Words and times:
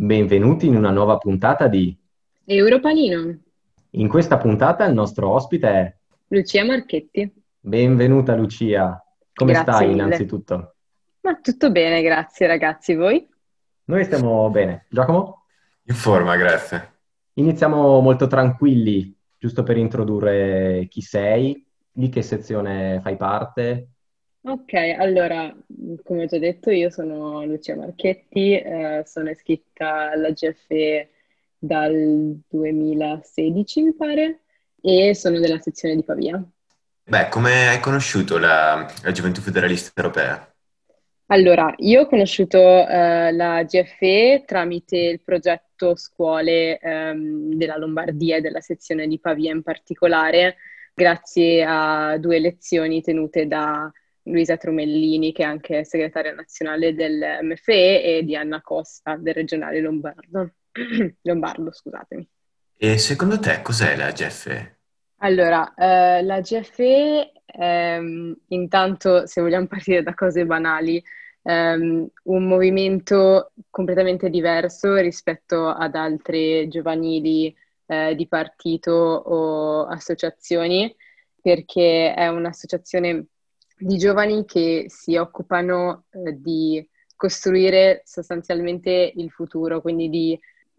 Benvenuti 0.00 0.68
in 0.68 0.76
una 0.76 0.92
nuova 0.92 1.18
puntata 1.18 1.66
di 1.66 1.92
Europanino. 2.44 3.36
In 3.90 4.06
questa 4.06 4.38
puntata 4.38 4.84
il 4.84 4.94
nostro 4.94 5.28
ospite 5.28 5.68
è 5.68 5.96
Lucia 6.28 6.64
Marchetti. 6.64 7.28
Benvenuta 7.58 8.36
Lucia. 8.36 9.04
Come 9.34 9.50
Grazie 9.54 9.72
stai 9.72 9.88
mille. 9.88 10.02
innanzitutto? 10.04 10.74
Ma 11.22 11.34
tutto 11.42 11.72
bene, 11.72 12.00
grazie 12.02 12.46
ragazzi. 12.46 12.94
Voi? 12.94 13.28
Noi 13.86 14.04
stiamo 14.04 14.48
bene. 14.50 14.86
Giacomo? 14.88 15.46
In 15.86 15.94
forma, 15.96 16.36
grazie. 16.36 16.92
Iniziamo 17.32 17.98
molto 17.98 18.28
tranquilli, 18.28 19.12
giusto 19.36 19.64
per 19.64 19.78
introdurre 19.78 20.86
chi 20.88 21.00
sei, 21.00 21.66
di 21.90 22.08
che 22.08 22.22
sezione 22.22 23.00
fai 23.02 23.16
parte. 23.16 23.88
Ok, 24.40 24.72
allora, 24.96 25.54
come 26.04 26.22
ho 26.22 26.26
già 26.26 26.38
detto, 26.38 26.70
io 26.70 26.90
sono 26.90 27.44
Lucia 27.44 27.74
Marchetti, 27.76 28.58
eh, 28.58 29.02
sono 29.04 29.30
iscritta 29.30 30.10
alla 30.12 30.30
GFE 30.30 31.10
dal 31.58 32.38
2016, 32.48 33.82
mi 33.82 33.94
pare, 33.94 34.40
e 34.80 35.14
sono 35.14 35.40
della 35.40 35.58
sezione 35.58 35.96
di 35.96 36.04
Pavia. 36.04 36.42
Beh, 37.04 37.28
come 37.28 37.68
hai 37.68 37.80
conosciuto 37.80 38.38
la, 38.38 38.86
la 39.02 39.12
Gioventù 39.12 39.40
Federalista 39.40 39.90
Europea? 39.94 40.52
Allora, 41.30 41.74
io 41.78 42.02
ho 42.02 42.06
conosciuto 42.06 42.58
eh, 42.58 43.32
la 43.32 43.64
GFE 43.64 44.44
tramite 44.46 44.96
il 44.96 45.20
progetto 45.22 45.94
scuole 45.96 46.78
ehm, 46.78 47.54
della 47.54 47.76
Lombardia 47.76 48.36
e 48.36 48.40
della 48.40 48.60
sezione 48.60 49.06
di 49.06 49.18
Pavia 49.18 49.52
in 49.52 49.62
particolare, 49.62 50.56
grazie 50.94 51.64
a 51.66 52.16
due 52.18 52.38
lezioni 52.38 53.02
tenute 53.02 53.46
da 53.46 53.92
Luisa 54.30 54.56
Tromellini, 54.56 55.32
che 55.32 55.42
è 55.42 55.46
anche 55.46 55.84
segretaria 55.84 56.32
nazionale 56.32 56.94
del 56.94 57.38
MFE, 57.42 58.02
e 58.02 58.22
di 58.24 58.36
Anna 58.36 58.60
Costa, 58.60 59.16
del 59.16 59.34
regionale 59.34 59.80
Lombardo. 59.80 60.52
Lombardo, 61.22 61.72
scusatemi. 61.72 62.28
E 62.76 62.98
secondo 62.98 63.38
te 63.40 63.60
cos'è 63.62 63.96
la 63.96 64.10
GFE? 64.12 64.76
Allora, 65.20 65.74
eh, 65.74 66.22
la 66.22 66.40
GFE, 66.40 67.32
ehm, 67.44 68.36
intanto, 68.48 69.26
se 69.26 69.40
vogliamo 69.40 69.66
partire 69.68 70.02
da 70.02 70.14
cose 70.14 70.46
banali, 70.46 71.02
ehm, 71.42 72.06
un 72.24 72.44
movimento 72.44 73.52
completamente 73.70 74.30
diverso 74.30 74.94
rispetto 74.96 75.66
ad 75.68 75.96
altre 75.96 76.68
giovanili 76.68 77.54
eh, 77.86 78.14
di 78.14 78.28
partito 78.28 78.92
o 78.92 79.86
associazioni, 79.86 80.94
perché 81.40 82.14
è 82.14 82.28
un'associazione 82.28 83.26
di 83.78 83.96
giovani 83.96 84.44
che 84.44 84.86
si 84.88 85.16
occupano 85.16 86.04
eh, 86.10 86.40
di 86.40 86.86
costruire 87.16 88.02
sostanzialmente 88.04 89.12
il 89.14 89.30
futuro, 89.30 89.80
quindi 89.80 90.08
di 90.08 90.38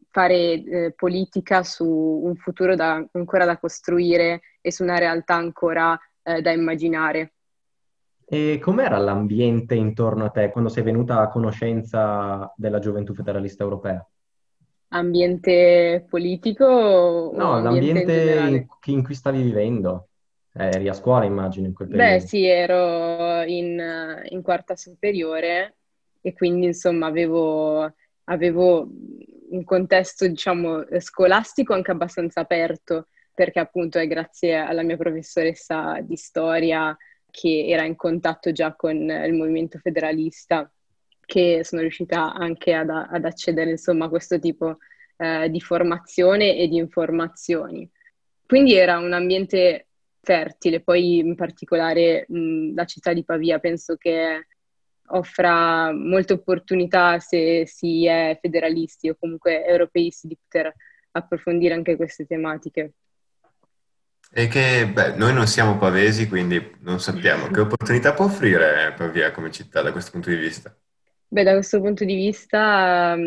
fare 0.09 0.63
eh, 0.63 0.93
politica 0.95 1.63
su 1.63 1.85
un 1.85 2.35
futuro 2.35 2.75
da, 2.75 3.05
ancora 3.11 3.45
da 3.45 3.57
costruire 3.57 4.41
e 4.61 4.71
su 4.71 4.83
una 4.83 4.97
realtà 4.97 5.35
ancora 5.35 5.99
eh, 6.23 6.41
da 6.41 6.51
immaginare. 6.51 7.33
E 8.25 8.59
com'era 8.61 8.97
l'ambiente 8.97 9.75
intorno 9.75 10.25
a 10.25 10.29
te 10.29 10.51
quando 10.51 10.69
sei 10.69 10.83
venuta 10.83 11.19
a 11.19 11.29
conoscenza 11.29 12.53
della 12.55 12.79
Gioventù 12.79 13.13
Federalista 13.13 13.63
Europea? 13.63 14.07
Ambiente 14.89 16.05
politico 16.07 17.31
No, 17.33 17.61
l'ambiente 17.61 18.35
in, 18.47 18.65
in 18.85 19.03
cui 19.03 19.15
stavi 19.15 19.41
vivendo. 19.41 20.08
Eh, 20.59 20.65
eri 20.65 20.89
a 20.89 20.93
scuola, 20.93 21.23
immagino, 21.23 21.67
in 21.67 21.73
quel 21.73 21.87
Beh, 21.87 21.95
periodo. 21.95 22.25
sì, 22.25 22.45
ero 22.45 23.43
in, 23.43 24.21
in 24.27 24.41
quarta 24.41 24.75
superiore 24.75 25.77
e 26.19 26.33
quindi 26.33 26.65
insomma 26.65 27.07
avevo, 27.07 27.93
avevo 28.25 28.89
un 29.51 29.63
contesto, 29.63 30.27
diciamo, 30.27 30.85
scolastico 30.99 31.73
anche 31.73 31.91
abbastanza 31.91 32.41
aperto, 32.41 33.07
perché 33.33 33.59
appunto 33.59 33.99
è 33.99 34.07
grazie 34.07 34.55
alla 34.55 34.83
mia 34.83 34.97
professoressa 34.97 35.99
di 36.01 36.17
storia 36.17 36.95
che 37.31 37.67
era 37.67 37.85
in 37.85 37.95
contatto 37.95 38.51
già 38.51 38.75
con 38.75 38.97
il 38.97 39.33
movimento 39.33 39.77
federalista 39.77 40.69
che 41.25 41.61
sono 41.63 41.81
riuscita 41.81 42.33
anche 42.33 42.73
ad, 42.73 42.89
ad 42.89 43.23
accedere 43.23 43.69
insomma 43.69 44.05
a 44.05 44.09
questo 44.09 44.39
tipo 44.39 44.79
eh, 45.15 45.49
di 45.49 45.61
formazione 45.61 46.57
e 46.57 46.67
di 46.67 46.75
informazioni. 46.75 47.89
Quindi 48.45 48.73
era 48.75 48.97
un 48.97 49.13
ambiente 49.13 49.88
fertile, 50.29 50.81
poi 50.81 51.17
in 51.17 51.33
particolare 51.33 52.25
mh, 52.27 52.75
la 52.75 52.85
città 52.85 53.13
di 53.13 53.25
Pavia 53.25 53.57
penso 53.57 53.95
che 53.95 54.45
offra 55.07 55.91
molte 55.91 56.33
opportunità 56.33 57.17
se 57.17 57.65
si 57.65 58.05
è 58.05 58.37
federalisti 58.39 59.09
o 59.09 59.17
comunque 59.19 59.65
europeisti 59.65 60.27
di 60.27 60.37
poter 60.39 60.71
approfondire 61.13 61.73
anche 61.73 61.95
queste 61.95 62.27
tematiche. 62.27 62.93
E 64.31 64.47
che, 64.47 64.87
beh, 64.87 65.15
noi 65.15 65.33
non 65.33 65.47
siamo 65.47 65.79
pavesi, 65.79 66.27
quindi 66.27 66.75
non 66.81 66.99
sappiamo 66.99 67.47
che 67.47 67.61
opportunità 67.61 68.13
può 68.13 68.25
offrire 68.25 68.93
Pavia 68.95 69.31
come 69.31 69.49
città 69.49 69.81
da 69.81 69.91
questo 69.91 70.11
punto 70.11 70.29
di 70.29 70.35
vista. 70.35 70.77
Beh, 71.27 71.43
da 71.43 71.53
questo 71.53 71.81
punto 71.81 72.05
di 72.05 72.13
vista, 72.13 73.17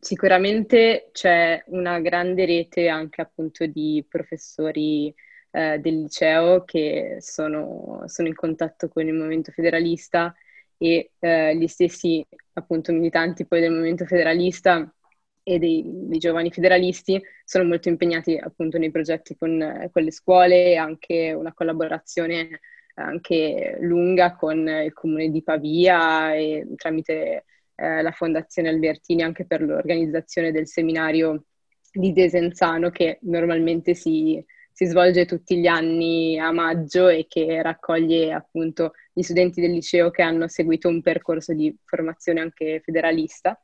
sicuramente 0.00 1.10
c'è 1.12 1.62
una 1.66 2.00
grande 2.00 2.46
rete 2.46 2.88
anche 2.88 3.20
appunto 3.20 3.66
di 3.66 4.02
professori 4.08 5.14
eh, 5.56 5.78
del 5.78 6.02
liceo 6.02 6.64
che 6.64 7.16
sono, 7.20 8.02
sono 8.04 8.28
in 8.28 8.34
contatto 8.34 8.88
con 8.88 9.06
il 9.06 9.14
movimento 9.14 9.52
federalista 9.52 10.34
e 10.76 11.12
eh, 11.18 11.56
gli 11.56 11.66
stessi 11.66 12.22
appunto 12.52 12.92
militanti 12.92 13.46
poi 13.46 13.60
del 13.60 13.70
movimento 13.70 14.04
federalista 14.04 14.94
e 15.42 15.58
dei, 15.58 15.82
dei 15.86 16.18
giovani 16.18 16.50
federalisti 16.50 17.22
sono 17.42 17.64
molto 17.64 17.88
impegnati 17.88 18.36
appunto 18.36 18.76
nei 18.76 18.90
progetti 18.90 19.34
con, 19.34 19.88
con 19.90 20.02
le 20.02 20.10
scuole 20.10 20.72
e 20.72 20.76
anche 20.76 21.32
una 21.32 21.54
collaborazione 21.54 22.60
anche 22.94 23.78
lunga 23.80 24.34
con 24.36 24.68
il 24.68 24.92
comune 24.92 25.30
di 25.30 25.42
Pavia 25.42 26.34
e 26.34 26.66
tramite 26.76 27.44
eh, 27.74 28.02
la 28.02 28.10
Fondazione 28.10 28.68
Albertini 28.68 29.22
anche 29.22 29.46
per 29.46 29.62
l'organizzazione 29.62 30.52
del 30.52 30.66
seminario 30.66 31.44
di 31.90 32.12
Desenzano 32.12 32.90
che 32.90 33.18
normalmente 33.22 33.94
si, 33.94 34.44
si 34.76 34.84
svolge 34.84 35.24
tutti 35.24 35.56
gli 35.56 35.66
anni 35.66 36.38
a 36.38 36.52
maggio 36.52 37.08
e 37.08 37.24
che 37.26 37.62
raccoglie 37.62 38.30
appunto 38.30 38.92
gli 39.10 39.22
studenti 39.22 39.62
del 39.62 39.70
liceo 39.70 40.10
che 40.10 40.20
hanno 40.20 40.48
seguito 40.48 40.86
un 40.90 41.00
percorso 41.00 41.54
di 41.54 41.74
formazione 41.82 42.42
anche 42.42 42.82
federalista. 42.84 43.58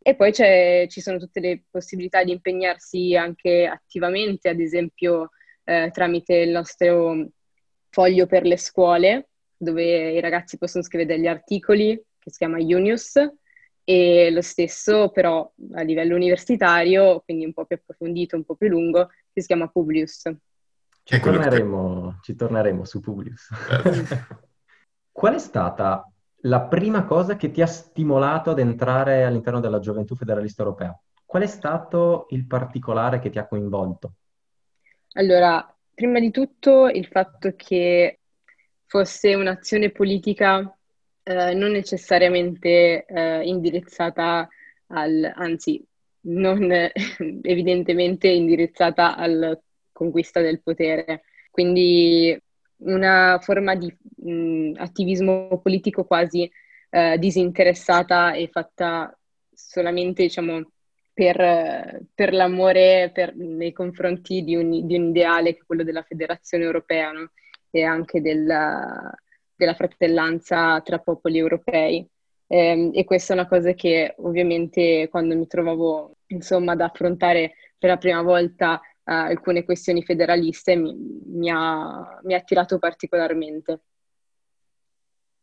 E 0.00 0.14
poi 0.14 0.32
ci 0.32 1.00
sono 1.00 1.18
tutte 1.18 1.40
le 1.40 1.64
possibilità 1.68 2.22
di 2.22 2.30
impegnarsi 2.30 3.16
anche 3.16 3.66
attivamente, 3.66 4.48
ad 4.48 4.60
esempio 4.60 5.30
eh, 5.64 5.90
tramite 5.92 6.36
il 6.36 6.50
nostro 6.50 7.30
foglio 7.90 8.26
per 8.26 8.44
le 8.44 8.58
scuole, 8.58 9.30
dove 9.56 10.12
i 10.12 10.20
ragazzi 10.20 10.56
possono 10.56 10.84
scrivere 10.84 11.16
degli 11.16 11.26
articoli, 11.26 12.00
che 12.16 12.30
si 12.30 12.38
chiama 12.38 12.58
Unius, 12.58 13.14
e 13.90 14.30
lo 14.30 14.42
stesso 14.42 15.08
però 15.08 15.50
a 15.72 15.80
livello 15.80 16.14
universitario, 16.14 17.22
quindi 17.24 17.46
un 17.46 17.54
po' 17.54 17.64
più 17.64 17.76
approfondito, 17.76 18.36
un 18.36 18.44
po' 18.44 18.54
più 18.54 18.68
lungo, 18.68 19.08
si 19.32 19.46
chiama 19.46 19.68
Publius. 19.68 20.30
Ci 21.02 21.18
torneremo, 21.18 22.18
ci 22.20 22.34
torneremo 22.34 22.84
su 22.84 23.00
Publius. 23.00 23.48
Certo. 23.66 24.36
Qual 25.10 25.32
è 25.32 25.38
stata 25.38 26.06
la 26.42 26.60
prima 26.60 27.06
cosa 27.06 27.36
che 27.36 27.50
ti 27.50 27.62
ha 27.62 27.66
stimolato 27.66 28.50
ad 28.50 28.58
entrare 28.58 29.24
all'interno 29.24 29.58
della 29.58 29.78
Gioventù 29.78 30.14
Federalista 30.14 30.64
Europea? 30.64 30.94
Qual 31.24 31.42
è 31.42 31.46
stato 31.46 32.26
il 32.28 32.46
particolare 32.46 33.20
che 33.20 33.30
ti 33.30 33.38
ha 33.38 33.46
coinvolto? 33.46 34.16
Allora, 35.14 35.66
prima 35.94 36.20
di 36.20 36.30
tutto 36.30 36.88
il 36.88 37.06
fatto 37.06 37.54
che 37.56 38.20
fosse 38.84 39.34
un'azione 39.34 39.90
politica 39.92 40.77
eh, 41.28 41.52
non 41.54 41.72
necessariamente 41.72 43.04
eh, 43.04 43.42
indirizzata 43.44 44.48
al, 44.88 45.30
anzi, 45.34 45.84
non 46.22 46.72
evidentemente 47.42 48.28
indirizzata 48.28 49.14
alla 49.14 49.58
conquista 49.92 50.40
del 50.40 50.62
potere. 50.62 51.24
Quindi 51.50 52.40
una 52.78 53.38
forma 53.42 53.74
di 53.74 53.94
mh, 54.16 54.72
attivismo 54.76 55.60
politico 55.62 56.04
quasi 56.04 56.50
eh, 56.90 57.18
disinteressata 57.18 58.32
e 58.32 58.48
fatta 58.50 59.14
solamente, 59.52 60.22
diciamo, 60.22 60.70
per, 61.12 62.00
per 62.14 62.32
l'amore 62.32 63.10
per, 63.12 63.34
nei 63.36 63.72
confronti 63.72 64.44
di 64.44 64.54
un, 64.54 64.86
di 64.86 64.96
un, 64.96 65.08
ideale 65.08 65.52
che 65.52 65.60
è 65.60 65.66
quello 65.66 65.82
della 65.82 66.04
federazione 66.04 66.64
europea 66.64 67.10
no? 67.10 67.32
e 67.70 67.82
anche 67.82 68.20
della, 68.22 69.12
della, 69.58 69.74
fratellanza 69.74 70.80
tra 70.80 70.98
popoli 70.98 71.36
europei. 71.36 72.08
Eh, 72.46 72.90
e 72.94 73.04
questa 73.04 73.34
è 73.34 73.36
una 73.36 73.48
cosa 73.48 73.72
che 73.74 74.14
ovviamente 74.18 75.08
quando 75.10 75.36
mi 75.36 75.46
trovavo 75.46 76.16
insomma 76.28 76.72
ad 76.72 76.80
affrontare 76.80 77.52
per 77.76 77.90
la 77.90 77.98
prima 77.98 78.22
volta 78.22 78.80
Uh, 79.08 79.24
alcune 79.24 79.64
questioni 79.64 80.02
federaliste 80.02 80.76
mi, 80.76 80.94
mi, 81.28 81.48
ha, 81.50 82.20
mi 82.24 82.34
ha 82.34 82.36
attirato 82.36 82.78
particolarmente. 82.78 83.80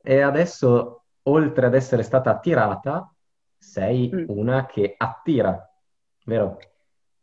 E 0.04 0.22
adesso, 0.22 1.06
oltre 1.24 1.66
ad 1.66 1.74
essere 1.74 2.04
stata 2.04 2.30
attirata, 2.30 3.12
sei 3.58 4.12
mm. 4.14 4.26
una 4.28 4.68
che 4.68 4.94
attira, 4.96 5.68
vero? 6.26 6.60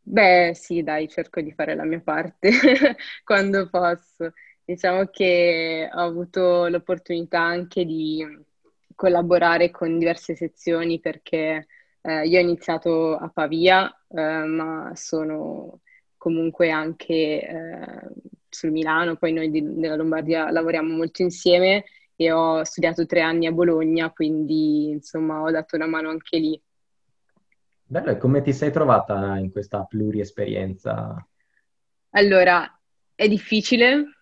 Beh, 0.00 0.50
sì, 0.56 0.82
dai, 0.82 1.08
cerco 1.08 1.40
di 1.40 1.52
fare 1.52 1.76
la 1.76 1.84
mia 1.84 2.00
parte 2.00 2.50
quando 3.22 3.68
posso. 3.70 4.32
Diciamo 4.64 5.06
che 5.06 5.88
ho 5.93 6.00
avuto 6.00 6.69
l'opportunità 6.69 7.41
anche 7.41 7.85
di 7.85 8.25
collaborare 8.94 9.70
con 9.70 9.99
diverse 9.99 10.37
sezioni 10.37 11.00
perché 11.00 11.67
eh, 12.00 12.26
io 12.26 12.38
ho 12.38 12.43
iniziato 12.43 13.17
a 13.17 13.29
Pavia, 13.29 13.88
eh, 14.09 14.44
ma 14.44 14.93
sono 14.94 15.81
comunque 16.17 16.70
anche 16.70 17.14
eh, 17.14 18.09
sul 18.49 18.70
Milano, 18.70 19.17
poi 19.17 19.32
noi 19.32 19.50
di, 19.50 19.62
della 19.75 19.97
Lombardia 19.97 20.50
lavoriamo 20.50 20.94
molto 20.94 21.23
insieme 21.23 21.85
e 22.14 22.31
ho 22.31 22.62
studiato 22.62 23.06
tre 23.06 23.20
anni 23.20 23.47
a 23.47 23.53
Bologna, 23.53 24.11
quindi 24.11 24.91
insomma 24.91 25.41
ho 25.41 25.50
dato 25.50 25.75
una 25.75 25.87
mano 25.87 26.11
anche 26.11 26.38
lì. 26.38 26.62
Bello, 27.85 28.11
e 28.11 28.17
come 28.17 28.41
ti 28.43 28.53
sei 28.53 28.70
trovata 28.70 29.37
in 29.37 29.50
questa 29.50 29.85
pluriesperienza? 29.85 31.26
Allora, 32.11 32.81
è 33.14 33.29
difficile, 33.29 34.21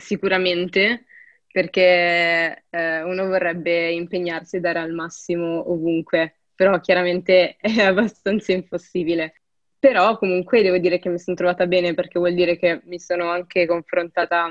sicuramente, 0.00 1.06
perché 1.50 2.64
eh, 2.70 3.02
uno 3.02 3.26
vorrebbe 3.26 3.90
impegnarsi 3.92 4.56
e 4.56 4.60
dare 4.60 4.80
al 4.80 4.92
massimo 4.92 5.70
ovunque, 5.70 6.40
però 6.54 6.80
chiaramente 6.80 7.56
è 7.60 7.80
abbastanza 7.82 8.52
impossibile. 8.52 9.34
Però 9.78 10.18
comunque 10.18 10.62
devo 10.62 10.78
dire 10.78 10.98
che 10.98 11.08
mi 11.08 11.18
sono 11.18 11.36
trovata 11.36 11.66
bene 11.66 11.94
perché 11.94 12.18
vuol 12.18 12.34
dire 12.34 12.56
che 12.58 12.82
mi 12.84 12.98
sono 12.98 13.30
anche 13.30 13.66
confrontata 13.66 14.48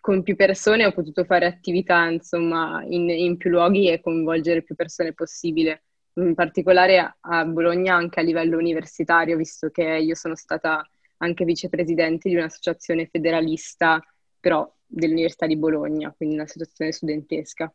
con 0.00 0.22
più 0.22 0.36
persone, 0.36 0.86
ho 0.86 0.92
potuto 0.92 1.24
fare 1.24 1.46
attività 1.46 2.06
insomma 2.08 2.84
in, 2.86 3.08
in 3.10 3.36
più 3.36 3.50
luoghi 3.50 3.90
e 3.90 4.00
coinvolgere 4.00 4.62
più 4.62 4.76
persone 4.76 5.12
possibile 5.14 5.82
in 6.16 6.34
particolare 6.34 7.16
a 7.20 7.44
Bologna 7.44 7.94
anche 7.94 8.20
a 8.20 8.22
livello 8.22 8.56
universitario, 8.56 9.36
visto 9.36 9.70
che 9.70 9.82
io 9.82 10.14
sono 10.14 10.34
stata 10.34 10.88
anche 11.18 11.44
vicepresidente 11.44 12.28
di 12.28 12.36
un'associazione 12.36 13.06
federalista, 13.06 14.00
però 14.38 14.70
dell'Università 14.86 15.46
di 15.46 15.56
Bologna, 15.56 16.12
quindi 16.16 16.36
un'associazione 16.36 16.92
studentesca. 16.92 17.72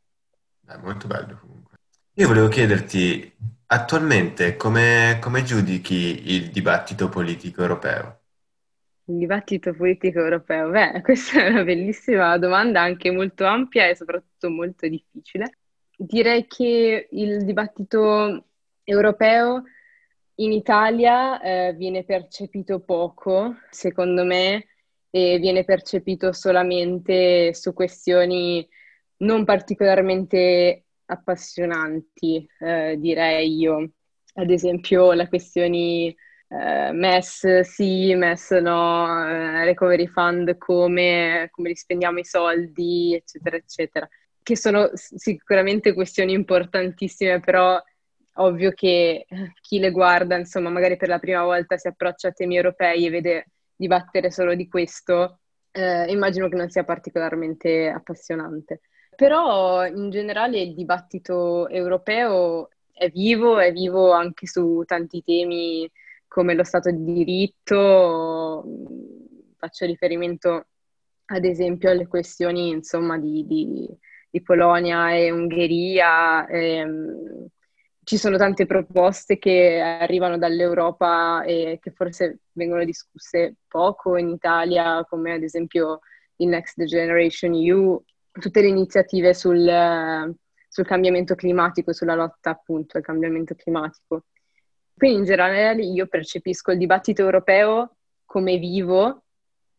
È 0.65 0.77
molto 0.77 1.07
bello 1.07 1.37
comunque. 1.39 1.77
Io 2.15 2.27
volevo 2.27 2.47
chiederti, 2.47 3.33
attualmente 3.67 4.55
come, 4.55 5.17
come 5.21 5.43
giudichi 5.43 6.33
il 6.33 6.51
dibattito 6.51 7.09
politico 7.09 7.61
europeo? 7.61 8.19
Il 9.05 9.17
dibattito 9.17 9.73
politico 9.73 10.19
europeo? 10.19 10.69
Beh, 10.69 11.01
questa 11.03 11.43
è 11.43 11.49
una 11.49 11.63
bellissima 11.63 12.37
domanda, 12.37 12.81
anche 12.81 13.11
molto 13.11 13.45
ampia 13.45 13.87
e 13.87 13.95
soprattutto 13.95 14.49
molto 14.49 14.87
difficile 14.87 15.55
direi 16.01 16.47
che 16.47 17.07
il 17.11 17.45
dibattito 17.45 18.45
europeo 18.83 19.63
in 20.35 20.51
Italia 20.51 21.39
eh, 21.39 21.73
viene 21.73 22.03
percepito 22.03 22.79
poco, 22.79 23.57
secondo 23.69 24.25
me, 24.25 24.65
e 25.11 25.37
viene 25.37 25.63
percepito 25.63 26.33
solamente 26.33 27.53
su 27.53 27.73
questioni 27.73 28.67
non 29.17 29.45
particolarmente 29.45 30.85
appassionanti, 31.05 32.47
eh, 32.59 32.95
direi 32.97 33.55
io. 33.55 33.91
Ad 34.35 34.49
esempio, 34.49 35.11
le 35.11 35.27
questioni 35.27 36.07
eh, 36.47 36.91
MES 36.91 37.59
sì, 37.59 38.15
MES 38.15 38.51
no, 38.51 39.27
eh, 39.27 39.65
recovery 39.65 40.07
fund 40.07 40.57
come, 40.57 41.49
come 41.51 41.69
li 41.69 41.75
spendiamo 41.75 42.17
i 42.19 42.25
soldi, 42.25 43.13
eccetera, 43.13 43.57
eccetera 43.57 44.09
che 44.43 44.57
sono 44.57 44.89
sicuramente 44.93 45.93
questioni 45.93 46.33
importantissime, 46.33 47.39
però 47.39 47.81
ovvio 48.35 48.71
che 48.71 49.25
chi 49.61 49.79
le 49.79 49.91
guarda, 49.91 50.37
insomma, 50.37 50.69
magari 50.69 50.97
per 50.97 51.09
la 51.09 51.19
prima 51.19 51.43
volta 51.43 51.77
si 51.77 51.87
approccia 51.87 52.29
a 52.29 52.31
temi 52.31 52.55
europei 52.55 53.05
e 53.05 53.09
vede 53.09 53.45
dibattere 53.81 54.29
solo 54.29 54.53
di 54.53 54.67
questo, 54.67 55.39
eh, 55.71 56.11
immagino 56.11 56.47
che 56.47 56.55
non 56.55 56.69
sia 56.69 56.83
particolarmente 56.83 57.89
appassionante. 57.89 58.81
Però 59.15 59.85
in 59.85 60.09
generale 60.11 60.61
il 60.61 60.75
dibattito 60.75 61.67
europeo 61.67 62.69
è 62.93 63.09
vivo, 63.09 63.57
è 63.59 63.71
vivo 63.71 64.11
anche 64.11 64.45
su 64.45 64.83
tanti 64.85 65.23
temi 65.23 65.89
come 66.27 66.53
lo 66.53 66.63
Stato 66.63 66.91
di 66.91 67.03
diritto, 67.13 68.63
faccio 69.57 69.85
riferimento 69.85 70.67
ad 71.25 71.45
esempio 71.45 71.89
alle 71.89 72.07
questioni 72.07 72.69
insomma 72.69 73.17
di, 73.17 73.45
di 73.45 73.87
di 74.31 74.41
Polonia 74.41 75.13
e 75.13 75.29
Ungheria. 75.29 76.47
Ehm, 76.47 77.40
ci 78.11 78.17
sono 78.17 78.35
tante 78.35 78.65
proposte 78.65 79.37
che 79.37 79.79
arrivano 79.79 80.37
dall'Europa 80.37 81.43
e 81.43 81.79
che 81.81 81.91
forse 81.91 82.39
vengono 82.51 82.83
discusse 82.83 83.55
poco 83.69 84.17
in 84.17 84.27
Italia, 84.27 85.05
come 85.07 85.31
ad 85.31 85.43
esempio 85.43 86.01
il 86.35 86.49
Next 86.49 86.83
Generation 86.83 87.53
EU, 87.53 88.03
tutte 88.33 88.59
le 88.59 88.67
iniziative 88.67 89.33
sul, 89.33 90.35
sul 90.67 90.85
cambiamento 90.85 91.35
climatico, 91.35 91.93
sulla 91.93 92.13
lotta 92.13 92.49
appunto 92.49 92.97
al 92.97 93.03
cambiamento 93.03 93.55
climatico. 93.55 94.25
Quindi 94.93 95.19
in 95.19 95.23
generale 95.23 95.81
io 95.81 96.05
percepisco 96.07 96.71
il 96.71 96.79
dibattito 96.79 97.21
europeo 97.21 97.95
come 98.25 98.57
vivo, 98.57 99.23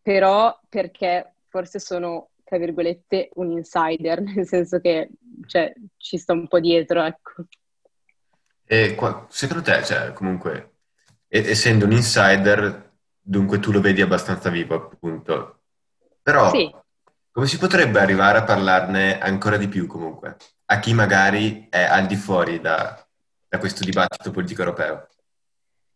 però 0.01 0.59
perché 0.71 1.35
forse 1.49 1.79
sono 1.79 2.31
tra 2.45 2.57
virgolette, 2.57 3.29
un 3.35 3.51
insider, 3.51 4.21
nel 4.25 4.47
senso 4.47 4.79
che 4.79 5.11
cioè, 5.47 5.71
ci 5.99 6.17
sto 6.17 6.33
un 6.33 6.49
po' 6.49 6.61
dietro, 6.61 7.03
ecco. 7.03 7.45
E 8.73 8.95
qua, 8.95 9.27
secondo 9.29 9.63
te, 9.63 9.85
cioè, 9.85 10.15
comunque, 10.15 10.77
essendo 11.29 11.85
un 11.85 11.93
insider, 11.93 12.93
dunque 13.21 13.59
tu 13.59 13.71
lo 13.71 13.83
vedi 13.83 14.01
abbastanza 14.01 14.49
vivo, 14.49 14.89
appunto. 14.91 15.65
Però, 16.23 16.49
sì. 16.49 16.75
come 17.31 17.47
si 17.47 17.59
potrebbe 17.59 18.01
arrivare 18.01 18.39
a 18.39 18.45
parlarne 18.45 19.19
ancora 19.19 19.59
di 19.59 19.69
più, 19.69 19.87
comunque, 19.87 20.37
a 20.65 20.79
chi 20.79 20.95
magari 20.95 21.67
è 21.69 21.83
al 21.83 22.07
di 22.07 22.17
fuori 22.17 22.61
da, 22.61 23.07
da 23.47 23.59
questo 23.59 23.85
dibattito 23.85 24.31
politico 24.31 24.63
europeo? 24.63 25.07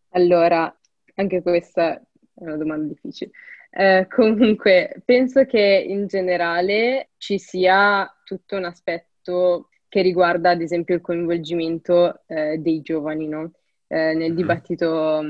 Allora, 0.09 0.71
anche 1.15 1.41
questa 1.41 1.95
è 1.95 2.01
una 2.35 2.57
domanda 2.57 2.93
difficile. 2.93 3.31
Eh, 3.71 4.05
comunque, 4.07 5.01
penso 5.03 5.45
che 5.45 5.83
in 5.83 6.05
generale 6.05 7.09
ci 7.17 7.39
sia 7.39 8.07
tutto 8.23 8.55
un 8.55 8.65
aspetto 8.65 9.69
che 9.97 10.03
riguarda, 10.03 10.51
ad 10.51 10.61
esempio, 10.61 10.93
il 10.93 11.01
coinvolgimento 11.01 12.21
eh, 12.27 12.59
dei 12.59 12.81
giovani 12.81 13.27
no? 13.27 13.53
eh, 13.87 14.13
nel, 14.13 14.17
mm-hmm. 14.17 14.35
dibattito, 14.35 15.21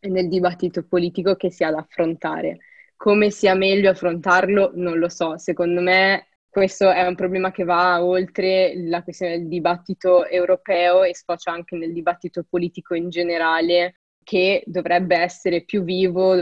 nel 0.00 0.28
dibattito 0.28 0.82
politico 0.82 1.36
che 1.36 1.52
si 1.52 1.62
ha 1.62 1.70
da 1.70 1.78
affrontare. 1.78 2.58
Come 2.96 3.30
sia 3.30 3.54
meglio 3.54 3.90
affrontarlo, 3.90 4.72
non 4.74 4.98
lo 4.98 5.08
so. 5.08 5.38
Secondo 5.38 5.80
me 5.80 6.26
questo 6.48 6.90
è 6.90 7.06
un 7.06 7.14
problema 7.14 7.52
che 7.52 7.62
va 7.62 8.02
oltre 8.02 8.72
la 8.88 9.04
questione 9.04 9.38
del 9.38 9.46
dibattito 9.46 10.26
europeo 10.26 11.04
e 11.04 11.14
sfocia 11.14 11.52
anche 11.52 11.76
nel 11.76 11.92
dibattito 11.92 12.44
politico 12.48 12.96
in 12.96 13.10
generale, 13.10 14.00
che 14.24 14.64
dovrebbe 14.66 15.16
essere 15.16 15.62
più 15.62 15.84
vivo, 15.84 16.34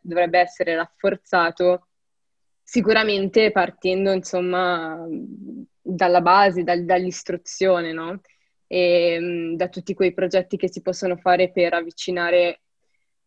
dovrebbe 0.00 0.40
essere 0.40 0.74
rafforzato, 0.74 1.86
sicuramente 2.64 3.52
partendo 3.52 4.10
insomma 4.10 5.06
dalla 5.94 6.20
base, 6.20 6.62
dal, 6.62 6.84
dall'istruzione, 6.84 7.92
no? 7.92 8.20
E 8.66 9.18
mm, 9.20 9.54
da 9.56 9.68
tutti 9.68 9.94
quei 9.94 10.14
progetti 10.14 10.56
che 10.56 10.70
si 10.70 10.82
possono 10.82 11.16
fare 11.16 11.50
per 11.50 11.74
avvicinare 11.74 12.60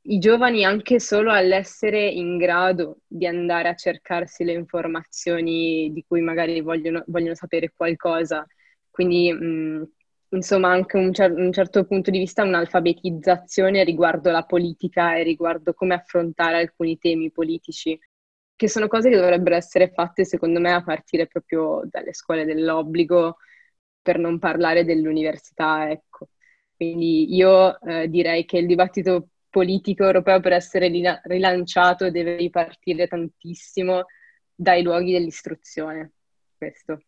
i 0.06 0.20
giovani 0.20 0.66
anche 0.66 1.00
solo 1.00 1.32
all'essere 1.32 2.06
in 2.08 2.38
grado 2.38 3.00
di 3.08 3.26
andare 3.26 3.70
a 3.70 3.76
cercarsi 3.76 4.44
le 4.44 4.54
informazioni 4.54 5.92
di 5.94 6.04
cui 6.06 6.22
magari 6.22 6.60
vogliono, 6.62 7.04
vogliono 7.08 7.36
sapere 7.36 7.72
qualcosa. 7.76 8.46
Quindi 8.90 9.32
mh, 9.32 9.46
mm, 9.46 9.84
insomma 10.30 10.70
anche 10.72 10.98
un, 10.98 11.14
cer- 11.14 11.36
un, 11.38 11.52
certo 11.54 11.86
punto 11.86 12.12
di 12.12 12.20
vista 12.20 12.44
un'alfabetizzazione 12.44 13.84
riguardo 13.84 14.30
la 14.32 14.44
politica 14.44 15.16
e 15.16 15.24
riguardo 15.24 15.74
come 15.74 15.94
affrontare 15.94 16.58
alcuni 16.58 16.98
temi 16.98 17.32
politici, 17.32 17.98
che 18.56 18.70
sono 18.70 18.88
cose 18.88 19.10
che 19.10 19.18
dovrebbero 19.18 19.56
essere 19.56 19.90
fatte 19.90 20.26
secondo 20.26 20.60
me 20.60 20.72
a 20.72 20.84
partire 20.84 21.28
proprio 21.28 21.82
dalle 21.86 22.14
scuole 22.14 22.46
dell'obbligo, 22.46 23.38
per 24.02 24.20
non 24.20 24.38
parlare 24.38 24.84
dell'università, 24.84 25.90
ecco. 25.90 26.30
Quindi 26.76 27.34
io 27.34 27.80
eh, 27.80 28.10
direi 28.10 28.46
che 28.46 28.58
il 28.58 28.68
dibattito 28.68 29.30
politico 29.50 30.04
europeo 30.04 30.40
per 30.40 30.54
essere 30.54 30.90
rilanciato 31.24 32.12
deve 32.12 32.36
ripartire 32.36 33.08
tantissimo 33.08 34.06
dai 34.54 34.84
luoghi 34.84 35.14
dell'istruzione. 35.14 36.12
Questo. 36.58 37.02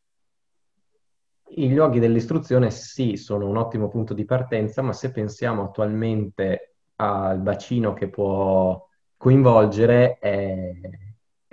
I 1.48 1.74
luoghi 1.74 2.00
dell'istruzione 2.00 2.72
sì, 2.72 3.18
sono 3.18 3.48
un 3.48 3.58
ottimo 3.58 3.90
punto 3.90 4.14
di 4.14 4.26
partenza, 4.26 4.82
ma 4.82 4.94
se 4.94 5.12
pensiamo 5.12 5.64
attualmente 5.64 6.76
al 6.96 7.40
bacino 7.40 7.94
che 7.94 8.10
può 8.10 8.88
coinvolgere, 9.18 10.18
è, 10.20 10.72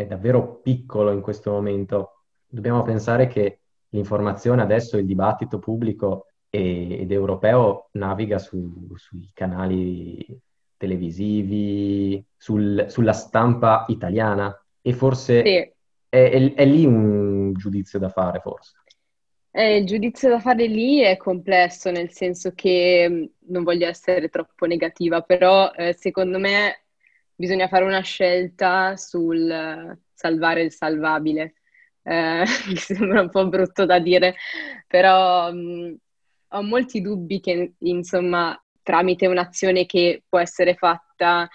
è 0.03 0.07
davvero 0.07 0.61
piccolo 0.61 1.11
in 1.13 1.21
questo 1.21 1.51
momento. 1.51 2.23
Dobbiamo 2.47 2.83
pensare 2.83 3.27
che 3.27 3.61
l'informazione 3.91 4.63
adesso, 4.63 4.99
il 4.99 5.07
dibattito 5.07 5.59
pubblico 5.59 6.27
ed 6.51 7.11
europeo 7.11 7.89
naviga 7.93 8.39
su, 8.39 8.93
sui 8.95 9.31
canali 9.33 10.25
televisivi, 10.77 12.23
sul, 12.37 12.87
sulla 12.89 13.13
stampa 13.13 13.87
italiana 13.89 14.55
e 14.83 14.93
forse 14.93 15.43
sì. 15.43 15.55
è, 15.55 15.73
è, 16.09 16.55
è, 16.55 16.65
lì 16.67 16.85
un 16.85 17.55
giudizio 17.55 17.99
da 17.99 18.11
fare, 18.11 18.41
forse. 18.41 18.81
Eh, 19.51 19.77
il 19.77 19.87
giudizio 19.87 20.29
da 20.29 20.41
fare 20.41 20.67
lì 20.67 21.01
è 21.01 21.17
complesso, 21.17 21.91
nel 21.91 22.11
senso 22.11 22.53
che 22.55 23.31
non 23.39 23.63
voglio 23.63 23.87
essere 23.87 24.29
troppo 24.29 24.67
negativa, 24.67 25.21
però 25.21 25.71
eh, 25.73 25.95
secondo 25.95 26.39
me 26.39 26.82
bisogna 27.43 27.67
fare 27.67 27.83
una 27.83 28.03
scelta 28.03 28.97
sul 28.97 29.37
uh, 29.37 29.99
salvare 30.15 30.63
il 30.63 30.73
salvabile. 30.73 31.55
Eh, 32.05 32.45
mi 32.69 32.77
sembra 32.77 33.21
un 33.21 33.31
po' 33.31 33.49
brutto 33.49 33.85
da 33.85 33.99
dire, 33.99 34.37
però 34.87 35.53
mh, 35.53 35.59
mm, 35.59 35.95
ho 36.51 36.63
molti 36.63 37.01
dubbi 37.01 37.41
che, 37.41 37.73
insomma, 37.79 38.57
tramite 38.81 39.27
un'azione 39.27 39.87
che 39.87 40.23
può 40.29 40.39
essere 40.39 40.77
fatta 40.77 41.49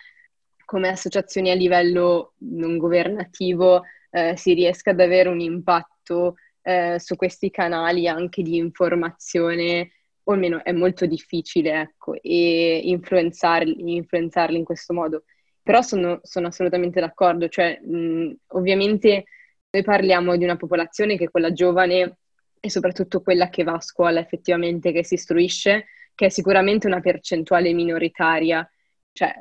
come 0.66 0.90
associazioni 0.90 1.52
a 1.52 1.56
livello 1.56 2.34
non 2.40 2.78
governativo 2.78 3.84
eh, 4.10 4.36
si 4.36 4.54
riesca 4.54 4.92
ad 4.92 5.00
avere 5.00 5.30
un 5.30 5.40
impatto 5.40 6.36
eh, 6.64 7.00
su 7.00 7.16
questi 7.16 7.50
canali 7.50 8.10
anche 8.10 8.42
di 8.42 8.58
informazione, 8.58 9.92
o 10.24 10.34
almeno 10.34 10.62
è 10.66 10.74
molto 10.74 11.06
difficile, 11.06 11.80
ecco, 11.80 12.16
e 12.22 12.82
influenzarli, 12.84 13.96
influenzarli 13.96 14.58
in 14.58 14.66
questo 14.66 14.94
modo. 14.94 15.24
Però 15.68 15.82
sono, 15.82 16.22
sono 16.24 16.48
assolutamente 16.48 17.02
d'accordo, 17.02 17.50
cioè 17.50 17.78
mh, 17.82 18.36
ovviamente 18.52 19.26
noi 19.70 19.84
parliamo 19.84 20.38
di 20.38 20.46
una 20.46 20.56
popolazione 20.56 21.18
che 21.18 21.26
è 21.26 21.30
quella 21.30 21.52
giovane 21.52 22.20
e 22.58 22.70
soprattutto 22.70 23.20
quella 23.22 23.50
che 23.50 23.64
va 23.64 23.74
a 23.74 23.82
scuola 23.82 24.22
effettivamente, 24.22 24.94
che 24.94 25.04
si 25.04 25.16
istruisce, 25.16 25.88
che 26.16 26.28
è 26.28 26.30
sicuramente 26.30 26.88
una 26.88 27.02
percentuale 27.02 27.74
minoritaria. 27.74 28.66
Cioè, 29.12 29.34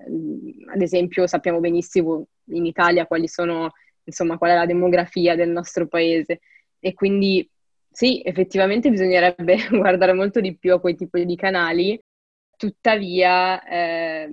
ad 0.75 0.83
esempio, 0.83 1.29
sappiamo 1.29 1.61
benissimo 1.61 2.27
in 2.47 2.67
Italia 2.67 3.07
quali 3.07 3.29
sono, 3.29 3.71
insomma, 4.03 4.37
qual 4.37 4.51
è 4.51 4.55
la 4.57 4.67
demografia 4.67 5.37
del 5.37 5.51
nostro 5.51 5.87
paese. 5.87 6.41
E 6.81 6.93
quindi 6.93 7.49
sì, 7.89 8.21
effettivamente 8.25 8.91
bisognerebbe 8.91 9.59
guardare 9.71 10.13
molto 10.13 10.41
di 10.41 10.57
più 10.59 10.73
a 10.75 10.81
quei 10.81 10.97
tipi 10.97 11.25
di 11.25 11.37
canali, 11.37 11.97
tuttavia 12.57 13.63
eh, 13.63 14.29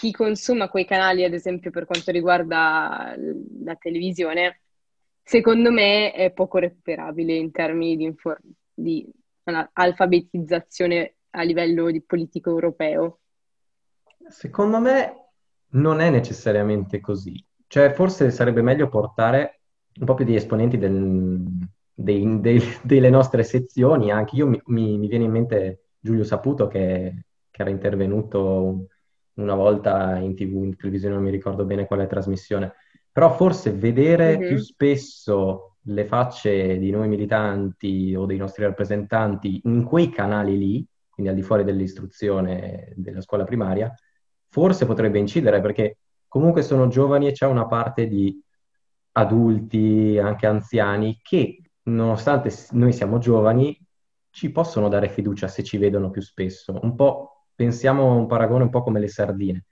chi 0.00 0.12
consuma 0.12 0.70
quei 0.70 0.86
canali, 0.86 1.24
ad 1.24 1.34
esempio 1.34 1.70
per 1.70 1.84
quanto 1.84 2.10
riguarda 2.10 3.14
la 3.62 3.74
televisione, 3.76 4.62
secondo 5.22 5.70
me 5.70 6.12
è 6.12 6.32
poco 6.32 6.56
recuperabile 6.56 7.34
in 7.34 7.50
termini 7.50 7.96
di, 7.96 8.04
infor- 8.04 8.40
di 8.72 9.06
alfabetizzazione 9.74 11.16
a 11.32 11.42
livello 11.42 11.90
di 11.90 12.00
politico 12.00 12.48
europeo. 12.48 13.18
Secondo 14.26 14.78
me 14.78 15.32
non 15.72 16.00
è 16.00 16.08
necessariamente 16.08 17.00
così. 17.00 17.34
Cioè, 17.66 17.92
forse 17.92 18.30
sarebbe 18.30 18.62
meglio 18.62 18.88
portare 18.88 19.60
un 20.00 20.06
po' 20.06 20.14
più 20.14 20.24
di 20.24 20.34
esponenti 20.34 20.78
del, 20.78 21.44
dei, 21.92 22.40
dei, 22.40 22.62
delle 22.82 23.10
nostre 23.10 23.42
sezioni. 23.42 24.10
Anche 24.10 24.36
io 24.36 24.46
mi, 24.46 24.58
mi, 24.64 25.06
viene 25.08 25.24
in 25.24 25.30
mente 25.30 25.82
Giulio 26.00 26.24
Saputo 26.24 26.68
che, 26.68 27.26
che, 27.50 27.60
era 27.60 27.70
intervenuto 27.70 28.86
una 29.40 29.54
volta 29.54 30.16
in 30.18 30.34
tv, 30.34 30.64
in 30.64 30.76
televisione, 30.76 31.14
non 31.14 31.24
mi 31.24 31.30
ricordo 31.30 31.64
bene 31.64 31.86
quale 31.86 32.06
trasmissione 32.06 32.74
però 33.12 33.34
forse 33.34 33.72
vedere 33.72 34.36
mm-hmm. 34.36 34.48
più 34.48 34.58
spesso 34.58 35.76
le 35.84 36.04
facce 36.04 36.78
di 36.78 36.90
noi 36.90 37.08
militanti 37.08 38.14
o 38.14 38.26
dei 38.26 38.36
nostri 38.36 38.64
rappresentanti 38.64 39.62
in 39.64 39.84
quei 39.84 40.10
canali 40.10 40.56
lì, 40.56 40.86
quindi 41.08 41.32
al 41.32 41.36
di 41.36 41.42
fuori 41.44 41.64
dell'istruzione 41.64 42.92
della 42.96 43.20
scuola 43.20 43.44
primaria, 43.44 43.92
forse 44.48 44.86
potrebbe 44.86 45.18
incidere 45.18 45.60
perché 45.60 45.98
comunque 46.28 46.62
sono 46.62 46.88
giovani 46.88 47.26
e 47.26 47.32
c'è 47.32 47.46
una 47.46 47.66
parte 47.66 48.06
di 48.06 48.40
adulti, 49.12 50.18
anche 50.18 50.46
anziani, 50.46 51.18
che 51.20 51.62
nonostante 51.84 52.52
noi 52.72 52.92
siamo 52.92 53.18
giovani, 53.18 53.76
ci 54.30 54.50
possono 54.52 54.88
dare 54.88 55.08
fiducia 55.08 55.48
se 55.48 55.64
ci 55.64 55.78
vedono 55.78 56.10
più 56.10 56.22
spesso. 56.22 56.78
Un 56.80 56.94
po', 56.94 57.39
pensiamo 57.60 58.10
a 58.10 58.14
un 58.14 58.26
paragone 58.26 58.62
un 58.62 58.70
po' 58.70 58.82
come 58.82 59.00
le 59.00 59.08
sardine. 59.08 59.66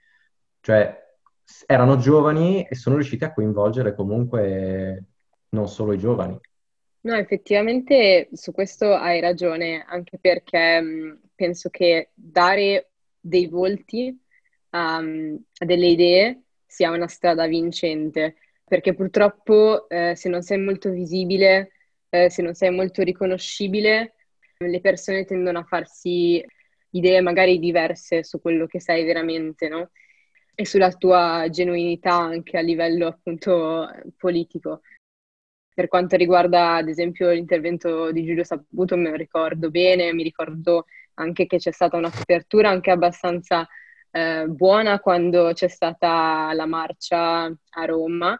Cioè, 0.60 0.94
erano 1.64 1.96
giovani 1.96 2.66
e 2.68 2.74
sono 2.74 2.96
riusciti 2.96 3.24
a 3.24 3.32
coinvolgere 3.32 3.94
comunque 3.94 5.04
non 5.48 5.68
solo 5.68 5.94
i 5.94 5.98
giovani. 5.98 6.38
No, 7.00 7.14
effettivamente 7.14 8.28
su 8.32 8.52
questo 8.52 8.92
hai 8.92 9.20
ragione, 9.20 9.86
anche 9.88 10.18
perché 10.18 10.78
mh, 10.78 11.20
penso 11.34 11.70
che 11.70 12.10
dare 12.12 12.90
dei 13.18 13.46
volti 13.46 14.14
um, 14.72 15.42
a 15.56 15.64
delle 15.64 15.86
idee 15.86 16.42
sia 16.66 16.90
una 16.90 17.08
strada 17.08 17.46
vincente, 17.46 18.36
perché 18.64 18.92
purtroppo 18.92 19.88
eh, 19.88 20.14
se 20.14 20.28
non 20.28 20.42
sei 20.42 20.58
molto 20.58 20.90
visibile, 20.90 21.72
eh, 22.10 22.28
se 22.28 22.42
non 22.42 22.52
sei 22.52 22.70
molto 22.70 23.02
riconoscibile, 23.02 24.14
le 24.58 24.80
persone 24.82 25.24
tendono 25.24 25.60
a 25.60 25.64
farsi 25.64 26.44
idee 26.90 27.20
magari 27.20 27.58
diverse 27.58 28.24
su 28.24 28.40
quello 28.40 28.66
che 28.66 28.80
sei 28.80 29.04
veramente, 29.04 29.68
no? 29.68 29.90
e 30.60 30.66
sulla 30.66 30.90
tua 30.90 31.46
genuinità 31.50 32.14
anche 32.14 32.58
a 32.58 32.60
livello 32.60 33.06
appunto 33.06 33.88
politico. 34.16 34.80
Per 35.72 35.86
quanto 35.86 36.16
riguarda 36.16 36.74
ad 36.74 36.88
esempio 36.88 37.30
l'intervento 37.30 38.10
di 38.10 38.24
Giulio 38.24 38.42
Saputo, 38.42 38.96
me 38.96 39.10
lo 39.10 39.14
ricordo 39.14 39.70
bene, 39.70 40.12
mi 40.12 40.24
ricordo 40.24 40.86
anche 41.14 41.46
che 41.46 41.58
c'è 41.58 41.70
stata 41.70 41.96
una 41.96 42.10
copertura 42.10 42.70
anche 42.70 42.90
abbastanza 42.90 43.68
eh, 44.10 44.46
buona 44.48 44.98
quando 44.98 45.52
c'è 45.52 45.68
stata 45.68 46.52
la 46.54 46.66
marcia 46.66 47.44
a 47.44 47.84
Roma 47.84 48.36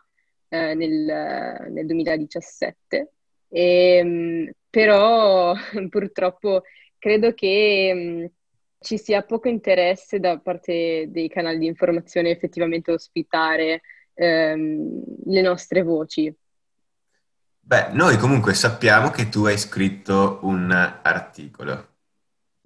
eh, 0.49 0.75
nel, 0.75 1.71
nel, 1.71 1.87
2017. 1.87 3.13
E, 3.49 3.97
ehm, 3.99 4.51
però 4.69 5.55
purtroppo 5.89 6.63
credo 6.99 7.33
che 7.33 8.33
ci 8.81 8.99
sia 8.99 9.23
poco 9.23 9.49
interesse 9.49 10.21
da 10.21 10.39
parte 10.39 11.07
dei 11.09 11.29
canali 11.29 11.59
di 11.59 11.67
informazione 11.67 12.31
effettivamente 12.31 12.93
ospitare 12.93 13.83
ehm, 14.15 15.03
le 15.25 15.41
nostre 15.41 15.83
voci. 15.83 16.35
Beh, 17.61 17.89
noi 17.93 18.17
comunque 18.17 18.55
sappiamo 18.55 19.11
che 19.11 19.29
tu 19.29 19.45
hai 19.45 19.59
scritto 19.59 20.39
un 20.43 20.71
articolo. 20.71 21.97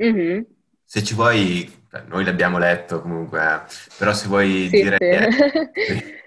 Mm-hmm. 0.02 0.42
Se 0.84 1.02
ci 1.02 1.14
vuoi, 1.14 1.68
noi 2.06 2.24
l'abbiamo 2.24 2.58
letto 2.58 3.00
comunque, 3.00 3.40
eh, 3.40 3.60
però 3.98 4.12
se 4.12 4.28
vuoi 4.28 4.68
sì, 4.68 4.82
dire 4.82 4.98
sì. 5.72 6.20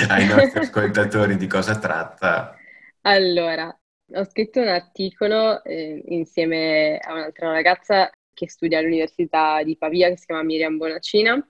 ai 0.08 0.26
nostri 0.26 0.60
ascoltatori 0.60 1.36
di 1.36 1.46
cosa 1.46 1.78
tratta. 1.78 2.56
Allora, 3.02 3.66
ho 4.14 4.24
scritto 4.24 4.60
un 4.60 4.68
articolo 4.68 5.62
eh, 5.64 6.02
insieme 6.06 6.98
a 6.98 7.12
un'altra 7.12 7.50
ragazza 7.50 8.10
che 8.42 8.48
studia 8.48 8.78
all'Università 8.80 9.62
di 9.62 9.76
Pavia, 9.76 10.08
che 10.08 10.16
si 10.16 10.26
chiama 10.26 10.42
Miriam 10.42 10.76
Bonacina 10.76 11.48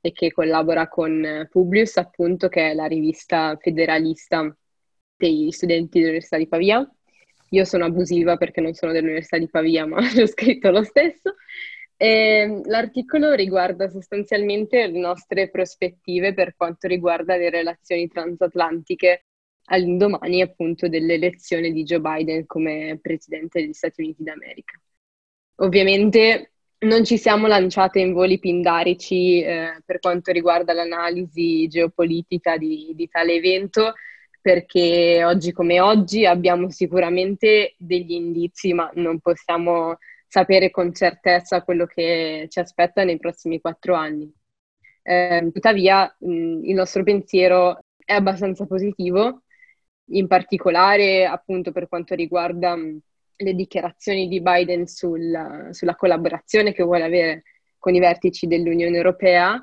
e 0.00 0.10
che 0.10 0.32
collabora 0.32 0.88
con 0.88 1.46
Publius, 1.48 1.98
appunto, 1.98 2.48
che 2.48 2.70
è 2.70 2.74
la 2.74 2.86
rivista 2.86 3.56
federalista 3.60 4.54
degli 5.16 5.52
studenti 5.52 5.98
dell'Università 6.00 6.38
di 6.38 6.48
Pavia. 6.48 6.92
Io 7.50 7.64
sono 7.64 7.84
abusiva 7.84 8.36
perché 8.36 8.60
non 8.60 8.74
sono 8.74 8.90
dell'Università 8.90 9.38
di 9.38 9.48
Pavia, 9.48 9.86
ma 9.86 10.00
l'ho 10.00 10.26
scritto 10.26 10.70
lo 10.72 10.82
stesso. 10.82 11.36
E 11.96 12.60
l'articolo 12.64 13.34
riguarda 13.34 13.88
sostanzialmente 13.88 14.88
le 14.88 14.98
nostre 14.98 15.48
prospettive 15.48 16.34
per 16.34 16.56
quanto 16.56 16.88
riguarda 16.88 17.36
le 17.36 17.50
relazioni 17.50 18.08
transatlantiche 18.08 19.26
all'indomani 19.66 20.42
appunto 20.42 20.88
dell'elezione 20.88 21.70
di 21.70 21.84
Joe 21.84 22.00
Biden 22.00 22.46
come 22.46 22.98
presidente 23.00 23.60
degli 23.60 23.72
Stati 23.72 24.00
Uniti 24.02 24.24
d'America. 24.24 24.80
Ovviamente 25.56 26.52
non 26.82 27.04
ci 27.04 27.16
siamo 27.16 27.46
lanciate 27.46 28.00
in 28.00 28.12
voli 28.12 28.38
pindarici 28.38 29.42
eh, 29.42 29.80
per 29.84 30.00
quanto 30.00 30.32
riguarda 30.32 30.72
l'analisi 30.72 31.68
geopolitica 31.68 32.56
di, 32.56 32.92
di 32.94 33.08
tale 33.08 33.34
evento, 33.34 33.94
perché 34.40 35.22
oggi 35.24 35.52
come 35.52 35.80
oggi 35.80 36.26
abbiamo 36.26 36.70
sicuramente 36.70 37.74
degli 37.78 38.12
indizi, 38.12 38.72
ma 38.72 38.90
non 38.94 39.20
possiamo 39.20 39.98
sapere 40.26 40.70
con 40.70 40.92
certezza 40.92 41.62
quello 41.62 41.86
che 41.86 42.46
ci 42.48 42.58
aspetta 42.58 43.04
nei 43.04 43.18
prossimi 43.18 43.60
quattro 43.60 43.94
anni. 43.94 44.32
Eh, 45.02 45.50
tuttavia, 45.52 46.04
mh, 46.18 46.64
il 46.64 46.74
nostro 46.74 47.02
pensiero 47.04 47.78
è 48.04 48.14
abbastanza 48.14 48.66
positivo, 48.66 49.42
in 50.06 50.26
particolare 50.26 51.26
appunto 51.26 51.70
per 51.70 51.88
quanto 51.88 52.14
riguarda 52.14 52.74
mh, 52.74 52.98
le 53.36 53.54
dichiarazioni 53.54 54.28
di 54.28 54.40
Biden 54.40 54.86
sul, 54.86 55.68
sulla 55.70 55.96
collaborazione 55.96 56.72
che 56.72 56.82
vuole 56.82 57.04
avere 57.04 57.42
con 57.78 57.94
i 57.94 58.00
vertici 58.00 58.46
dell'Unione 58.46 58.96
Europea 58.96 59.60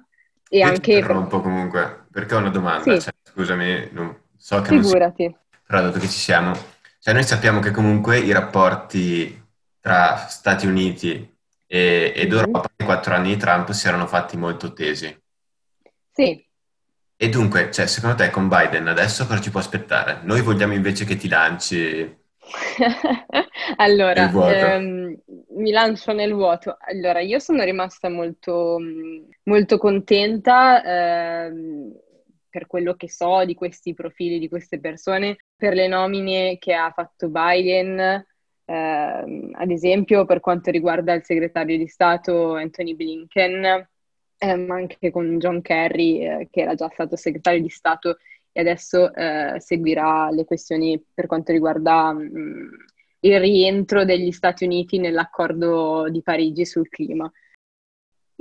e 0.50 0.60
Io 0.60 0.66
anche... 0.66 1.00
Per... 1.00 1.16
un 1.16 1.28
po' 1.28 1.42
comunque, 1.42 2.06
perché 2.12 2.36
ho 2.36 2.40
una 2.40 2.50
domanda, 2.50 2.82
sì. 2.82 3.02
cioè, 3.02 3.14
scusami, 3.24 3.90
non, 3.92 4.16
so 4.36 4.62
che 4.62 4.70
Figurati. 4.70 5.24
non 5.24 5.34
si... 5.34 5.60
Però 5.66 5.82
dato 5.82 6.00
che 6.00 6.08
ci 6.08 6.18
siamo, 6.18 6.54
cioè 7.00 7.14
noi 7.14 7.24
sappiamo 7.24 7.60
che 7.60 7.72
comunque 7.72 8.18
i 8.18 8.32
rapporti 8.32 9.42
tra 9.80 10.16
Stati 10.28 10.66
Uniti 10.66 11.38
e, 11.68 12.12
ed 12.16 12.30
mm-hmm. 12.30 12.38
Europa 12.38 12.72
nei 12.76 12.88
quattro 12.88 13.14
anni 13.14 13.30
di 13.30 13.38
Trump 13.38 13.70
si 13.72 13.88
erano 13.88 14.08
fatti 14.08 14.36
molto 14.36 14.74
tesi. 14.74 15.16
Sì. 16.12 16.46
E 17.16 17.30
dunque, 17.30 17.72
cioè, 17.72 17.86
secondo 17.86 18.16
te 18.16 18.30
con 18.30 18.48
Biden 18.48 18.88
adesso 18.88 19.28
cosa 19.28 19.42
ci 19.42 19.52
può 19.52 19.60
aspettare? 19.60 20.20
Noi 20.24 20.42
vogliamo 20.42 20.74
invece 20.74 21.06
che 21.06 21.16
ti 21.16 21.28
lanci 21.28 22.18
allora, 23.78 24.30
ehm, 24.76 25.18
mi 25.56 25.72
lancio 25.72 26.14
nel 26.14 26.34
vuoto. 26.34 26.78
Allora, 26.80 27.20
io 27.20 27.40
sono 27.40 27.64
rimasta 27.64 28.10
molto, 28.10 28.78
molto 29.44 29.78
contenta 29.78 30.84
ehm, 30.84 31.94
per 32.50 32.68
quello 32.68 32.96
che 32.96 33.10
so 33.10 33.46
di 33.46 33.54
questi 33.54 33.94
profili, 33.94 34.40
di 34.40 34.50
queste 34.50 34.80
persone, 34.80 35.38
per 35.56 35.74
le 35.74 35.88
nomine 35.88 36.58
che 36.58 36.74
ha 36.74 36.92
fatto 36.92 37.30
Biden, 37.30 38.26
ehm, 38.66 39.52
ad 39.54 39.70
esempio 39.72 40.26
per 40.26 40.40
quanto 40.40 40.72
riguarda 40.72 41.14
il 41.14 41.24
segretario 41.24 41.78
di 41.78 41.88
Stato 41.88 42.56
Anthony 42.56 42.96
Blinken, 42.96 43.88
ehm, 44.38 44.72
anche 44.72 45.12
con 45.12 45.38
John 45.38 45.62
Kerry, 45.62 46.26
eh, 46.26 46.48
che 46.50 46.62
era 46.62 46.76
già 46.76 46.90
stato 46.90 47.16
segretario 47.16 47.62
di 47.62 47.70
Stato 47.70 48.18
e 48.60 48.62
adesso 48.62 49.14
eh, 49.14 49.56
seguirà 49.60 50.30
le 50.32 50.44
questioni 50.44 51.02
per 51.14 51.28
quanto 51.28 51.54
riguarda 51.54 52.12
mh, 52.12 52.38
mm, 52.38 52.68
il 53.22 53.40
rientro 53.40 54.04
degli 54.04 54.32
Stati 54.32 54.66
Uniti 54.66 55.00
nell'accordo 55.00 56.10
di 56.10 56.22
Parigi 56.22 56.66
sul 56.66 56.90
clima. 56.90 57.32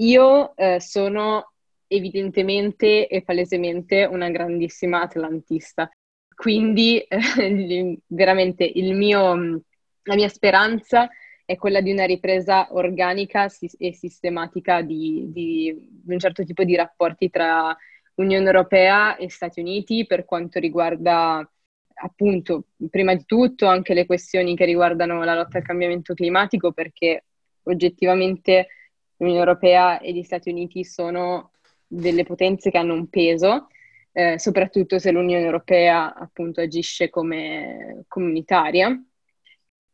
Io 0.01 0.57
eh, 0.57 0.81
sono 0.81 1.53
evidentemente 1.87 3.07
e 3.07 3.23
palesemente 3.23 4.05
una 4.05 4.29
grandissima 4.29 5.03
atlantista, 5.03 5.89
quindi 6.35 6.99
eh, 7.09 7.99
veramente 8.07 8.71
mio, 8.75 9.63
la 10.03 10.15
mia 10.15 10.29
speranza 10.29 11.09
è 11.45 11.57
quella 11.57 11.81
di 11.81 11.93
una 11.93 12.05
ripresa 12.05 12.69
organica 12.73 13.47
e 13.79 13.95
sistematica 13.95 14.83
di, 14.83 15.27
di 15.31 16.03
un 16.07 16.19
certo 16.19 16.45
tipo 16.45 16.65
di 16.65 16.77
rapporti 16.77 17.31
tra 17.31 17.75
Unione 18.19 18.47
Europea 18.47 19.17
e 19.17 19.31
Stati 19.31 19.61
Uniti 19.61 20.07
per 20.07 20.25
quanto 20.25 20.59
riguarda 20.59 21.49
appunto, 22.01 22.67
prima 22.91 23.15
di 23.15 23.25
tutto 23.25 23.67
anche 23.67 23.95
le 23.95 24.07
questioni 24.07 24.57
che 24.57 24.65
riguardano 24.65 25.23
la 25.25 25.35
lotta 25.35 25.59
al 25.59 25.65
cambiamento 25.65 26.15
climatico, 26.15 26.73
perché 26.73 27.25
oggettivamente 27.65 28.69
l'Unione 29.17 29.41
Europea 29.41 30.01
e 30.01 30.13
gli 30.13 30.23
Stati 30.23 30.51
Uniti 30.51 30.85
sono 30.85 31.53
delle 31.87 32.25
potenze 32.25 32.71
che 32.71 32.79
hanno 32.79 32.95
un 32.95 33.09
peso, 33.09 33.69
eh, 34.13 34.39
soprattutto 34.39 34.99
se 34.99 35.11
l'Unione 35.11 35.45
Europea 35.45 36.15
appunto 36.15 36.61
agisce 36.61 37.11
come 37.11 38.05
comunitaria. 38.09 39.01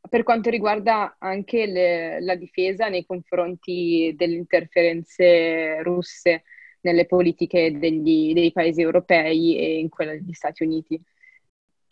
Per 0.06 0.22
quanto 0.22 0.50
riguarda 0.50 1.16
anche 1.18 1.66
le, 1.66 2.20
la 2.20 2.34
difesa 2.34 2.88
nei 2.88 3.06
confronti 3.06 4.12
delle 4.16 4.36
interferenze 4.36 5.82
russe 5.82 6.44
nelle 6.84 7.06
politiche 7.06 7.76
degli, 7.76 8.32
dei 8.32 8.52
paesi 8.52 8.80
europei 8.80 9.58
e 9.58 9.78
in 9.78 9.88
quella 9.88 10.12
degli 10.12 10.32
Stati 10.32 10.62
Uniti. 10.62 11.00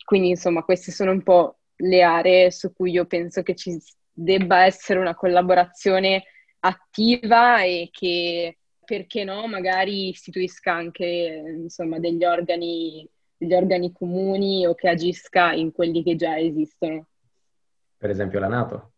Quindi, 0.05 0.29
insomma, 0.29 0.63
queste 0.63 0.91
sono 0.91 1.11
un 1.11 1.23
po' 1.23 1.57
le 1.77 2.01
aree 2.01 2.51
su 2.51 2.73
cui 2.73 2.91
io 2.91 3.05
penso 3.05 3.41
che 3.41 3.55
ci 3.55 3.77
debba 4.11 4.65
essere 4.65 4.99
una 4.99 5.15
collaborazione 5.15 6.23
attiva 6.59 7.63
e 7.63 7.89
che, 7.91 8.57
perché 8.85 9.23
no, 9.23 9.47
magari 9.47 10.09
istituisca 10.09 10.73
anche, 10.73 11.43
insomma, 11.57 11.99
degli 11.99 12.23
organi, 12.23 13.07
degli 13.35 13.53
organi 13.53 13.91
comuni 13.91 14.67
o 14.67 14.75
che 14.75 14.89
agisca 14.89 15.53
in 15.53 15.71
quelli 15.71 16.03
che 16.03 16.15
già 16.15 16.37
esistono. 16.37 17.07
Per 17.97 18.09
esempio 18.09 18.39
la 18.39 18.47
Nato? 18.47 18.91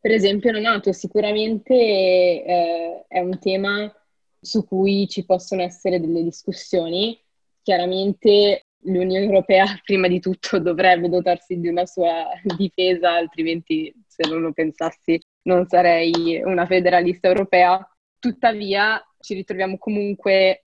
Per 0.00 0.10
esempio 0.10 0.52
la 0.52 0.60
Nato 0.60 0.92
sicuramente 0.92 1.74
eh, 1.74 3.04
è 3.08 3.20
un 3.20 3.38
tema 3.38 3.92
su 4.40 4.66
cui 4.66 5.06
ci 5.08 5.24
possono 5.24 5.62
essere 5.62 6.00
delle 6.00 6.22
discussioni. 6.22 7.18
Chiaramente 7.62 8.66
l'Unione 8.84 9.24
Europea 9.24 9.64
prima 9.84 10.08
di 10.08 10.20
tutto 10.20 10.58
dovrebbe 10.58 11.08
dotarsi 11.08 11.58
di 11.58 11.68
una 11.68 11.86
sua 11.86 12.26
difesa, 12.56 13.12
altrimenti 13.12 13.92
se 14.06 14.28
non 14.28 14.40
lo 14.40 14.52
pensassi 14.52 15.20
non 15.42 15.66
sarei 15.66 16.40
una 16.44 16.66
federalista 16.66 17.28
europea. 17.28 17.78
Tuttavia 18.18 19.02
ci 19.20 19.34
ritroviamo 19.34 19.78
comunque 19.78 20.64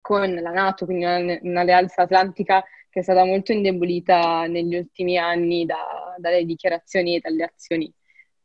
con 0.00 0.34
la 0.34 0.50
Nato, 0.50 0.84
quindi 0.84 1.04
un'alleanza 1.42 2.02
atlantica 2.02 2.62
che 2.90 3.00
è 3.00 3.02
stata 3.02 3.24
molto 3.24 3.52
indebolita 3.52 4.46
negli 4.46 4.76
ultimi 4.76 5.16
anni 5.16 5.64
da, 5.64 6.14
dalle 6.18 6.44
dichiarazioni 6.44 7.16
e 7.16 7.20
dalle 7.20 7.44
azioni 7.44 7.92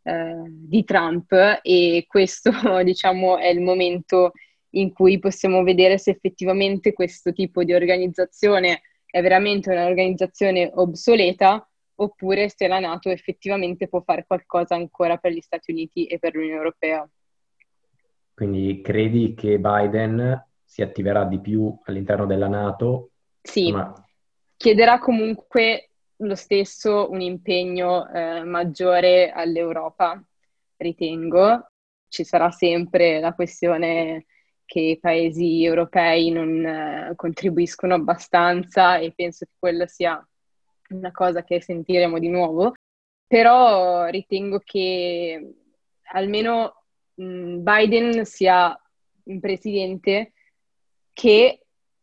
eh, 0.04 0.44
di 0.48 0.84
Trump 0.86 1.60
e 1.62 2.06
questo 2.08 2.52
diciamo 2.84 3.38
è 3.38 3.48
il 3.48 3.60
momento 3.60 4.32
in 4.72 4.94
cui 4.94 5.20
possiamo 5.20 5.64
vedere 5.64 5.98
se 5.98 6.12
effettivamente 6.12 6.94
questo 6.94 7.32
tipo 7.34 7.64
di 7.64 7.74
organizzazione 7.74 8.82
è 9.06 9.22
veramente 9.22 9.72
un'organizzazione 9.72 10.70
obsoleta 10.74 11.68
oppure 12.00 12.50
se 12.50 12.68
la 12.68 12.80
Nato 12.80 13.10
effettivamente 13.10 13.88
può 13.88 14.02
fare 14.02 14.26
qualcosa 14.28 14.76
ancora 14.76 15.18
per 15.18 15.32
gli 15.32 15.42
Stati 15.42 15.72
Uniti 15.72 16.06
e 16.06 16.20
per 16.20 16.36
l'Unione 16.36 16.58
Europea. 16.58 17.10
Quindi 18.34 18.82
credi 18.82 19.34
che 19.34 19.58
Biden 19.58 20.46
si 20.64 20.82
attiverà 20.84 21.24
di 21.24 21.40
più 21.40 21.76
all'interno 21.86 22.28
della 22.28 22.48
Nato? 22.48 23.12
Sì, 23.42 23.72
ma... 23.72 23.92
chiederà 24.56 25.00
comunque 25.00 25.90
lo 26.18 26.36
stesso 26.36 27.10
un 27.10 27.22
impegno 27.22 28.08
eh, 28.10 28.44
maggiore 28.44 29.32
all'Europa, 29.32 30.22
ritengo. 30.78 31.68
Ci 32.08 32.24
sarà 32.24 32.52
sempre 32.52 33.20
la 33.20 33.34
questione 33.34 34.26
che 34.68 34.80
i 34.82 35.00
paesi 35.00 35.64
europei 35.64 36.30
non 36.30 36.64
eh, 36.64 37.14
contribuiscono 37.16 37.96
abbastanza 37.96 38.98
e 38.98 39.14
penso 39.16 39.46
che 39.46 39.52
quella 39.58 39.88
sia 39.88 40.22
una 40.90 41.12
cosa 41.12 41.44
che 41.44 41.62
sentiremo 41.62 42.20
di 42.20 42.28
nuovo, 42.28 42.74
però 43.26 44.06
ritengo 44.08 44.62
che 44.64 45.54
almeno 46.12 46.84
mh, 47.16 47.58
Biden 47.60 48.26
sia 48.26 48.78
un 49.24 49.40
presidente 49.40 50.34
che 51.14 51.62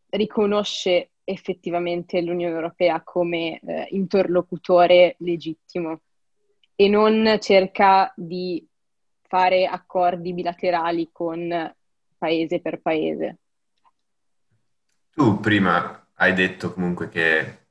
riconosce 0.09 1.11
effettivamente 1.23 2.21
l'Unione 2.23 2.55
Europea 2.55 3.03
come 3.03 3.61
eh, 3.61 3.89
interlocutore 3.91 5.17
legittimo 5.19 6.01
e 6.75 6.89
non 6.89 7.39
cerca 7.41 8.13
di 8.17 8.67
fare 9.23 9.67
accordi 9.67 10.33
bilaterali 10.33 11.11
con 11.13 11.75
paese 12.25 12.61
per 12.61 12.81
paese. 12.81 13.39
Tu 15.13 15.41
prima 15.41 16.09
hai 16.15 16.33
detto 16.33 16.73
comunque 16.73 17.09
che 17.09 17.67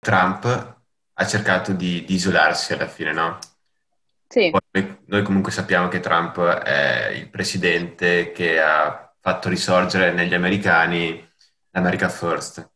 Trump 0.00 0.44
ha 1.14 1.26
cercato 1.26 1.72
di, 1.72 2.04
di 2.04 2.14
isolarsi 2.14 2.72
alla 2.72 2.88
fine, 2.88 3.12
no? 3.12 3.38
Sì. 4.26 4.50
Poi 4.50 4.98
noi 5.06 5.22
comunque 5.22 5.52
sappiamo 5.52 5.86
che 5.88 6.00
Trump 6.00 6.40
è 6.40 7.10
il 7.14 7.28
presidente 7.30 8.32
che 8.32 8.60
ha 8.60 9.14
fatto 9.20 9.48
risorgere 9.48 10.12
negli 10.12 10.34
americani 10.34 11.30
l'America 11.70 12.08
First 12.08 12.68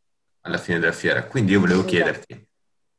alla 0.42 0.58
fine 0.58 0.78
della 0.78 0.92
fiera. 0.92 1.24
Quindi 1.24 1.52
io 1.52 1.60
volevo 1.60 1.84
chiederti, 1.84 2.46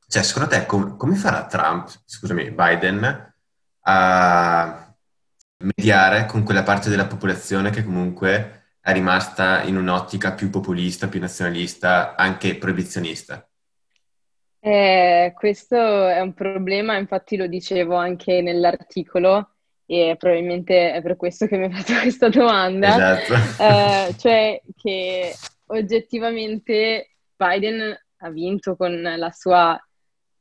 cioè 0.07 0.21
secondo 0.21 0.49
te 0.49 0.65
com- 0.65 0.97
come 0.97 1.15
farà 1.15 1.45
Trump, 1.45 1.89
scusami, 2.03 2.51
Biden 2.51 3.33
a 3.81 4.86
mediare 5.59 6.25
con 6.25 6.43
quella 6.43 6.63
parte 6.63 6.89
della 6.89 7.07
popolazione 7.07 7.69
che 7.69 7.83
comunque 7.83 8.75
è 8.79 8.93
rimasta 8.93 9.63
in 9.63 9.75
un'ottica 9.75 10.33
più 10.33 10.49
populista, 10.49 11.07
più 11.07 11.19
nazionalista, 11.19 12.15
anche 12.15 12.55
proibizionista. 12.55 13.47
Eh, 14.59 15.33
questo 15.35 16.07
è 16.07 16.19
un 16.19 16.33
problema, 16.33 16.97
infatti 16.97 17.37
lo 17.37 17.47
dicevo 17.47 17.95
anche 17.95 18.41
nell'articolo 18.41 19.51
e 19.85 20.15
probabilmente 20.17 20.91
è 20.91 21.01
per 21.01 21.15
questo 21.15 21.47
che 21.47 21.57
mi 21.57 21.65
hai 21.65 21.73
fatto 21.73 21.99
questa 22.01 22.29
domanda. 22.29 22.87
Esatto. 22.87 23.63
Eh, 23.63 24.15
cioè 24.17 24.61
che 24.75 25.33
oggettivamente 25.67 27.15
Biden 27.35 27.97
ha 28.17 28.29
vinto 28.29 28.75
con 28.75 29.01
la 29.01 29.31
sua 29.31 29.79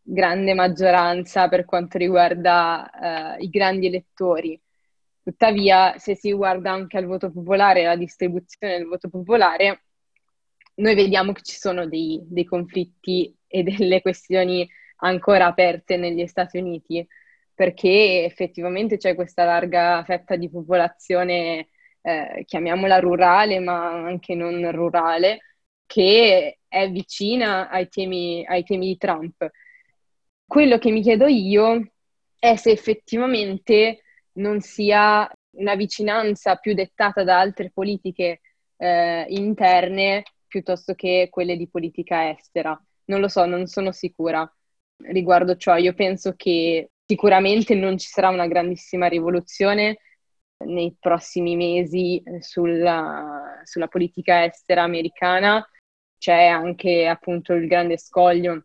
grande 0.03 0.55
maggioranza 0.55 1.49
per 1.49 1.65
quanto 1.65 1.99
riguarda 1.99 3.37
eh, 3.39 3.43
i 3.43 3.49
grandi 3.49 3.87
elettori. 3.87 4.61
Tuttavia, 5.27 5.99
se 5.99 6.15
si 6.15 6.33
guarda 6.33 6.71
anche 6.71 6.97
al 6.97 7.07
voto 7.07 7.33
popolare, 7.33 7.85
alla 7.85 7.97
distribuzione 7.97 8.77
del 8.77 8.87
voto 8.87 9.09
popolare, 9.09 9.87
noi 10.77 10.95
vediamo 10.95 11.33
che 11.33 11.43
ci 11.43 11.57
sono 11.57 11.89
dei, 11.89 12.21
dei 12.29 12.45
conflitti 12.45 13.37
e 13.49 13.65
delle 13.65 14.03
questioni 14.03 14.71
ancora 14.99 15.47
aperte 15.47 15.97
negli 15.97 16.25
Stati 16.29 16.59
Uniti, 16.59 17.05
perché 17.53 18.23
effettivamente 18.25 18.99
c'è 18.99 19.17
questa 19.17 19.43
larga 19.43 20.05
fetta 20.05 20.37
di 20.37 20.49
popolazione, 20.49 21.71
eh, 22.03 22.45
chiamiamola 22.47 23.01
rurale, 23.01 23.59
ma 23.59 24.05
anche 24.05 24.37
non 24.37 24.71
rurale, 24.71 25.57
che 25.87 26.61
è 26.69 26.89
vicina 26.89 27.69
ai 27.69 27.89
temi, 27.89 28.47
ai 28.47 28.63
temi 28.63 28.87
di 28.87 28.97
Trump. 28.97 29.45
Quello 30.47 30.79
che 30.79 30.93
mi 30.93 31.03
chiedo 31.03 31.27
io 31.27 31.85
è 32.39 32.55
se 32.55 32.71
effettivamente 32.71 34.03
non 34.37 34.61
sia 34.61 35.31
una 35.57 35.75
vicinanza 35.75 36.57
più 36.57 36.75
dettata 36.75 37.25
da 37.25 37.39
altre 37.39 37.71
politiche 37.71 38.41
eh, 38.77 39.27
interne 39.29 40.23
piuttosto 40.47 40.95
che 40.95 41.29
quelle 41.31 41.57
di 41.57 41.69
politica 41.69 42.31
estera. 42.31 42.79
Non 43.07 43.21
lo 43.21 43.29
so, 43.29 43.45
non 43.45 43.67
sono 43.67 43.93
sicura 43.93 44.51
riguardo 45.09 45.57
ciò. 45.57 45.77
Io 45.77 45.95
penso 45.95 46.35
che 46.37 46.91
sicuramente 47.05 47.75
non 47.75 47.99
ci 47.99 48.09
sarà 48.09 48.29
una 48.29 48.47
grandissima 48.47 49.07
rivoluzione 49.07 49.99
nei 50.65 50.97
prossimi 50.99 51.55
mesi 51.57 52.23
eh, 52.23 52.43
sulla, 52.43 53.61
sulla 53.65 53.89
politica 53.89 54.45
estera 54.45 54.83
americana. 54.83 55.67
C'è 56.19 56.47
anche 56.47 57.07
appunto 57.07 57.53
il 57.53 57.67
grande 57.67 57.99
scoglio 57.99 58.65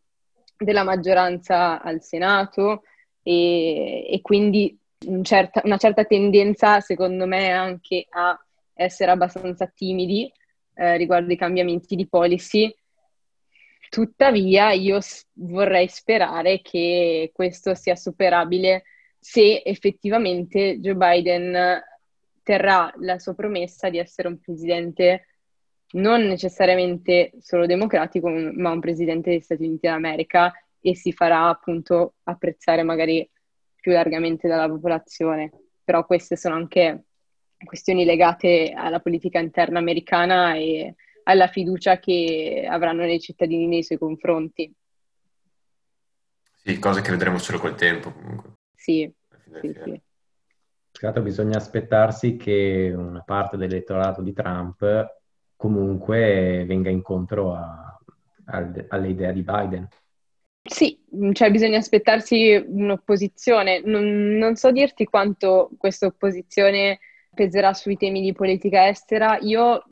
della 0.57 0.83
maggioranza 0.83 1.81
al 1.81 2.01
Senato 2.01 2.83
e, 3.23 4.07
e 4.09 4.21
quindi 4.21 4.77
un 5.07 5.23
certa, 5.23 5.61
una 5.63 5.77
certa 5.77 6.05
tendenza, 6.05 6.79
secondo 6.79 7.25
me, 7.25 7.51
anche 7.51 8.05
a 8.09 8.37
essere 8.73 9.11
abbastanza 9.11 9.67
timidi 9.67 10.31
eh, 10.75 10.97
riguardo 10.97 11.31
i 11.31 11.37
cambiamenti 11.37 11.95
di 11.95 12.07
policy. 12.07 12.73
Tuttavia, 13.89 14.71
io 14.71 14.99
vorrei 15.33 15.87
sperare 15.87 16.61
che 16.61 17.31
questo 17.33 17.75
sia 17.75 17.95
superabile 17.95 18.83
se 19.19 19.61
effettivamente 19.63 20.79
Joe 20.79 20.95
Biden 20.95 21.81
terrà 22.41 22.91
la 22.97 23.19
sua 23.19 23.35
promessa 23.35 23.89
di 23.89 23.99
essere 23.99 24.27
un 24.27 24.39
presidente 24.39 25.27
non 25.91 26.21
necessariamente 26.21 27.33
solo 27.39 27.65
democratico, 27.65 28.29
ma 28.29 28.71
un 28.71 28.79
presidente 28.79 29.29
degli 29.29 29.41
Stati 29.41 29.65
Uniti 29.65 29.87
d'America 29.87 30.53
e 30.79 30.95
si 30.95 31.11
farà 31.11 31.49
appunto 31.49 32.15
apprezzare 32.23 32.81
magari 32.81 33.29
più 33.81 33.91
largamente 33.91 34.47
dalla 34.47 34.69
popolazione. 34.69 35.51
Però 35.83 36.05
queste 36.05 36.37
sono 36.37 36.55
anche 36.55 37.03
questioni 37.61 38.05
legate 38.05 38.71
alla 38.73 39.01
politica 39.01 39.39
interna 39.39 39.79
americana 39.79 40.53
e 40.55 40.95
alla 41.23 41.47
fiducia 41.47 41.99
che 41.99 42.65
avranno 42.69 43.05
i 43.05 43.19
cittadini 43.19 43.67
nei 43.67 43.83
suoi 43.83 43.97
confronti. 43.97 44.73
Sì, 46.63 46.79
cose 46.79 47.01
che 47.01 47.11
vedremo 47.11 47.37
solo 47.39 47.57
col 47.57 47.75
tempo 47.75 48.11
comunque. 48.11 48.51
Sì, 48.75 49.11
sì, 49.59 49.73
sì. 49.83 50.01
Certo, 50.91 51.21
bisogna 51.21 51.57
aspettarsi 51.57 52.35
che 52.35 52.93
una 52.95 53.23
parte 53.23 53.57
dell'elettorato 53.57 54.21
di 54.21 54.33
Trump 54.33 55.19
comunque 55.55 56.63
venga 56.67 56.89
incontro 56.89 57.53
a, 57.55 57.97
a, 58.45 58.71
all'idea 58.89 59.31
di 59.31 59.41
Biden. 59.41 59.87
Sì, 60.63 60.97
cioè 61.33 61.49
bisogna 61.49 61.79
aspettarsi 61.79 62.53
un'opposizione. 62.55 63.81
Non, 63.83 64.37
non 64.37 64.55
so 64.55 64.71
dirti 64.71 65.05
quanto 65.05 65.69
questa 65.77 66.05
opposizione 66.05 66.99
peserà 67.33 67.73
sui 67.73 67.97
temi 67.97 68.21
di 68.21 68.33
politica 68.33 68.87
estera. 68.87 69.37
Io 69.39 69.83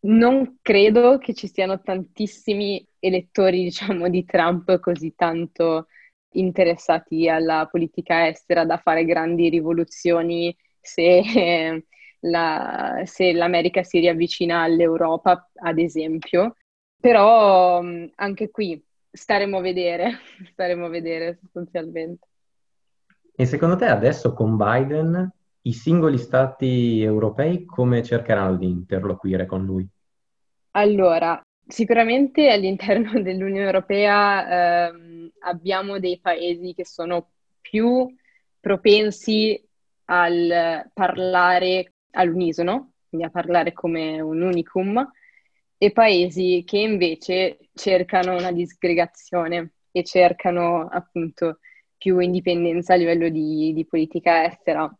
non 0.00 0.58
credo 0.62 1.18
che 1.18 1.32
ci 1.32 1.48
siano 1.48 1.80
tantissimi 1.80 2.84
elettori, 2.98 3.62
diciamo, 3.64 4.08
di 4.08 4.24
Trump 4.24 4.78
così 4.80 5.14
tanto 5.14 5.86
interessati 6.32 7.28
alla 7.28 7.66
politica 7.70 8.26
estera 8.28 8.64
da 8.64 8.76
fare 8.78 9.04
grandi 9.04 9.48
rivoluzioni 9.48 10.54
se, 10.80 11.22
la, 12.20 13.02
se 13.04 13.32
l'America 13.32 13.82
si 13.84 14.00
riavvicina 14.00 14.62
all'Europa, 14.62 15.48
ad 15.54 15.78
esempio. 15.78 16.56
Però 16.98 17.80
anche 18.16 18.50
qui 18.50 18.82
staremo 19.16 19.58
a 19.58 19.60
vedere, 19.60 20.18
staremo 20.52 20.86
a 20.86 20.88
vedere 20.88 21.38
sostanzialmente. 21.40 22.26
E 23.34 23.46
secondo 23.46 23.76
te 23.76 23.86
adesso 23.86 24.32
con 24.32 24.56
Biden 24.56 25.30
i 25.62 25.72
singoli 25.72 26.18
stati 26.18 27.02
europei 27.02 27.64
come 27.64 28.02
cercheranno 28.02 28.56
di 28.56 28.66
interloquire 28.66 29.46
con 29.46 29.64
lui? 29.64 29.86
Allora, 30.72 31.40
sicuramente 31.66 32.50
all'interno 32.50 33.20
dell'Unione 33.20 33.66
Europea 33.66 34.88
ehm, 34.88 35.30
abbiamo 35.40 35.98
dei 35.98 36.20
paesi 36.20 36.72
che 36.74 36.86
sono 36.86 37.30
più 37.60 38.06
propensi 38.60 39.60
al 40.06 40.88
parlare 40.92 41.94
all'unisono, 42.12 42.92
quindi 43.08 43.26
a 43.26 43.30
parlare 43.30 43.72
come 43.72 44.20
un 44.20 44.40
unicum, 44.40 45.04
e 45.78 45.92
paesi 45.92 46.62
che 46.66 46.78
invece 46.78 47.58
cercano 47.74 48.34
una 48.36 48.52
disgregazione 48.52 49.72
e 49.90 50.04
cercano 50.04 50.88
appunto 50.88 51.58
più 51.96 52.18
indipendenza 52.18 52.94
a 52.94 52.96
livello 52.96 53.28
di, 53.28 53.72
di 53.74 53.86
politica 53.86 54.44
estera. 54.44 54.90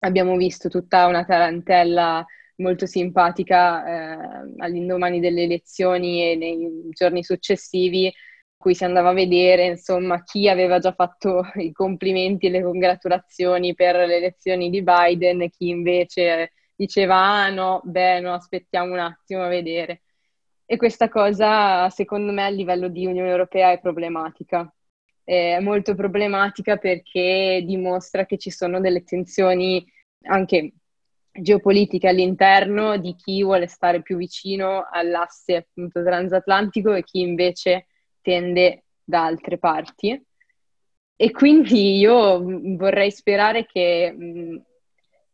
Abbiamo 0.00 0.36
visto 0.36 0.68
tutta 0.68 1.06
una 1.06 1.24
tarantella 1.24 2.24
molto 2.56 2.86
simpatica 2.86 3.84
eh, 3.84 4.54
all'indomani 4.58 5.20
delle 5.20 5.42
elezioni 5.42 6.30
e 6.30 6.36
nei 6.36 6.88
giorni 6.90 7.24
successivi, 7.24 8.12
cui 8.56 8.74
si 8.74 8.84
andava 8.84 9.10
a 9.10 9.12
vedere 9.14 9.66
insomma 9.66 10.22
chi 10.22 10.48
aveva 10.48 10.78
già 10.78 10.92
fatto 10.92 11.42
i 11.56 11.72
complimenti 11.72 12.46
e 12.46 12.50
le 12.50 12.62
congratulazioni 12.62 13.74
per 13.74 13.96
le 13.96 14.16
elezioni 14.16 14.70
di 14.70 14.82
Biden 14.82 15.42
e 15.42 15.50
chi 15.50 15.68
invece 15.68 16.52
diceva 16.74 17.16
ah 17.16 17.50
no, 17.50 17.80
beh 17.84 18.20
no, 18.20 18.32
aspettiamo 18.34 18.92
un 18.92 18.98
attimo 18.98 19.42
a 19.42 19.48
vedere. 19.48 20.02
E 20.66 20.76
questa 20.76 21.08
cosa, 21.08 21.90
secondo 21.90 22.32
me, 22.32 22.44
a 22.44 22.48
livello 22.48 22.88
di 22.88 23.06
Unione 23.06 23.28
Europea 23.28 23.70
è 23.70 23.80
problematica. 23.80 24.72
È 25.22 25.58
molto 25.60 25.94
problematica 25.94 26.76
perché 26.76 27.62
dimostra 27.66 28.26
che 28.26 28.38
ci 28.38 28.50
sono 28.50 28.80
delle 28.80 29.04
tensioni 29.04 29.84
anche 30.26 30.72
geopolitiche 31.32 32.08
all'interno 32.08 32.96
di 32.96 33.14
chi 33.14 33.42
vuole 33.42 33.66
stare 33.66 34.02
più 34.02 34.16
vicino 34.16 34.86
all'asse 34.90 35.56
appunto 35.56 36.02
transatlantico 36.02 36.94
e 36.94 37.02
chi 37.02 37.20
invece 37.20 37.86
tende 38.22 38.84
da 39.02 39.24
altre 39.24 39.58
parti. 39.58 40.22
E 41.16 41.30
quindi 41.30 41.98
io 41.98 42.42
vorrei 42.76 43.10
sperare 43.10 43.66
che 43.66 44.12
mh, 44.12 44.62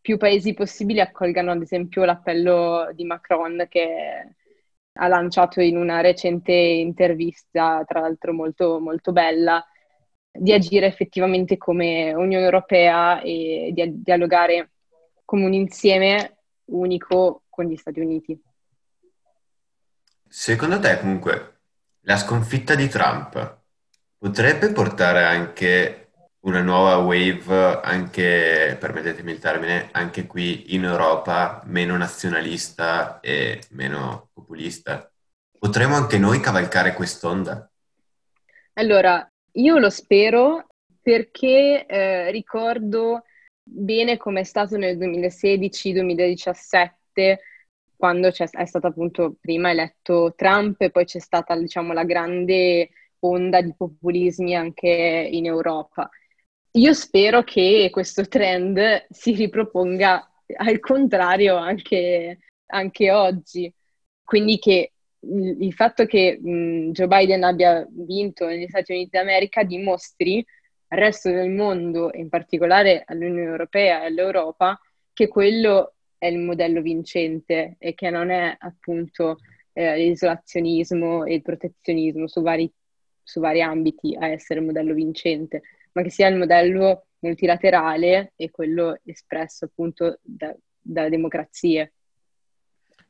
più 0.01 0.17
paesi 0.17 0.55
possibili 0.55 1.01
accolgano 1.01 1.51
ad 1.53 1.63
esempio 1.63 2.05
l'appello 2.05 2.91
di 2.95 3.05
Macron 3.05 3.67
che 3.69 4.35
ha 4.93 5.09
lanciato 5.09 5.61
in 5.61 5.77
una 5.77 6.01
recente 6.01 6.53
intervista, 6.53 7.85
tra 7.87 8.01
l'altro 8.01 8.33
molto, 8.33 8.81
molto 8.81 9.13
bella, 9.13 9.65
di 10.31 10.53
agire 10.53 10.87
effettivamente 10.87 11.57
come 11.57 12.13
Unione 12.13 12.45
Europea 12.45 13.21
e 13.21 13.71
di 13.73 14.03
dialogare 14.03 14.71
come 15.25 15.45
un 15.45 15.53
insieme 15.53 16.39
unico 16.67 17.45
con 17.49 17.67
gli 17.67 17.77
Stati 17.77 18.01
Uniti. 18.01 18.41
Secondo 20.29 20.79
te 20.79 20.99
comunque 20.99 21.61
la 22.01 22.17
sconfitta 22.17 22.75
di 22.75 22.89
Trump 22.89 23.59
potrebbe 24.17 24.71
portare 24.71 25.25
anche 25.25 26.10
una 26.41 26.63
nuova 26.63 26.97
wave, 26.99 27.81
anche, 27.83 28.77
permettetemi 28.79 29.33
il 29.33 29.39
termine, 29.39 29.89
anche 29.93 30.27
qui 30.27 30.75
in 30.75 30.85
Europa, 30.85 31.63
meno 31.67 31.97
nazionalista 31.97 33.21
e 33.21 33.63
meno 33.71 34.29
populista. 34.33 35.11
Potremmo 35.59 35.97
anche 35.97 36.19
noi 36.19 36.41
cavalcare 36.41 36.95
quest'onda? 36.95 37.71
Allora, 38.75 39.27
io 39.53 39.79
lo 39.79 39.91
spero 39.91 40.67
perché 41.03 41.87
eh, 41.87 42.31
ricordo 42.31 43.25
bene 43.63 44.17
come 44.17 44.41
è 44.41 44.45
stato 44.45 44.77
nel 44.77 44.97
2016-2017 44.99 46.91
quando 47.97 48.29
è 48.29 48.65
stato 48.65 48.87
appunto 48.87 49.37
prima 49.39 49.71
eletto 49.71 50.33
Trump 50.35 50.81
e 50.81 50.91
poi 50.91 51.05
c'è 51.05 51.19
stata 51.19 51.55
diciamo 51.55 51.93
la 51.93 52.05
grande 52.05 52.89
onda 53.21 53.61
di 53.61 53.75
populismi 53.77 54.57
anche 54.57 55.29
in 55.31 55.45
Europa. 55.45 56.09
Io 56.75 56.93
spero 56.95 57.43
che 57.43 57.89
questo 57.91 58.29
trend 58.29 59.07
si 59.11 59.35
riproponga 59.35 60.31
al 60.57 60.79
contrario 60.79 61.57
anche, 61.57 62.39
anche 62.67 63.11
oggi. 63.11 63.73
Quindi 64.23 64.59
che 64.59 64.93
il 65.23 65.73
fatto 65.75 66.07
che 66.07 66.39
mh, 66.41 66.93
Joe 66.93 67.09
Biden 67.09 67.43
abbia 67.43 67.85
vinto 67.91 68.47
negli 68.47 68.69
Stati 68.69 68.93
Uniti 68.93 69.11
d'America 69.11 69.65
dimostri 69.65 70.45
al 70.89 70.99
resto 70.99 71.31
del 71.31 71.51
mondo, 71.51 72.11
in 72.15 72.29
particolare 72.29 73.03
all'Unione 73.05 73.43
Europea 73.43 74.03
e 74.03 74.07
all'Europa, 74.07 74.81
che 75.13 75.27
quello 75.27 75.95
è 76.19 76.27
il 76.27 76.39
modello 76.39 76.83
vincente 76.83 77.77
e 77.79 77.95
che 77.95 78.11
non 78.11 78.31
è 78.31 78.55
appunto 78.59 79.39
eh, 79.73 79.97
l'isolazionismo 79.97 81.25
e 81.25 81.35
il 81.35 81.43
protezionismo 81.43 82.29
su 82.29 82.43
vari, 82.43 82.73
su 83.23 83.41
vari 83.41 83.61
ambiti 83.61 84.17
a 84.17 84.29
essere 84.29 84.61
il 84.61 84.67
modello 84.67 84.95
vincente 84.95 85.63
ma 85.93 86.03
che 86.03 86.11
sia 86.11 86.29
il 86.29 86.37
modello 86.37 87.07
multilaterale 87.21 88.33
e 88.37 88.51
quello 88.51 88.99
espresso 89.05 89.67
appunto 89.67 90.19
da, 90.23 90.55
dalle 90.79 91.11
democrazie. 91.11 91.93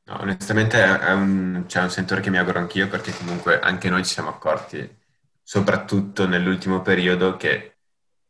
No, 0.05 0.21
onestamente 0.21 0.83
è 0.83 1.13
un, 1.13 1.65
c'è 1.67 1.81
un 1.83 1.91
sentore 1.91 2.21
che 2.21 2.31
mi 2.31 2.39
auguro 2.39 2.59
anch'io 2.59 2.89
perché 2.89 3.13
comunque 3.13 3.61
anche 3.61 3.89
noi 3.89 4.05
ci 4.05 4.15
siamo 4.15 4.31
accorti, 4.31 4.99
soprattutto 5.43 6.27
nell'ultimo 6.27 6.83
periodo, 6.83 7.37
che 7.37 7.77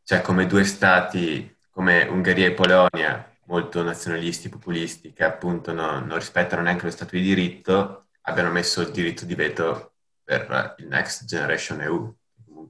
cioè 0.02 0.20
come 0.20 0.46
due 0.46 0.64
stati 0.64 1.56
come 1.70 2.02
Ungheria 2.02 2.46
e 2.46 2.52
Polonia, 2.52 3.26
molto 3.44 3.82
nazionalisti, 3.82 4.48
populisti, 4.48 5.12
che 5.12 5.24
appunto 5.24 5.72
no, 5.72 5.98
non 6.00 6.16
rispettano 6.16 6.60
neanche 6.60 6.84
lo 6.84 6.90
Stato 6.90 7.16
di 7.16 7.22
diritto, 7.22 8.08
abbiano 8.22 8.50
messo 8.50 8.82
il 8.82 8.90
diritto 8.90 9.24
di 9.24 9.34
veto 9.34 9.94
per 10.22 10.74
il 10.78 10.86
Next 10.88 11.24
Generation 11.24 11.80
EU. 11.80 12.14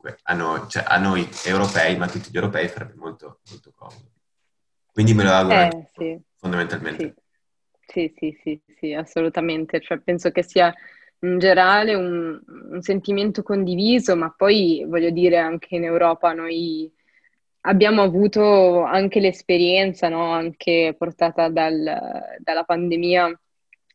Comunque 0.00 0.18
a 0.22 0.34
noi, 0.34 0.66
cioè, 0.68 0.82
a 0.86 0.98
noi 0.98 1.28
europei, 1.44 1.96
ma 1.98 2.06
a 2.06 2.08
tutti 2.08 2.30
gli 2.30 2.36
europei 2.36 2.68
farebbe 2.68 2.94
molto, 2.94 3.40
molto 3.50 3.70
comodo. 3.74 4.08
Quindi 4.92 5.12
me 5.12 5.24
lo 5.24 5.30
auguro 5.30 5.60
eh, 5.60 5.88
sì. 5.94 6.20
fondamentalmente. 6.36 7.14
Sì. 7.86 8.12
sì, 8.14 8.14
sì, 8.16 8.38
sì, 8.42 8.74
sì, 8.78 8.92
assolutamente. 8.94 9.80
Cioè, 9.80 9.98
penso 9.98 10.30
che 10.30 10.42
sia 10.42 10.74
in 11.20 11.38
generale 11.38 11.94
un, 11.94 12.40
un, 12.46 12.80
sentimento 12.80 13.42
condiviso, 13.42 14.16
ma 14.16 14.32
poi 14.34 14.84
voglio 14.88 15.10
dire 15.10 15.36
anche 15.36 15.76
in 15.76 15.84
Europa 15.84 16.32
noi 16.32 16.90
abbiamo 17.62 18.00
avuto 18.00 18.82
anche 18.82 19.20
l'esperienza, 19.20 20.08
no? 20.08 20.32
anche 20.32 20.94
portata 20.96 21.50
dal, 21.50 22.38
dalla 22.38 22.64
pandemia 22.64 23.38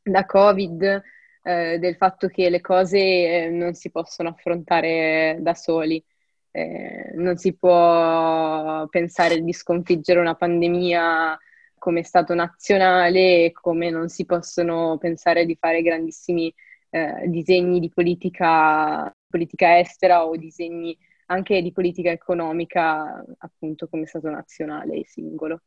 da 0.04 0.26
Covid, 0.28 1.02
eh, 1.46 1.78
del 1.78 1.96
fatto 1.96 2.28
che 2.28 2.50
le 2.50 2.60
cose 2.60 2.98
eh, 2.98 3.50
non 3.50 3.76
si 3.76 3.92
possono 3.92 4.30
affrontare 4.30 5.38
da 5.42 5.54
soli. 5.54 6.04
Eh, 6.50 7.12
non 7.16 7.38
si 7.38 7.54
può 7.56 8.88
pensare 8.88 9.42
di 9.42 9.54
sconfiggere 9.54 10.20
una 10.20 10.34
pandemia 10.34 11.38
come 11.78 12.02
Stato 12.02 12.34
nazionale, 12.34 13.52
come 13.52 13.92
non 13.92 14.10
si 14.10 14.26
possono 14.26 14.98
pensare 14.98 15.46
di 15.46 15.56
fare 15.56 15.84
grandissimi 15.84 16.52
eh, 16.90 17.26
disegni 17.28 17.80
di 17.80 17.90
politica, 17.90 19.16
politica 19.28 19.78
estera 19.78 20.26
o 20.26 20.36
disegni 20.38 20.98
anche 21.28 21.62
di 21.62 21.72
politica 21.72 22.10
economica, 22.10 23.24
appunto 23.38 23.88
come 23.88 24.08
Stato 24.08 24.30
nazionale 24.30 24.96
e 24.96 25.06
singolo. 25.06 25.62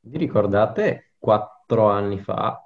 Vi 0.00 0.18
ricordate 0.18 1.12
quattro 1.18 1.88
anni 1.88 2.18
fa 2.18 2.63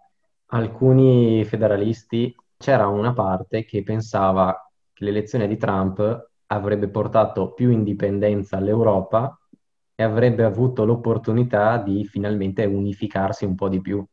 alcuni 0.49 1.45
federalisti 1.45 2.35
c'era 2.57 2.87
una 2.87 3.13
parte 3.13 3.65
che 3.65 3.83
pensava 3.83 4.55
che 4.93 5.05
l'elezione 5.05 5.47
di 5.47 5.57
Trump 5.57 6.31
avrebbe 6.47 6.89
portato 6.89 7.53
più 7.53 7.71
indipendenza 7.71 8.57
all'Europa 8.57 9.39
e 9.95 10.03
avrebbe 10.03 10.45
avuto 10.45 10.85
l'opportunità 10.85 11.79
di 11.79 12.05
finalmente 12.05 12.65
unificarsi 12.65 13.45
un 13.45 13.55
po' 13.55 13.69
di 13.69 13.81
più. 13.81 14.05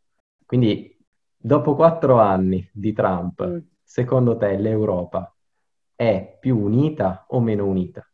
Quindi, 0.46 0.98
dopo 1.36 1.76
quattro 1.76 2.20
anni 2.20 2.68
di 2.74 2.92
Trump, 2.92 3.46
mm. 3.46 3.58
secondo 3.84 4.38
te 4.38 4.58
l'Europa 4.58 5.34
è 5.96 6.38
più 6.40 6.60
unita 6.60 7.26
o 7.30 7.40
meno 7.40 7.66
unita? 7.66 8.06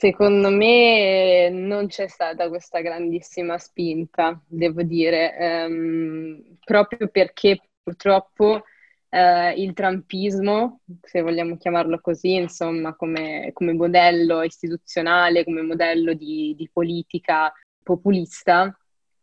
Secondo 0.00 0.48
me 0.50 1.48
non 1.50 1.88
c'è 1.88 2.06
stata 2.06 2.48
questa 2.48 2.80
grandissima 2.80 3.58
spinta, 3.58 4.40
devo 4.46 4.82
dire, 4.82 5.36
ehm, 5.36 6.58
proprio 6.64 7.08
perché 7.08 7.58
purtroppo 7.82 8.62
eh, 9.08 9.54
il 9.60 9.72
trumpismo, 9.72 10.82
se 11.02 11.20
vogliamo 11.20 11.56
chiamarlo 11.56 12.00
così, 12.00 12.34
insomma, 12.34 12.94
come, 12.94 13.50
come 13.52 13.72
modello 13.72 14.42
istituzionale, 14.44 15.42
come 15.42 15.62
modello 15.62 16.12
di, 16.14 16.54
di 16.56 16.70
politica 16.72 17.52
populista, 17.82 18.72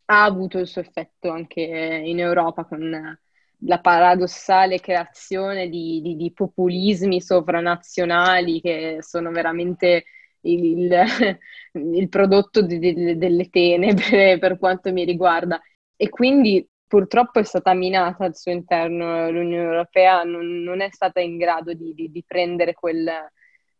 ha 0.08 0.24
avuto 0.26 0.58
il 0.60 0.68
suo 0.68 0.82
effetto 0.82 1.30
anche 1.30 1.62
in 1.62 2.20
Europa 2.20 2.66
con 2.66 3.18
la 3.60 3.80
paradossale 3.80 4.82
creazione 4.82 5.70
di, 5.70 6.02
di, 6.02 6.18
di 6.18 6.34
populismi 6.34 7.22
sovranazionali 7.22 8.60
che 8.60 8.98
sono 9.00 9.32
veramente 9.32 10.04
il, 10.46 10.92
il 11.74 12.10
prodotto 12.10 12.62
di, 12.62 12.80
di, 12.80 13.18
delle 13.18 13.50
tenebre 13.50 14.38
per 14.40 14.58
quanto 14.58 14.92
mi 14.92 15.04
riguarda. 15.04 15.62
E 15.96 16.10
quindi 16.10 16.68
purtroppo 16.88 17.40
è 17.40 17.44
stata 17.44 17.74
minata 17.74 18.26
al 18.26 18.36
suo 18.36 18.52
interno, 18.52 19.30
l'Unione 19.30 19.64
Europea 19.64 20.24
non, 20.24 20.64
non 20.64 20.82
è 20.82 20.90
stata 20.92 21.20
in 21.20 21.38
grado 21.38 21.74
di, 21.74 21.94
di 21.96 22.24
prendere 22.26 22.74
quel, 22.74 23.10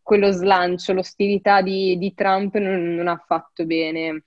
quello 0.02 0.32
slancio, 0.32 0.94
l'ostilità 0.94 1.62
di, 1.62 2.14
Trump 2.16 2.56
non, 2.58 2.96
non 2.96 3.08
ha 3.08 3.18
fatto 3.26 3.66
bene 3.66 4.26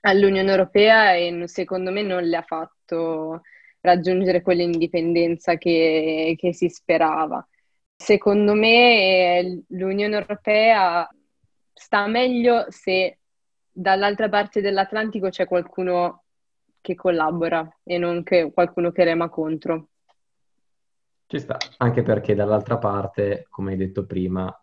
all'Unione 0.00 0.50
Europea 0.50 1.14
e 1.14 1.46
secondo 1.46 1.90
me 1.90 2.02
non 2.02 2.22
le 2.22 2.36
ha 2.36 2.42
fatto 2.42 3.42
raggiungere 3.80 4.42
quell'indipendenza 4.42 5.56
che, 5.56 6.34
che 6.36 6.52
si 6.52 6.68
sperava. 6.68 7.46
Secondo 7.96 8.54
me 8.54 9.62
l'Unione 9.68 10.14
Europea 10.14 11.08
sta 11.80 12.06
meglio 12.06 12.66
se 12.68 13.20
dall'altra 13.72 14.28
parte 14.28 14.60
dell'Atlantico 14.60 15.30
c'è 15.30 15.46
qualcuno 15.46 16.24
che 16.82 16.94
collabora 16.94 17.78
e 17.82 17.96
non 17.96 18.22
che 18.22 18.50
qualcuno 18.52 18.92
che 18.92 19.04
rema 19.04 19.30
contro. 19.30 19.88
Ci 21.26 21.38
sta, 21.38 21.56
anche 21.78 22.02
perché 22.02 22.34
dall'altra 22.34 22.76
parte, 22.76 23.46
come 23.48 23.70
hai 23.72 23.76
detto 23.78 24.04
prima, 24.04 24.54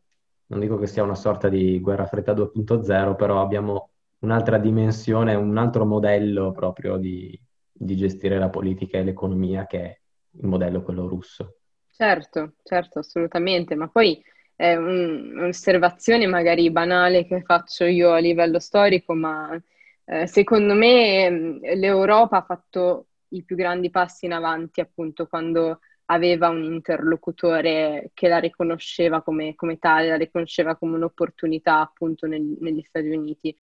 non 0.47 0.59
dico 0.59 0.77
che 0.77 0.85
sia 0.85 1.01
una 1.01 1.15
sorta 1.15 1.49
di 1.49 1.79
guerra 1.79 2.05
fredda 2.05 2.33
2.0, 2.33 3.15
però 3.15 3.41
abbiamo 3.41 3.89
un'altra 4.19 4.59
dimensione, 4.59 5.33
un 5.33 5.57
altro 5.57 5.85
modello 5.85 6.51
proprio 6.51 6.97
di, 6.97 7.39
di 7.71 7.95
gestire 7.95 8.37
la 8.37 8.49
politica 8.49 8.99
e 8.99 9.03
l'economia 9.03 9.65
che 9.65 9.81
è 9.81 9.99
il 10.39 10.47
modello 10.47 10.83
quello 10.83 11.07
russo. 11.07 11.57
Certo, 11.89 12.53
certo, 12.63 12.99
assolutamente, 12.99 13.73
ma 13.73 13.87
poi 13.87 14.21
è 14.57 14.75
un, 14.75 15.33
un'osservazione 15.37 16.25
magari 16.27 16.71
banale 16.71 17.25
che 17.27 17.43
faccio 17.43 17.85
io 17.85 18.11
a 18.11 18.17
livello 18.17 18.59
storico, 18.59 19.13
ma 19.13 19.57
eh, 20.05 20.27
secondo 20.27 20.73
me 20.73 21.29
mm, 21.29 21.57
l'Europa 21.75 22.37
ha 22.37 22.43
fatto 22.43 23.07
i 23.29 23.43
più 23.43 23.55
grandi 23.55 23.89
passi 23.91 24.25
in 24.25 24.33
avanti 24.33 24.81
appunto 24.81 25.27
quando 25.27 25.79
aveva 26.05 26.49
un 26.49 26.63
interlocutore 26.63 28.11
che 28.13 28.27
la 28.27 28.39
riconosceva 28.39 29.21
come, 29.21 29.53
come 29.55 29.77
tale, 29.77 30.09
la 30.09 30.17
riconosceva 30.17 30.75
come 30.75 30.95
un'opportunità 30.95 31.79
appunto 31.81 32.25
nel, 32.27 32.41
negli 32.59 32.81
Stati 32.81 33.09
Uniti. 33.09 33.55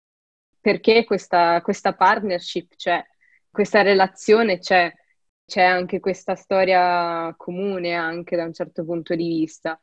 Perché 0.61 1.05
questa, 1.05 1.61
questa 1.63 1.95
partnership 1.95 2.75
c'è, 2.77 3.05
questa 3.51 3.83
relazione 3.83 4.59
c'è, 4.59 4.93
c'è 5.45 5.63
anche 5.63 6.01
questa 6.01 6.35
storia 6.37 7.35
comune 7.37 7.95
anche 7.95 8.37
da 8.37 8.45
un 8.45 8.53
certo 8.55 8.85
punto 8.85 9.15
di 9.15 9.27
vista. 9.27 9.79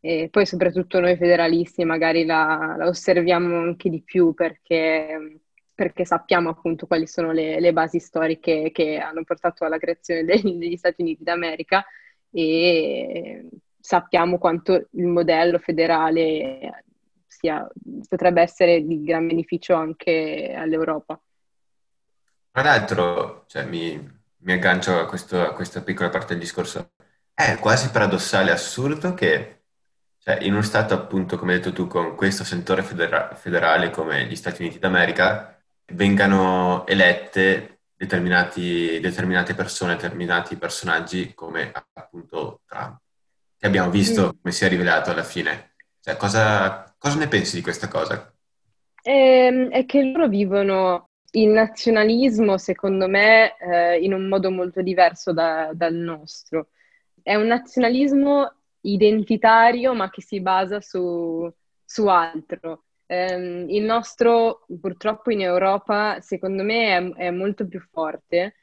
E 0.00 0.28
poi 0.30 0.46
soprattutto 0.46 0.98
noi 0.98 1.16
federalisti 1.16 1.84
magari 1.84 2.24
la, 2.24 2.74
la 2.78 2.86
osserviamo 2.86 3.58
anche 3.58 3.90
di 3.90 4.00
più 4.02 4.32
perché, 4.32 5.40
perché, 5.74 6.06
sappiamo 6.06 6.48
appunto 6.48 6.86
quali 6.86 7.06
sono 7.06 7.32
le, 7.32 7.60
le 7.60 7.72
basi 7.74 7.98
storiche 7.98 8.70
che 8.72 8.96
hanno 8.96 9.22
portato 9.24 9.64
alla 9.64 9.78
creazione 9.78 10.24
degli, 10.24 10.56
degli 10.56 10.76
Stati 10.76 11.02
Uniti 11.02 11.22
d'America 11.22 11.84
e 12.30 13.46
sappiamo 13.78 14.38
quanto 14.38 14.88
il 14.92 15.06
modello 15.06 15.58
federale 15.58 16.84
sia, 17.26 17.68
potrebbe 18.08 18.40
essere 18.40 18.84
di 18.84 19.02
gran 19.02 19.26
beneficio 19.26 19.74
anche 19.74 20.54
all'Europa. 20.56 21.20
Tra 22.52 22.62
l'altro, 22.62 23.44
cioè, 23.46 23.64
mi, 23.64 23.98
mi 24.38 24.52
aggancio 24.52 24.98
a, 24.98 25.06
questo, 25.06 25.40
a 25.40 25.52
questa 25.52 25.82
piccola 25.82 26.08
parte 26.08 26.32
del 26.32 26.38
discorso, 26.38 26.92
è 27.32 27.56
quasi 27.58 27.90
paradossale, 27.90 28.50
assurdo 28.50 29.14
che 29.14 29.59
cioè, 30.22 30.38
in 30.42 30.52
uno 30.52 30.62
Stato, 30.62 30.92
appunto, 30.92 31.38
come 31.38 31.54
hai 31.54 31.58
detto 31.60 31.72
tu, 31.72 31.86
con 31.86 32.14
questo 32.14 32.44
sentore 32.44 32.82
federa- 32.82 33.34
federale 33.34 33.88
come 33.90 34.26
gli 34.26 34.36
Stati 34.36 34.60
Uniti 34.60 34.78
d'America, 34.78 35.58
vengano 35.92 36.86
elette 36.86 37.80
determinate 37.96 39.54
persone, 39.54 39.96
determinati 39.96 40.56
personaggi 40.56 41.32
come 41.34 41.72
appunto 41.94 42.60
Trump, 42.66 42.98
che 43.58 43.66
abbiamo 43.66 43.90
visto 43.90 44.26
mm. 44.26 44.40
come 44.40 44.52
si 44.52 44.64
è 44.64 44.68
rivelato 44.68 45.10
alla 45.10 45.22
fine. 45.22 45.72
Cioè, 46.00 46.16
cosa, 46.16 46.94
cosa 46.98 47.18
ne 47.18 47.28
pensi 47.28 47.56
di 47.56 47.62
questa 47.62 47.88
cosa? 47.88 48.30
È, 49.00 49.10
ehm, 49.10 49.70
è 49.70 49.86
che 49.86 50.02
loro 50.02 50.28
vivono 50.28 51.08
il 51.32 51.48
nazionalismo, 51.48 52.58
secondo 52.58 53.08
me, 53.08 53.56
eh, 53.58 53.98
in 53.98 54.12
un 54.12 54.28
modo 54.28 54.50
molto 54.50 54.82
diverso 54.82 55.32
da, 55.32 55.70
dal 55.72 55.94
nostro. 55.94 56.68
È 57.22 57.34
un 57.34 57.46
nazionalismo 57.46 58.59
identitario 58.82 59.94
ma 59.94 60.10
che 60.10 60.22
si 60.22 60.40
basa 60.40 60.80
su, 60.80 61.50
su 61.84 62.06
altro. 62.06 62.84
Um, 63.06 63.66
il 63.68 63.82
nostro 63.82 64.66
purtroppo 64.80 65.32
in 65.32 65.40
Europa 65.40 66.20
secondo 66.20 66.62
me 66.62 66.96
è, 66.96 67.12
è, 67.26 67.30
molto 67.30 67.66
più 67.66 67.80
forte 67.90 68.54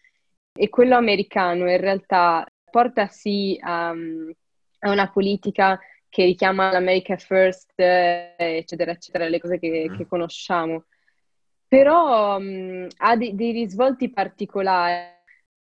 e 0.54 0.70
quello 0.70 0.96
americano 0.96 1.70
in 1.70 1.82
realtà 1.82 2.46
porta 2.72 3.08
sì 3.08 3.60
a, 3.62 3.90
a 3.90 4.90
una 4.90 5.12
politica 5.12 5.78
che 6.10 6.24
richiama 6.24 6.72
l'America 6.72 7.18
First, 7.18 7.74
eccetera, 7.76 8.92
eccetera, 8.92 9.28
le 9.28 9.40
cose 9.40 9.60
che, 9.60 9.88
mm. 9.90 9.98
che 9.98 10.08
conosciamo. 10.08 10.86
Però 11.68 12.38
um, 12.38 12.88
ha 12.98 13.16
dei, 13.16 13.36
dei 13.36 13.52
risvolti 13.52 14.10
particolari 14.10 14.94
eh, 14.94 15.17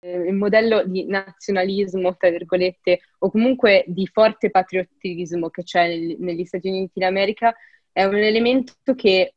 il 0.05 0.33
modello 0.33 0.83
di 0.85 1.05
nazionalismo, 1.05 2.15
tra 2.15 2.29
virgolette, 2.29 2.99
o 3.19 3.31
comunque 3.31 3.83
di 3.87 4.07
forte 4.07 4.49
patriottismo 4.49 5.49
che 5.49 5.63
c'è 5.63 5.87
nel, 5.87 6.15
negli 6.19 6.45
Stati 6.45 6.69
Uniti 6.69 6.99
d'America 6.99 7.55
è 7.91 8.03
un 8.03 8.15
elemento 8.15 8.73
che 8.95 9.33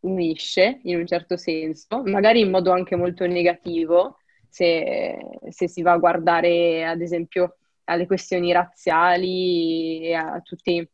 unisce 0.00 0.80
in 0.84 0.96
un 0.96 1.06
certo 1.06 1.36
senso, 1.36 2.02
magari 2.04 2.40
in 2.40 2.50
modo 2.50 2.70
anche 2.72 2.96
molto 2.96 3.26
negativo, 3.26 4.18
se, 4.48 5.16
se 5.50 5.68
si 5.68 5.82
va 5.82 5.92
a 5.92 5.98
guardare 5.98 6.86
ad 6.86 7.00
esempio 7.00 7.56
alle 7.84 8.06
questioni 8.06 8.52
razziali 8.52 10.00
e 10.00 10.14
a 10.14 10.40
tutti 10.42 10.88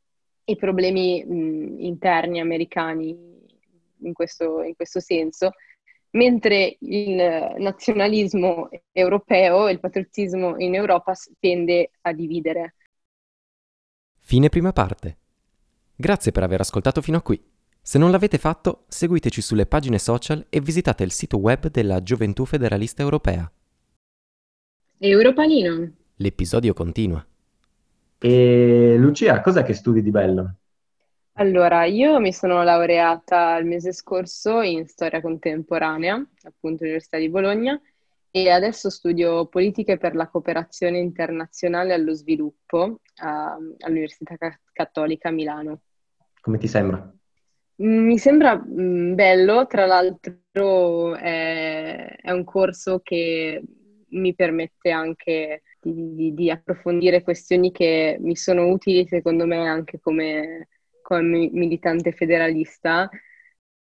i 0.47 0.57
problemi 0.57 1.25
mh, 1.25 1.81
interni 1.81 2.41
americani 2.41 3.17
in 4.01 4.13
questo, 4.13 4.63
in 4.63 4.75
questo 4.75 5.01
senso, 5.01 5.53
mentre 6.15 6.77
il 6.81 7.55
nazionalismo 7.59 8.69
europeo, 8.93 9.69
il 9.69 9.81
patriottismo 9.81 10.59
in 10.59 10.75
Europa 10.75 11.15
tende 11.39 11.91
a 12.03 12.13
dividere. 12.13 12.75
Fine 14.19 14.49
prima 14.49 14.73
parte. 14.73 15.17
Grazie 15.95 16.33
per 16.33 16.43
aver 16.43 16.61
ascoltato 16.61 17.01
fino 17.01 17.19
a 17.19 17.23
qui. 17.23 17.41
Se 17.81 17.99
non 17.99 18.11
l'avete 18.11 18.39
fatto, 18.39 18.85
seguiteci 18.89 19.43
sulle 19.43 19.67
pagine 19.67 19.99
social 19.99 20.47
e 20.49 20.61
visitate 20.61 21.05
il 21.05 21.13
sito 21.13 21.37
web 21.37 21.69
della 21.69 22.03
Gioventù 22.03 22.47
Federalista 22.47 23.03
Europea. 23.03 23.51
Europanino. 24.99 25.93
L'episodio 26.17 26.73
continua. 26.73 27.25
E 28.19 28.95
Lucia, 28.97 29.41
cos'è 29.43 29.63
che 29.65 29.75
studi 29.75 30.01
di 30.01 30.11
bello? 30.11 30.55
Allora, 31.37 31.85
io 31.85 32.21
mi 32.21 32.33
sono 32.33 32.63
laureata 32.63 33.57
il 33.57 33.67
mese 33.67 33.93
scorso 33.93 34.61
in 34.61 34.87
storia 34.87 35.21
contemporanea, 35.21 36.15
appunto 36.15 36.83
all'Università 36.83 37.19
di 37.19 37.29
Bologna, 37.29 37.81
e 38.31 38.51
adesso 38.51 38.89
studio 38.89 39.47
politiche 39.47 39.97
per 39.97 40.15
la 40.15 40.29
cooperazione 40.29 40.99
internazionale 40.99 41.93
allo 41.93 42.15
sviluppo 42.15 43.01
uh, 43.21 43.75
all'Università 43.81 44.37
Cattolica 44.73 45.31
a 45.31 45.33
Milano. 45.33 45.81
Come 46.41 46.59
ti 46.59 46.69
sembra? 46.69 46.99
Mm, 47.83 48.07
mi 48.07 48.19
sembra 48.19 48.57
mm, 48.57 49.15
bello, 49.15 49.67
tra 49.67 49.87
l'altro 49.87 51.17
è, 51.17 52.17
è, 52.17 52.31
un 52.31 52.45
corso 52.45 53.01
che 53.03 53.61
mi 54.11 54.35
permette 54.37 54.91
anche 54.93 55.63
di, 55.81 56.15
di, 56.15 56.33
di 56.33 56.51
approfondire 56.51 57.23
questioni 57.23 57.73
che 57.73 58.19
mi 58.21 58.37
sono 58.37 58.69
utili 58.69 59.05
secondo 59.09 59.47
me 59.47 59.67
anche 59.67 59.99
come 59.99 60.69
come 61.05 61.51
militante 61.53 62.13
federalista 62.13 63.11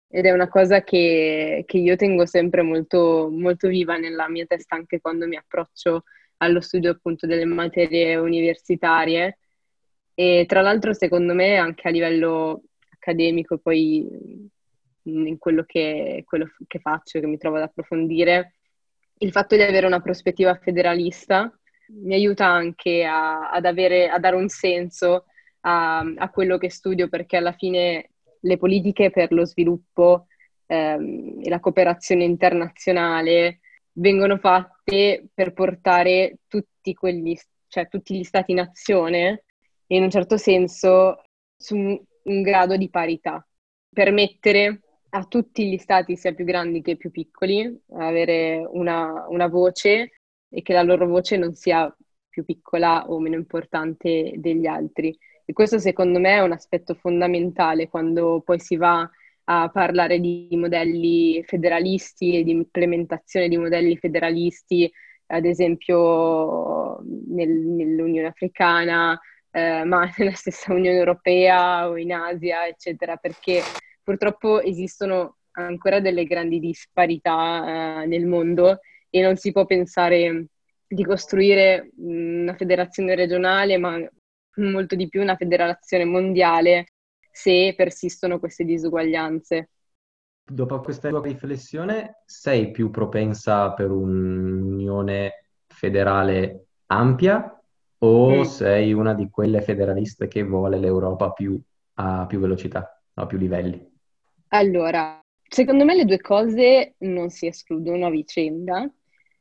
ed 0.09 0.25
è 0.25 0.33
una 0.33 0.49
cosa 0.49 0.83
che, 0.83 1.65
che 1.67 1.79
io 1.79 1.95
tengo 1.97 2.25
sempre 2.27 2.63
molto, 2.63 3.29
molto 3.31 3.69
viva 3.69 3.97
nella 3.97 4.29
mia 4.29 4.47
testa 4.47 4.75
anche 4.75 5.01
quando 5.01 5.27
mi 5.27 5.37
approccio 5.37 6.05
allo 6.39 6.61
studio 6.61 6.91
appunto 6.91 7.27
delle 7.27 7.45
materie 7.45 8.17
universitarie. 8.17 9.39
E 10.15 10.47
tra 10.49 10.63
l'altro 10.63 10.95
secondo 10.95 11.35
me 11.35 11.57
anche 11.57 11.87
a 11.87 11.91
livello 11.91 12.63
accademico 12.91 13.59
poi 13.59 14.49
in 15.05 15.39
quello 15.39 15.65
che, 15.65 16.23
quello 16.27 16.47
che 16.67 16.79
faccio, 16.81 17.21
che 17.21 17.27
mi 17.27 17.39
trovo 17.39 17.57
ad 17.57 17.63
approfondire, 17.63 18.55
il 19.19 19.33
fatto 19.33 19.55
di 19.55 19.63
avere 19.63 19.87
una 19.87 20.01
prospettiva 20.01 20.55
federalista 20.57 21.53
mi 22.03 22.15
aiuta 22.15 22.47
anche 22.47 23.05
a, 23.05 23.51
ad, 23.51 23.65
avere, 23.65 24.09
a 24.09 24.19
dare 24.19 24.37
un 24.37 24.49
senso 24.49 25.27
a, 25.61 25.99
a 25.99 26.31
quello 26.31 26.59
che 26.59 26.71
studio 26.71 27.09
perché 27.09 27.37
alla 27.37 27.53
fine 27.53 28.11
le 28.41 28.57
politiche 28.57 29.11
per 29.11 29.33
lo 29.33 29.45
sviluppo 29.45 30.27
ehm, 30.67 31.41
e 31.43 31.49
la 31.49 31.61
cooperazione 31.61 32.25
internazionale 32.25 33.61
vengono 33.93 34.39
fatte 34.39 35.29
per 35.33 35.53
portare 35.53 36.39
tutti, 36.47 36.95
quelli, 36.95 37.39
cioè, 37.69 37.89
tutti 37.89 38.17
gli 38.17 38.25
stati-nazione 38.25 39.45
in 39.89 40.03
un 40.03 40.11
certo 40.11 40.37
senso 40.37 41.23
su 41.57 41.77
un, 41.77 42.01
un 42.25 42.43
grado 42.43 42.77
di 42.77 42.89
parità, 42.89 43.47
permettere 43.93 44.81
a 45.11 45.25
tutti 45.25 45.69
gli 45.69 45.77
stati, 45.77 46.17
sia 46.17 46.33
più 46.33 46.45
grandi 46.45 46.83
che 46.83 46.97
più 46.97 47.11
piccoli, 47.11 47.83
avere 47.95 48.65
una, 48.71 49.27
una 49.29 49.49
voce 49.49 50.13
e 50.49 50.63
che 50.63 50.73
la 50.73 50.83
loro 50.83 51.07
voce 51.07 51.37
non 51.37 51.55
sia 51.55 51.93
più 52.29 52.45
piccola 52.45 53.09
o 53.09 53.19
meno 53.19 53.35
importante 53.35 54.35
degli 54.37 54.67
altri. 54.67 55.17
E 55.51 55.53
questo 55.53 55.81
secondo 55.81 56.21
me 56.21 56.37
è 56.37 56.43
un 56.43 56.53
aspetto 56.53 56.95
fondamentale 56.95 57.89
quando 57.89 58.41
poi 58.45 58.61
si 58.61 58.77
va 58.77 59.11
a 59.47 59.69
parlare 59.69 60.21
di 60.21 60.49
modelli 60.53 61.43
federalisti 61.43 62.39
e 62.39 62.45
di 62.45 62.53
implementazione 62.53 63.49
di 63.49 63.57
modelli 63.57 63.97
federalisti, 63.97 64.89
ad 65.27 65.45
esempio 65.45 67.01
nel, 67.03 67.49
nell'Unione 67.49 68.29
Africana, 68.29 69.21
eh, 69.51 69.83
ma 69.83 70.09
nella 70.19 70.35
stessa 70.35 70.73
Unione 70.73 70.97
Europea 70.97 71.89
o 71.89 71.97
in 71.97 72.13
Asia, 72.13 72.69
eccetera, 72.69 73.17
perché 73.17 73.61
purtroppo 74.05 74.61
esistono 74.61 75.39
ancora 75.55 75.99
delle 75.99 76.27
grandi 76.27 76.61
disparità 76.61 78.03
eh, 78.03 78.07
nel 78.07 78.25
mondo 78.25 78.79
e 79.11 79.21
non 79.21 79.35
si 79.35 79.51
può 79.51 79.67
pensare 79.67 80.47
di 80.87 81.05
costruire 81.05 81.91
una 81.97 82.55
federazione 82.55 83.17
regionale, 83.17 83.79
ma 83.79 84.01
molto 84.57 84.95
di 84.95 85.09
più 85.09 85.21
una 85.21 85.37
federazione 85.37 86.05
mondiale 86.05 86.93
se 87.31 87.75
persistono 87.77 88.39
queste 88.39 88.65
disuguaglianze. 88.65 89.71
Dopo 90.45 90.81
questa 90.81 91.09
tua 91.09 91.23
riflessione, 91.23 92.23
sei 92.27 92.71
più 92.71 92.91
propensa 92.91 93.73
per 93.73 93.91
un'unione 93.91 95.45
federale 95.67 96.67
ampia 96.87 97.63
o 97.99 98.41
mm. 98.41 98.43
sei 98.43 98.93
una 98.93 99.15
di 99.15 99.29
quelle 99.31 99.63
federaliste 99.63 100.27
che 100.27 100.43
vuole 100.43 100.79
l'Europa 100.79 101.31
più, 101.31 101.61
a 101.95 102.27
più 102.27 102.41
velocità, 102.41 103.01
a 103.15 103.27
più 103.27 103.39
livelli? 103.39 103.89
Allora, 104.49 105.21
secondo 105.49 105.85
me 105.85 105.95
le 105.95 106.05
due 106.05 106.21
cose 106.21 106.95
non 106.99 107.31
si 107.31 107.47
escludono 107.47 108.07
a 108.07 108.11
vicenda, 108.11 108.91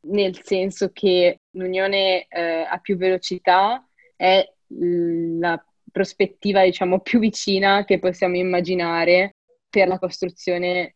nel 0.01 0.39
senso 0.43 0.91
che 0.93 1.39
l'unione 1.51 2.27
eh, 2.27 2.67
a 2.69 2.77
più 2.77 2.95
velocità 2.97 3.83
è 4.15 4.45
la 4.69 5.63
prospettiva, 5.91 6.63
diciamo, 6.63 6.99
più 6.99 7.19
vicina 7.19 7.83
che 7.85 7.99
possiamo 7.99 8.35
immaginare 8.35 9.35
per 9.69 9.87
la 9.87 9.99
costruzione 9.99 10.95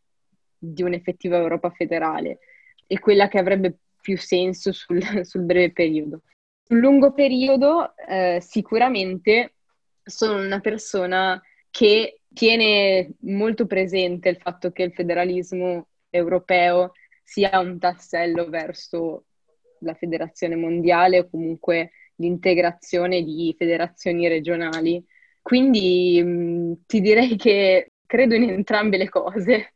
di 0.57 0.83
un'effettiva 0.83 1.37
Europa 1.37 1.69
federale 1.71 2.39
e 2.87 2.99
quella 2.99 3.27
che 3.27 3.39
avrebbe 3.39 3.77
più 4.01 4.17
senso 4.17 4.71
sul, 4.71 5.01
sul 5.25 5.41
breve 5.41 5.71
periodo. 5.71 6.21
Sul 6.65 6.79
lungo 6.79 7.13
periodo, 7.13 7.93
eh, 8.07 8.39
sicuramente 8.41 9.55
sono 10.03 10.41
una 10.41 10.59
persona 10.59 11.41
che 11.69 12.21
tiene 12.33 13.13
molto 13.21 13.65
presente 13.65 14.29
il 14.29 14.37
fatto 14.37 14.71
che 14.71 14.83
il 14.83 14.93
federalismo 14.93 15.87
europeo 16.09 16.93
sia 17.23 17.59
un 17.59 17.79
tassello 17.79 18.49
verso 18.49 19.25
la 19.79 19.93
federazione 19.93 20.55
mondiale 20.55 21.19
o 21.19 21.29
comunque 21.29 21.91
l'integrazione 22.15 23.23
di 23.23 23.53
federazioni 23.57 24.27
regionali. 24.27 25.03
Quindi 25.41 26.21
mh, 26.23 26.29
mm, 26.29 26.73
ti 26.85 27.01
direi 27.01 27.35
che 27.35 27.91
credo 28.05 28.35
in 28.35 28.49
entrambe 28.49 28.97
le 28.97 29.09
cose. 29.09 29.73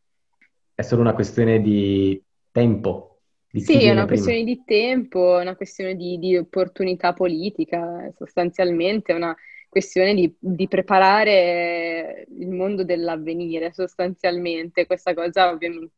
È 0.74 0.82
solo 0.82 1.02
una 1.02 1.14
questione 1.14 1.60
di 1.62 2.22
tempo. 2.52 3.20
Di 3.50 3.62
sì, 3.62 3.74
è 3.86 3.92
una 3.92 4.06
prima. 4.06 4.08
questione 4.08 4.44
di 4.44 4.64
tempo, 4.66 5.40
è 5.40 5.42
una 5.42 5.56
questione 5.56 5.96
di, 5.96 6.20
di, 6.20 6.38
opportunità 6.38 7.14
politica, 7.14 8.12
sostanzialmente, 8.16 9.14
è 9.14 9.16
una 9.16 9.36
questione 9.70 10.14
di, 10.14 10.36
di, 10.38 10.68
preparare 10.68 12.28
il 12.38 12.50
mondo 12.50 12.84
dell'avvenire, 12.84 13.74
sostanzialmente. 13.74 14.86
Questa 14.86 15.14
cosa 15.14 15.50
ovviamente 15.50 15.92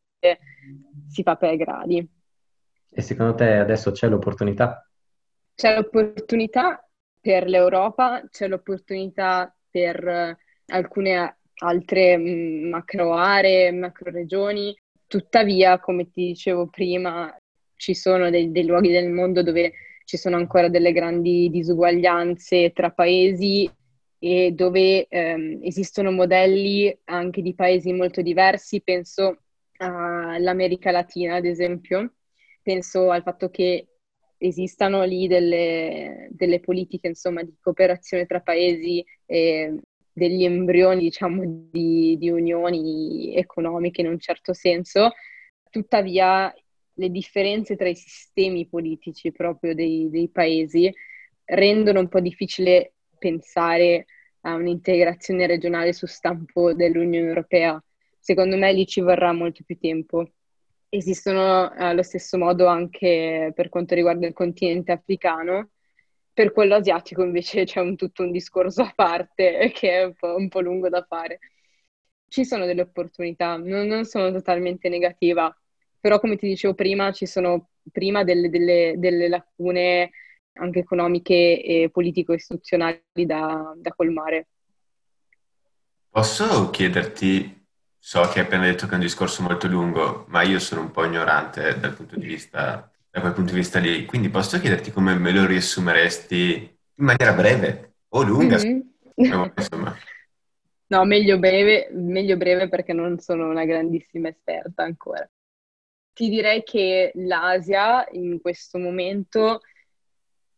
si 1.10 1.24
fa 1.24 1.36
per 1.36 1.56
gradi. 1.58 2.08
E 2.92 3.02
secondo 3.02 3.36
te 3.36 3.54
adesso 3.54 3.92
c'è 3.92 4.08
l'opportunità 4.08 4.89
c'è 5.60 5.76
l'opportunità 5.76 6.82
per 7.20 7.46
l'Europa, 7.46 8.26
c'è 8.32 8.48
l'opportunità 8.48 9.54
per 9.70 10.08
eh, 10.08 10.38
alcune 10.68 11.40
altre 11.56 12.18
mm, 12.18 12.70
macro 12.70 13.14
aree, 13.14 13.70
macro 13.74 14.10
regioni. 14.10 14.74
Tuttavia, 15.06 15.78
come 15.80 16.10
ti 16.10 16.28
dicevo 16.28 16.68
prima, 16.68 17.36
ci 17.76 17.94
sono 17.94 18.30
dei, 18.30 18.52
dei 18.52 18.64
luoghi 18.66 18.90
del 18.90 19.10
mondo 19.10 19.44
dove 19.44 19.74
ci 20.06 20.16
sono 20.16 20.38
ancora 20.38 20.70
delle 20.70 20.94
grandi 20.94 21.50
disuguaglianze 21.50 22.72
tra 22.72 22.92
paesi 22.92 23.70
e 24.18 24.52
dove 24.52 25.08
ehm, 25.10 25.60
esistono 25.62 26.12
modelli 26.12 26.98
anche 27.04 27.42
di 27.42 27.54
paesi 27.54 27.92
molto 27.92 28.22
diversi. 28.22 28.82
Penso 28.82 29.42
all'America 29.80 30.92
Latina, 30.92 31.36
ad 31.36 31.46
esempio. 31.46 32.14
Penso 32.62 33.12
al 33.12 33.24
fatto 33.24 33.50
che 33.50 33.89
esistano 34.40 35.04
lì 35.04 35.28
delle, 35.28 36.30
delle 36.32 36.60
politiche 36.60 37.08
insomma, 37.08 37.44
di 37.44 37.56
cooperazione 37.60 38.26
tra 38.26 38.40
paesi 38.40 39.06
e 39.26 39.76
degli 40.12 40.44
embrioni 40.44 41.02
diciamo, 41.02 41.68
di, 41.72 42.18
di 42.18 42.30
unioni 42.30 43.36
economiche 43.36 44.02
in 44.02 44.08
un 44.08 44.20
certo 44.20 44.54
senso, 44.54 45.12
tuttavia 45.70 46.54
le 46.94 47.10
differenze 47.10 47.76
tra 47.76 47.88
i 47.88 47.96
sistemi 47.96 48.68
politici 48.68 49.32
proprio 49.32 49.74
dei, 49.74 50.10
dei 50.10 50.30
paesi 50.30 50.94
rendono 51.46 52.00
un 52.00 52.08
po' 52.10 52.20
difficile 52.20 52.94
pensare 53.18 54.06
a 54.42 54.56
un'integrazione 54.56 55.48
regionale 55.48 55.94
su 55.94 56.06
stampo 56.06 56.74
dell'Unione 56.74 57.28
Europea, 57.28 57.82
secondo 58.20 58.58
me 58.58 58.72
lì 58.74 58.86
ci 58.86 59.02
vorrà 59.02 59.32
molto 59.34 59.64
più 59.66 59.78
tempo. 59.78 60.32
Esistono 60.90 61.72
eh, 61.74 61.84
allo 61.84 62.02
stesso 62.02 62.38
modo 62.38 62.66
anche 62.66 63.52
per 63.56 63.70
quanto 63.70 63.94
riguarda 63.94 64.26
il 64.26 64.34
continente 64.34 64.92
africano, 64.92 65.70
per 66.34 66.52
quello 66.52 66.76
asiatico 66.76 67.24
invece 67.24 67.64
c'è 67.66 67.80
un, 67.80 67.96
tutto 67.96 68.24
un 68.24 68.32
discorso 68.32 68.82
a 68.82 68.92
parte 68.96 69.72
che 69.76 69.92
è 69.92 70.04
un 70.04 70.14
po', 70.14 70.36
un 70.36 70.48
po 70.48 70.62
lungo 70.62 70.90
da 70.90 71.04
fare. 71.08 71.40
Ci 72.28 72.46
sono 72.46 72.66
delle 72.66 72.82
opportunità, 72.82 73.58
non, 73.58 73.88
non, 73.88 74.06
sono 74.06 74.32
totalmente 74.32 74.88
negativa, 74.90 75.56
però 76.00 76.20
come 76.20 76.38
ti 76.38 76.48
dicevo 76.48 76.76
prima 76.76 77.12
ci 77.12 77.26
sono 77.26 77.70
prima 77.92 78.24
delle, 78.24 78.50
delle, 78.50 78.94
delle 78.98 79.28
lacune 79.28 80.12
anche 80.54 80.80
economiche 80.80 81.62
e 81.64 81.90
politico-istituzionali 81.92 83.02
da, 83.26 83.74
da 83.76 83.94
colmare. 83.96 84.48
Posso 86.10 86.70
chiederti, 86.70 87.59
so 88.00 88.22
che 88.22 88.40
hai 88.40 88.46
appena 88.46 88.64
detto 88.64 88.86
che 88.86 88.94
è 88.94 88.96
un 88.96 89.02
discorso 89.02 89.44
molto 89.44 89.68
lungo, 89.68 90.26
ma 90.30 90.42
io 90.42 90.58
sono 90.60 90.82
un 90.82 90.92
po' 90.92 91.04
ignorante 91.04 91.78
dal 91.80 91.94
punto 91.94 92.18
di 92.18 92.26
vista, 92.26 92.90
da 93.10 93.20
quel 93.20 93.34
punto 93.34 93.52
di 93.52 93.60
vista 93.60 93.80
lì, 93.80 94.06
quindi 94.06 94.30
posso 94.30 94.60
chiederti 94.60 94.92
come 94.92 95.14
me 95.16 95.32
lo 95.32 95.46
riassumeresti 95.46 96.78
in 96.96 97.06
maniera 97.06 97.34
breve 97.34 97.96
o 98.10 98.24
lunga? 98.24 98.58
Mm-hmm. 98.58 98.80
Insomma. 99.16 99.96
No, 100.90 101.06
meglio 101.06 101.38
breve, 101.38 101.90
meglio 101.92 102.36
breve 102.36 102.68
perché 102.68 102.94
non 102.94 103.20
sono 103.20 103.48
una 103.48 103.64
grandissima 103.64 104.28
esperta 104.28 104.82
ancora. 104.82 105.30
Ti 106.14 106.30
direi 106.30 106.64
che 106.64 107.12
l'Asia 107.14 108.08
in 108.14 108.42
questo 108.42 108.80
momento 108.80 109.62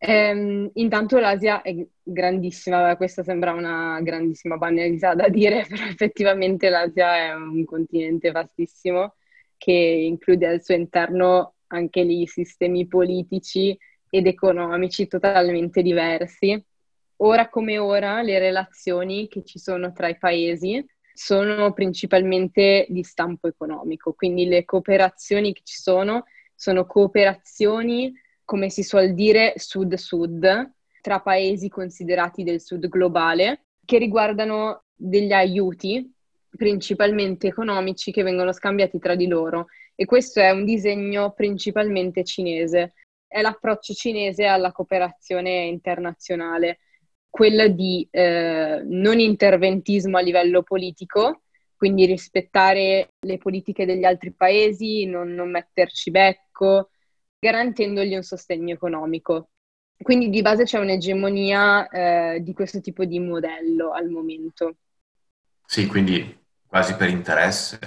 Ehm, 0.03 0.71
intanto 0.73 1.19
l'Asia 1.19 1.61
è 1.61 1.75
grandissima, 2.01 2.95
questa 2.97 3.21
sembra 3.21 3.51
una 3.53 3.99
grandissima 4.01 4.57
banalità 4.57 5.13
da 5.13 5.29
dire, 5.29 5.63
però 5.69 5.83
effettivamente 5.85 6.69
l'Asia 6.69 7.17
è 7.17 7.33
un 7.35 7.63
continente 7.65 8.31
vastissimo 8.31 9.13
che 9.57 9.71
include 9.71 10.47
al 10.47 10.63
suo 10.63 10.73
interno 10.73 11.53
anche 11.67 12.01
lì 12.01 12.25
sistemi 12.25 12.87
politici 12.87 13.77
ed 14.09 14.25
economici 14.25 15.07
totalmente 15.07 15.83
diversi. 15.83 16.59
Ora 17.17 17.47
come 17.49 17.77
ora 17.77 18.23
le 18.23 18.39
relazioni 18.39 19.27
che 19.27 19.43
ci 19.43 19.59
sono 19.59 19.93
tra 19.93 20.07
i 20.07 20.17
paesi 20.17 20.83
sono 21.13 21.73
principalmente 21.73 22.87
di 22.89 23.03
stampo 23.03 23.47
economico, 23.47 24.13
quindi 24.13 24.45
le 24.45 24.65
cooperazioni 24.65 25.53
che 25.53 25.61
ci 25.63 25.79
sono 25.79 26.23
sono 26.55 26.87
cooperazioni 26.87 28.11
come 28.51 28.69
si 28.69 28.83
suol 28.83 29.13
dire, 29.13 29.53
sud-sud, 29.55 30.71
tra 30.99 31.21
paesi 31.21 31.69
considerati 31.69 32.43
del 32.43 32.59
sud 32.59 32.89
globale, 32.89 33.67
che 33.85 33.97
riguardano 33.97 34.83
degli 34.93 35.31
aiuti, 35.31 36.13
principalmente 36.49 37.47
economici, 37.47 38.11
che 38.11 38.23
vengono 38.23 38.51
scambiati 38.51 38.99
tra 38.99 39.15
di 39.15 39.27
loro. 39.27 39.67
E 39.95 40.03
questo 40.03 40.41
è 40.41 40.49
un 40.49 40.65
disegno 40.65 41.31
principalmente 41.31 42.25
cinese. 42.25 42.95
È 43.25 43.39
l'approccio 43.39 43.93
cinese 43.93 44.43
alla 44.43 44.73
cooperazione 44.73 45.67
internazionale, 45.67 46.79
quella 47.29 47.69
di 47.69 48.05
eh, 48.11 48.81
non 48.83 49.21
interventismo 49.21 50.17
a 50.17 50.21
livello 50.21 50.61
politico, 50.61 51.43
quindi 51.77 52.05
rispettare 52.05 53.13
le 53.17 53.37
politiche 53.37 53.85
degli 53.85 54.03
altri 54.03 54.33
paesi, 54.33 55.05
non, 55.05 55.33
non 55.33 55.49
metterci 55.49 56.11
becco, 56.11 56.89
garantendogli 57.41 58.13
un 58.13 58.21
sostegno 58.21 58.71
economico. 58.71 59.49
Quindi 59.97 60.29
di 60.29 60.41
base 60.41 60.63
c'è 60.63 60.77
un'egemonia 60.77 61.87
eh, 61.87 62.39
di 62.41 62.53
questo 62.53 62.79
tipo 62.81 63.03
di 63.03 63.19
modello 63.19 63.91
al 63.91 64.09
momento. 64.09 64.75
Sì, 65.65 65.87
quindi 65.87 66.37
quasi 66.67 66.95
per 66.95 67.09
interesse. 67.09 67.79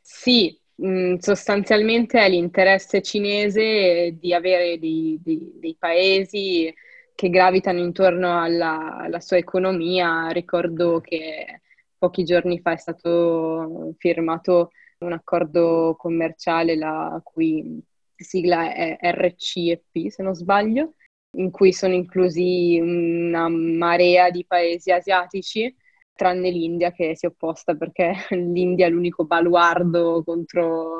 Sì, 0.00 0.58
mh, 0.74 0.88
mm, 0.88 1.14
sostanzialmente 1.16 2.20
è 2.20 2.28
l'interesse 2.28 3.00
cinese 3.00 4.16
di 4.18 4.34
avere 4.34 4.78
dei, 4.78 5.18
dei, 5.22 5.52
dei 5.54 5.76
paesi 5.78 6.72
che 7.14 7.30
gravitano 7.30 7.78
intorno 7.78 8.40
alla, 8.40 8.96
alla, 8.96 9.20
sua 9.20 9.38
economia. 9.38 10.28
Ricordo 10.28 11.00
che 11.00 11.62
pochi 11.96 12.24
giorni 12.24 12.60
fa 12.60 12.72
è 12.72 12.78
stato 12.78 13.94
firmato 13.98 14.70
un 14.98 15.12
accordo 15.12 15.94
commerciale 15.98 16.76
la 16.76 17.20
cui 17.22 17.82
sigla 18.22 18.72
è 18.74 18.98
RCEP 19.00 20.08
se 20.08 20.22
non 20.22 20.34
sbaglio, 20.34 20.94
in 21.36 21.50
cui 21.50 21.72
sono 21.72 21.94
inclusi 21.94 22.78
una 22.80 23.48
marea 23.48 24.30
di 24.30 24.44
paesi 24.46 24.90
asiatici, 24.92 25.74
tranne 26.14 26.50
l'India 26.50 26.92
che 26.92 27.16
si 27.16 27.26
è 27.26 27.28
opposta 27.28 27.74
perché 27.74 28.14
l'India 28.30 28.86
è 28.86 28.90
l'unico 28.90 29.24
baluardo 29.24 30.22
contro 30.24 30.98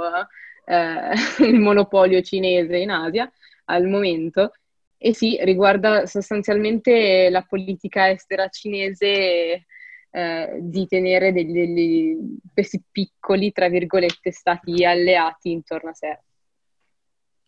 eh, 0.65 1.13
il 1.47 1.59
monopolio 1.59 2.21
cinese 2.23 2.77
in 2.79 2.91
Asia 2.91 3.31
al 3.67 3.87
momento. 3.89 4.53
E 4.99 5.15
sì, 5.15 5.37
riguarda 5.43 6.07
sostanzialmente 6.07 7.29
la 7.29 7.43
politica 7.43 8.09
estera 8.11 8.49
cinese 8.49 9.67
eh, 10.11 10.59
di 10.61 10.87
tenere 10.87 11.33
degli, 11.33 11.53
degli, 11.53 12.17
questi 12.53 12.81
piccoli, 12.89 13.51
tra 13.51 13.69
virgolette, 13.69 14.31
stati 14.31 14.85
alleati 14.85 15.51
intorno 15.51 15.91
a 15.91 15.95
sé. 15.95 16.21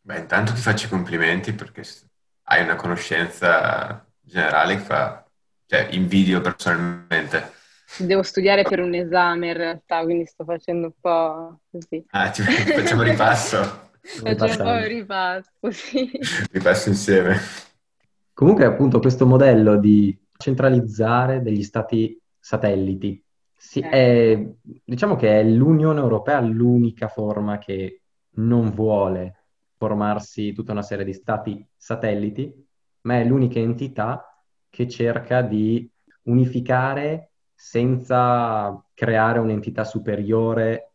Beh, 0.07 0.19
intanto 0.19 0.53
ti 0.53 0.61
faccio 0.61 0.85
i 0.85 0.91
complimenti 0.91 1.55
perché 1.55 1.83
hai 2.49 2.63
una 2.63 2.77
conoscenza 2.77 4.07
generale 4.21 4.77
che 4.77 4.83
fa, 4.83 5.27
cioè, 5.65 5.89
invidio 5.93 6.43
personalmente. 6.43 7.53
Devo 7.97 8.23
studiare 8.23 8.65
per 8.65 8.81
un 8.81 8.93
esame 8.93 9.47
in 9.47 9.57
realtà, 9.57 10.03
quindi 10.03 10.27
sto 10.27 10.45
facendo 10.45 10.89
un 10.89 10.93
po' 11.01 11.61
così. 11.71 12.05
Ah, 12.11 12.29
ti 12.29 12.43
facciamo 12.43 13.01
ripasso? 13.01 13.93
Facciamo 14.05 14.53
un 14.53 14.79
po' 14.79 14.87
ripasso, 14.87 15.71
sì. 15.71 16.11
Ripasso 16.51 16.91
insieme. 16.91 17.39
Comunque 18.35 18.67
appunto 18.67 18.99
questo 18.99 19.25
modello 19.25 19.79
di 19.79 20.15
centralizzare 20.37 21.41
degli 21.41 21.63
stati 21.63 22.21
satelliti, 22.39 23.25
sì, 23.57 23.81
eh. 23.81 23.89
è, 23.89 24.47
diciamo 24.85 25.17
che 25.17 25.41
è 25.41 25.43
l'Unione 25.45 26.01
Europea 26.01 26.41
l'unica 26.43 27.09
forma 27.09 27.57
che 27.57 28.03
non 28.33 28.71
vuole 28.71 29.44
formarsi 29.77 30.53
tutta 30.53 30.73
una 30.73 30.83
serie 30.83 31.05
di 31.05 31.13
stati 31.13 31.65
satelliti, 31.77 32.53
ma 33.03 33.19
è 33.19 33.25
l'unica 33.25 33.59
entità 33.59 34.43
che 34.69 34.89
cerca 34.89 35.43
di 35.43 35.91
unificare 36.23 37.31
senza 37.55 38.85
creare 38.93 39.39
un'entità 39.39 39.85
superiore 39.85 40.93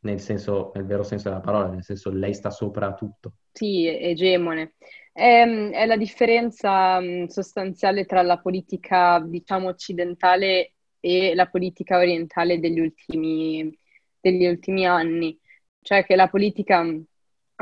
nel, 0.00 0.20
senso, 0.20 0.72
nel 0.74 0.84
vero 0.84 1.02
senso 1.02 1.28
della 1.28 1.40
parola, 1.40 1.68
nel 1.68 1.82
senso 1.82 2.10
lei 2.10 2.34
sta 2.34 2.50
sopra 2.50 2.94
tutto. 2.94 3.34
Sì, 3.52 3.86
egemone. 3.86 4.74
È, 5.12 5.42
è 5.44 5.86
la 5.86 5.96
differenza 5.96 7.00
mm, 7.00 7.26
sostanziale 7.26 8.04
tra 8.04 8.22
la 8.22 8.38
politica, 8.38 9.20
diciamo, 9.20 9.68
occidentale 9.68 10.74
e 11.00 11.34
la 11.34 11.48
politica 11.48 11.98
orientale 11.98 12.58
degli 12.58 12.80
ultimi, 12.80 13.76
degli 14.20 14.46
ultimi 14.46 14.86
anni. 14.86 15.38
Cioè 15.80 16.04
che 16.04 16.16
la 16.16 16.28
politica 16.28 16.82
mm, 16.82 17.00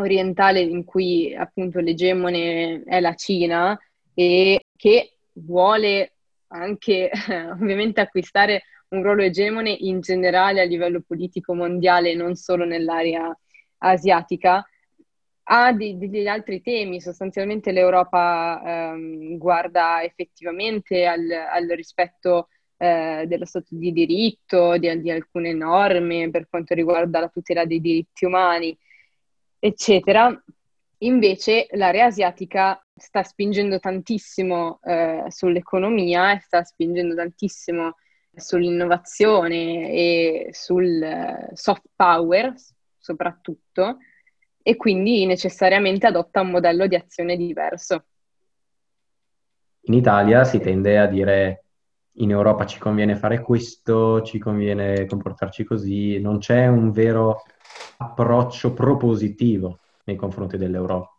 orientale 0.01 0.61
in 0.61 0.84
cui 0.84 1.34
appunto 1.34 1.80
l'egemone 1.80 2.82
è 2.84 3.01
la 3.01 3.14
Cina 3.14 3.78
e 4.14 4.66
che 4.76 5.14
vuole 5.32 6.12
anche 6.48 7.11
ovviamente 7.53 8.01
acquistare 8.01 8.62
un 8.88 9.03
ruolo 9.03 9.22
egemone 9.22 9.70
in 9.70 10.01
generale 10.01 10.61
a 10.61 10.64
livello 10.64 11.03
politico 11.07 11.55
mondiale, 11.55 12.14
non 12.14 12.34
solo 12.34 12.64
nell'area 12.64 13.36
asiatica, 13.78 14.64
ha 15.44 15.72
degli 15.72 16.26
altri 16.26 16.61
temi. 16.61 17.01
Sostanzialmente 17.01 17.72
l'Europa 17.72 18.62
ehm, 18.64 19.36
guarda 19.36 20.03
effettivamente 20.03 21.07
al, 21.07 21.28
al 21.30 21.66
rispetto 21.68 22.48
eh, 22.76 23.24
dello 23.26 23.44
Stato 23.44 23.68
di 23.70 23.92
diritto, 23.92 24.76
di, 24.76 25.01
di 25.01 25.11
alcune 25.11 25.53
norme 25.53 26.30
per 26.30 26.48
quanto 26.48 26.74
riguarda 26.74 27.20
la 27.20 27.28
tutela 27.28 27.64
dei 27.64 27.80
diritti 27.80 28.24
umani 28.24 28.76
eccetera. 29.61 30.42
Invece 31.02 31.68
l'area 31.72 32.06
asiatica 32.06 32.84
sta 32.94 33.22
spingendo 33.22 33.78
tantissimo 33.78 34.80
eh, 34.82 35.24
sull'economia 35.28 36.32
e 36.32 36.40
sta 36.40 36.64
spingendo 36.64 37.14
tantissimo 37.14 37.96
sull'innovazione 38.34 39.90
e 39.90 40.48
sul 40.52 41.02
eh, 41.02 41.50
soft 41.54 41.84
power 41.94 42.52
soprattutto 42.98 43.98
e 44.62 44.76
quindi 44.76 45.24
necessariamente 45.24 46.06
adotta 46.06 46.40
un 46.42 46.50
modello 46.50 46.86
di 46.86 46.94
azione 46.94 47.36
diverso. 47.36 48.04
In 49.82 49.94
Italia 49.94 50.44
si 50.44 50.61
tende 50.61 50.98
a 50.98 51.06
dire 51.06 51.64
in 52.20 52.30
Europa 52.30 52.66
ci 52.66 52.78
conviene 52.78 53.16
fare 53.16 53.40
questo, 53.40 54.22
ci 54.22 54.38
conviene 54.38 55.06
comportarci 55.06 55.64
così, 55.64 56.18
non 56.20 56.38
c'è 56.38 56.66
un 56.66 56.90
vero 56.90 57.42
approccio 57.98 58.72
propositivo 58.72 59.78
nei 60.04 60.16
confronti 60.16 60.56
dell'Europa? 60.56 61.14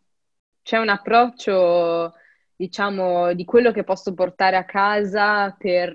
C'è 0.63 0.77
un 0.77 0.89
approccio, 0.89 2.13
diciamo, 2.55 3.33
di 3.33 3.45
quello 3.45 3.71
che 3.71 3.83
posso 3.83 4.13
portare 4.13 4.55
a 4.57 4.65
casa 4.65 5.55
per, 5.57 5.93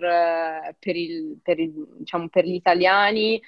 per, 0.78 0.96
il, 0.96 1.38
per, 1.42 1.60
il, 1.60 1.72
diciamo, 1.98 2.28
per 2.28 2.44
gli 2.44 2.54
italiani 2.54 3.40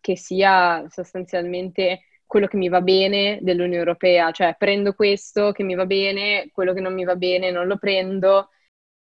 che 0.00 0.16
sia 0.16 0.86
sostanzialmente 0.88 2.02
quello 2.24 2.46
che 2.46 2.56
mi 2.56 2.68
va 2.68 2.80
bene 2.80 3.38
dell'Unione 3.42 3.76
Europea, 3.76 4.30
cioè 4.32 4.54
prendo 4.58 4.94
questo 4.94 5.52
che 5.52 5.62
mi 5.62 5.74
va 5.74 5.86
bene, 5.86 6.50
quello 6.52 6.72
che 6.72 6.80
non 6.80 6.94
mi 6.94 7.04
va 7.04 7.16
bene 7.16 7.50
non 7.50 7.66
lo 7.66 7.78
prendo, 7.78 8.50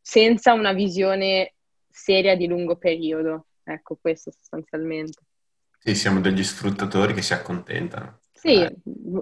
senza 0.02 0.54
una 0.54 0.74
visione 0.74 1.54
seria 1.94 2.36
di 2.36 2.48
lungo 2.48 2.76
periodo. 2.76 3.46
Ecco, 3.64 3.98
questo 4.02 4.32
sostanzialmente. 4.32 5.22
Sì, 5.78 5.96
siamo 5.96 6.20
degli 6.20 6.44
sfruttatori 6.44 7.14
che 7.14 7.22
si 7.22 7.34
accontentano. 7.34 8.20
Sì, 8.34 8.62
eh. 8.62 8.76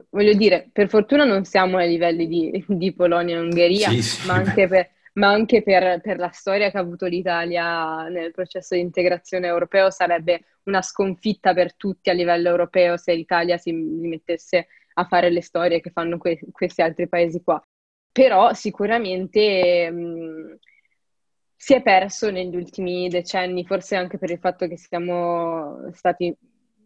voglio 0.09 0.33
dire, 0.33 0.69
per 0.71 0.89
fortuna 0.89 1.25
non 1.25 1.43
siamo 1.43 1.77
ai 1.77 1.89
livelli 1.89 2.27
di, 2.27 2.65
di 2.67 2.93
Polonia 2.93 3.35
e 3.35 3.39
Ungheria, 3.39 3.89
sì, 3.89 4.01
sì, 4.01 4.25
ma 4.25 4.33
anche, 4.33 4.67
per, 4.67 4.89
ma 5.13 5.27
anche 5.27 5.61
per, 5.61 6.01
per, 6.01 6.17
la 6.17 6.31
storia 6.31 6.71
che 6.71 6.77
ha 6.77 6.81
avuto 6.81 7.05
l'Italia 7.05 8.07
nel 8.07 8.31
processo 8.31 8.73
di 8.73 8.81
integrazione 8.81 9.45
europeo 9.45 9.91
sarebbe 9.91 10.45
una 10.63 10.81
sconfitta 10.81 11.53
per 11.53 11.75
tutti 11.75 12.09
a 12.09 12.13
livello 12.13 12.49
europeo 12.49 12.97
se 12.97 13.13
l'Italia 13.13 13.57
si 13.57 13.71
mettesse 13.71 14.67
a 14.93 15.05
fare 15.05 15.29
le 15.29 15.41
storie 15.41 15.81
che 15.81 15.91
fanno 15.91 16.17
que- 16.17 16.39
questi 16.51 16.81
altri 16.81 17.07
paesi 17.07 17.43
qua. 17.43 17.63
Però 18.11 18.53
sicuramente 18.53 19.89
mh, 19.89 20.57
si 21.61 21.75
è 21.75 21.83
perso 21.83 22.31
negli 22.31 22.55
ultimi 22.55 23.07
decenni, 23.07 23.63
forse 23.63 23.95
anche 23.95 24.17
per 24.17 24.31
il 24.31 24.39
fatto 24.39 24.67
che 24.67 24.79
siamo 24.79 25.91
stati 25.93 26.35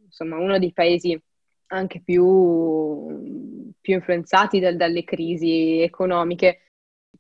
insomma, 0.04 0.36
uno 0.36 0.60
dei 0.60 0.74
paesi 0.74 1.18
anche 1.68 2.02
più, 2.04 3.74
più 3.80 3.94
influenzati 3.94 4.60
dal, 4.60 4.76
dalle 4.76 5.06
crisi 5.06 5.80
economiche, 5.80 6.72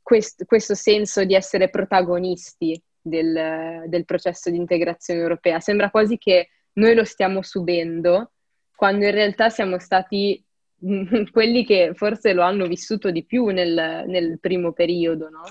Quest, 0.01 0.43
questo 0.43 0.75
senso 0.75 1.23
di 1.23 1.33
essere 1.33 1.69
protagonisti 1.69 2.77
del, 3.01 3.85
del 3.87 4.03
processo 4.03 4.49
di 4.49 4.57
integrazione 4.57 5.21
europea. 5.21 5.61
Sembra 5.61 5.89
quasi 5.89 6.17
che 6.17 6.49
noi 6.73 6.93
lo 6.93 7.05
stiamo 7.05 7.41
subendo, 7.41 8.33
quando 8.75 9.05
in 9.05 9.11
realtà 9.11 9.47
siamo 9.47 9.79
stati 9.79 10.43
quelli 11.31 11.63
che 11.63 11.93
forse 11.93 12.33
lo 12.33 12.41
hanno 12.41 12.67
vissuto 12.67 13.11
di 13.11 13.23
più 13.23 13.45
nel, 13.45 14.03
nel 14.07 14.39
primo 14.41 14.73
periodo, 14.73 15.29
no? 15.29 15.43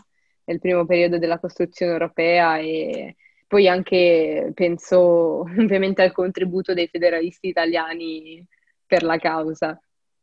Nel 0.45 0.59
primo 0.59 0.84
periodo 0.84 1.18
della 1.18 1.38
costruzione 1.38 1.92
europea 1.92 2.59
e 2.59 3.16
poi 3.47 3.68
anche 3.68 4.51
penso 4.55 5.40
ovviamente 5.59 6.03
al 6.03 6.12
contributo 6.12 6.74
dei 6.74 6.88
federalisti 6.88 7.49
italiani 7.49 8.45
per 8.86 9.03
la 9.03 9.18
causa. 9.18 9.80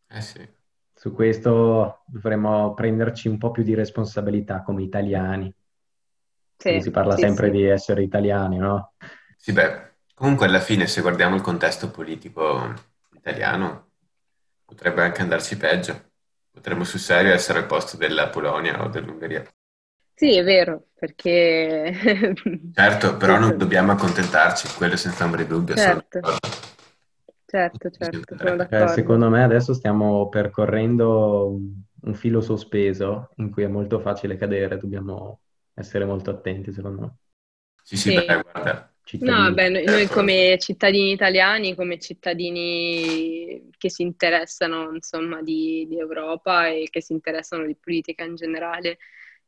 Eh 0.07 0.21
sì. 0.21 0.59
Su 0.93 1.13
questo 1.13 2.03
dovremmo 2.05 2.73
prenderci 2.73 3.27
un 3.27 3.37
po' 3.37 3.49
più 3.51 3.63
di 3.63 3.73
responsabilità 3.73 4.61
come 4.61 4.83
italiani. 4.83 5.51
Sì, 6.57 6.79
si 6.79 6.91
parla 6.91 7.15
sì, 7.15 7.21
sempre 7.21 7.47
sì. 7.47 7.53
di 7.53 7.63
essere 7.63 8.03
italiani, 8.03 8.57
no? 8.57 8.93
Sì, 9.35 9.51
beh, 9.51 9.93
comunque 10.13 10.45
alla 10.45 10.59
fine 10.59 10.85
se 10.85 11.01
guardiamo 11.01 11.35
il 11.35 11.41
contesto 11.41 11.89
politico 11.89 12.71
italiano 13.15 13.89
potrebbe 14.63 15.01
anche 15.01 15.21
andarci 15.21 15.57
peggio. 15.57 16.09
Potremmo 16.51 16.83
sul 16.83 16.99
serio 16.99 17.33
essere 17.33 17.59
al 17.59 17.65
posto 17.65 17.97
della 17.97 18.29
Polonia 18.29 18.83
o 18.83 18.89
dell'Ungheria. 18.89 19.43
Sì, 20.21 20.35
è 20.35 20.43
vero, 20.43 20.89
perché... 20.93 21.91
certo, 22.75 23.17
però 23.17 23.39
non 23.39 23.57
dobbiamo 23.57 23.93
accontentarci, 23.93 24.67
quello 24.77 24.95
senza 24.95 25.25
ombra 25.25 25.41
di 25.41 25.47
dubbio. 25.47 25.75
Certo. 25.75 26.19
Certo, 27.43 27.89
certo, 27.89 28.37
sono 28.37 28.69
eh, 28.69 28.87
secondo 28.89 29.29
me 29.29 29.43
adesso 29.43 29.73
stiamo 29.73 30.29
percorrendo 30.29 31.57
un 32.01 32.13
filo 32.13 32.39
sospeso 32.39 33.31
in 33.37 33.49
cui 33.49 33.63
è 33.63 33.67
molto 33.67 33.99
facile 33.99 34.35
cadere, 34.35 34.77
dobbiamo 34.77 35.39
essere 35.73 36.05
molto 36.05 36.29
attenti, 36.29 36.71
secondo 36.71 37.01
me. 37.01 37.15
Sì, 37.81 37.97
sì, 37.97 38.09
sì. 38.11 38.23
Beh, 38.23 38.43
guarda. 38.43 38.93
No, 39.21 39.51
beh, 39.51 39.69
noi, 39.69 39.85
noi, 39.85 40.05
come 40.07 40.55
cittadini 40.59 41.13
italiani, 41.13 41.73
come 41.73 41.97
cittadini 41.97 43.71
che 43.75 43.89
si 43.89 44.03
interessano, 44.03 44.91
insomma, 44.93 45.41
di, 45.41 45.87
di 45.89 45.97
Europa 45.97 46.67
e 46.67 46.89
che 46.91 47.01
si 47.01 47.11
interessano 47.13 47.65
di 47.65 47.75
politica 47.75 48.23
in 48.23 48.35
generale, 48.35 48.99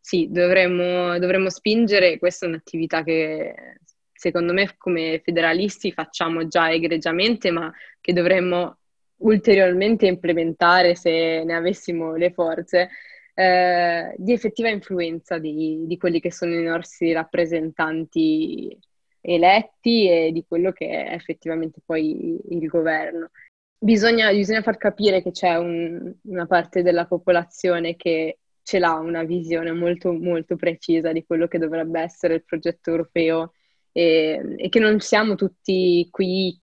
sì, 0.05 0.27
dovremmo, 0.29 1.17
dovremmo 1.17 1.49
spingere, 1.49 2.19
questa 2.19 2.45
è 2.45 2.49
un'attività 2.49 3.03
che 3.03 3.77
secondo 4.11 4.51
me 4.51 4.75
come 4.77 5.21
federalisti 5.23 5.93
facciamo 5.93 6.45
già 6.45 6.69
egregiamente, 6.69 7.51
ma 7.51 7.71
che 8.01 8.11
dovremmo 8.11 8.79
ulteriormente 9.19 10.05
implementare 10.05 10.95
se 10.95 11.43
ne 11.45 11.55
avessimo 11.55 12.15
le 12.15 12.33
forze, 12.33 12.89
eh, 13.33 14.13
di 14.17 14.33
effettiva 14.33 14.67
influenza 14.67 15.37
di, 15.37 15.85
di, 15.87 15.97
quelli 15.97 16.19
che 16.19 16.33
sono 16.33 16.53
i 16.53 16.63
nostri 16.63 17.13
rappresentanti 17.13 18.77
eletti 19.21 20.09
e 20.09 20.33
di 20.33 20.43
quello 20.45 20.73
che 20.73 21.05
è 21.05 21.13
effettivamente 21.13 21.79
poi 21.85 22.41
il 22.49 22.67
governo. 22.67 23.29
Bisogna, 23.77 24.29
bisogna 24.31 24.61
far 24.61 24.75
capire 24.75 25.21
che 25.21 25.31
c'è 25.31 25.55
un, 25.55 26.13
una 26.23 26.45
parte 26.45 26.81
della 26.81 27.05
popolazione 27.05 27.95
che 27.95 28.39
ce 28.63 28.79
l'ha 28.79 28.93
una 28.93 29.23
visione 29.23 29.71
molto, 29.71 30.13
molto 30.13 30.55
precisa 30.55 31.11
di 31.11 31.25
quello 31.25 31.47
che 31.47 31.59
dovrebbe 31.59 31.99
essere 32.01 32.35
il 32.35 32.45
progetto 32.45 32.89
europeo 32.89 33.53
e, 33.91 34.55
e 34.57 34.69
che 34.69 34.79
non 34.79 34.99
siamo 34.99 35.35
tutti 35.35 36.07
qui 36.09 36.59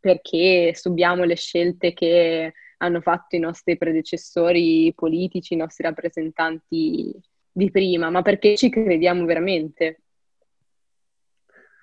perché 0.00 0.74
subiamo 0.74 1.24
le 1.24 1.36
scelte 1.36 1.92
che 1.92 2.52
hanno 2.78 3.00
fatto 3.00 3.36
i 3.36 3.38
nostri 3.38 3.78
predecessori 3.78 4.92
politici, 4.94 5.54
i 5.54 5.58
nostri 5.58 5.84
rappresentanti 5.84 7.14
di 7.50 7.70
prima, 7.70 8.10
ma 8.10 8.20
perché 8.20 8.56
ci 8.56 8.68
crediamo 8.68 9.24
veramente. 9.24 10.00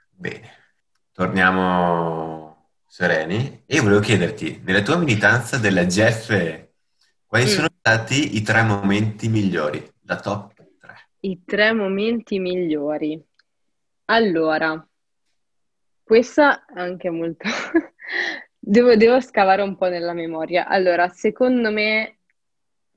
Bene, 0.09 0.49
torniamo 1.11 2.69
sereni 2.85 3.63
e 3.65 3.79
volevo 3.79 4.01
chiederti, 4.01 4.61
nella 4.65 4.81
tua 4.81 4.97
militanza 4.97 5.57
della 5.57 5.85
GF, 5.85 6.67
quali 7.25 7.45
mm. 7.45 7.47
sono 7.47 7.70
stati 7.81 8.35
i 8.35 8.43
tre 8.43 8.61
momenti 8.61 9.27
migliori, 9.27 9.83
la 10.03 10.17
top 10.17 10.53
3? 10.53 11.09
I 11.21 11.41
tre 11.43 11.73
momenti 11.73 12.37
migliori. 12.37 13.19
Allora, 14.05 14.87
questa 16.03 16.63
è 16.65 16.79
anche 16.79 17.09
molto... 17.09 17.49
devo, 18.59 18.95
devo, 18.95 19.19
scavare 19.19 19.63
un 19.63 19.75
po' 19.77 19.87
nella 19.87 20.13
memoria. 20.13 20.67
Allora, 20.67 21.09
secondo 21.09 21.71
me 21.71 22.19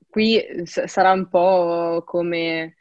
qui 0.07 0.39
s- 0.65 0.83
sarà 0.83 1.13
un 1.13 1.29
po' 1.29 2.03
come 2.05 2.75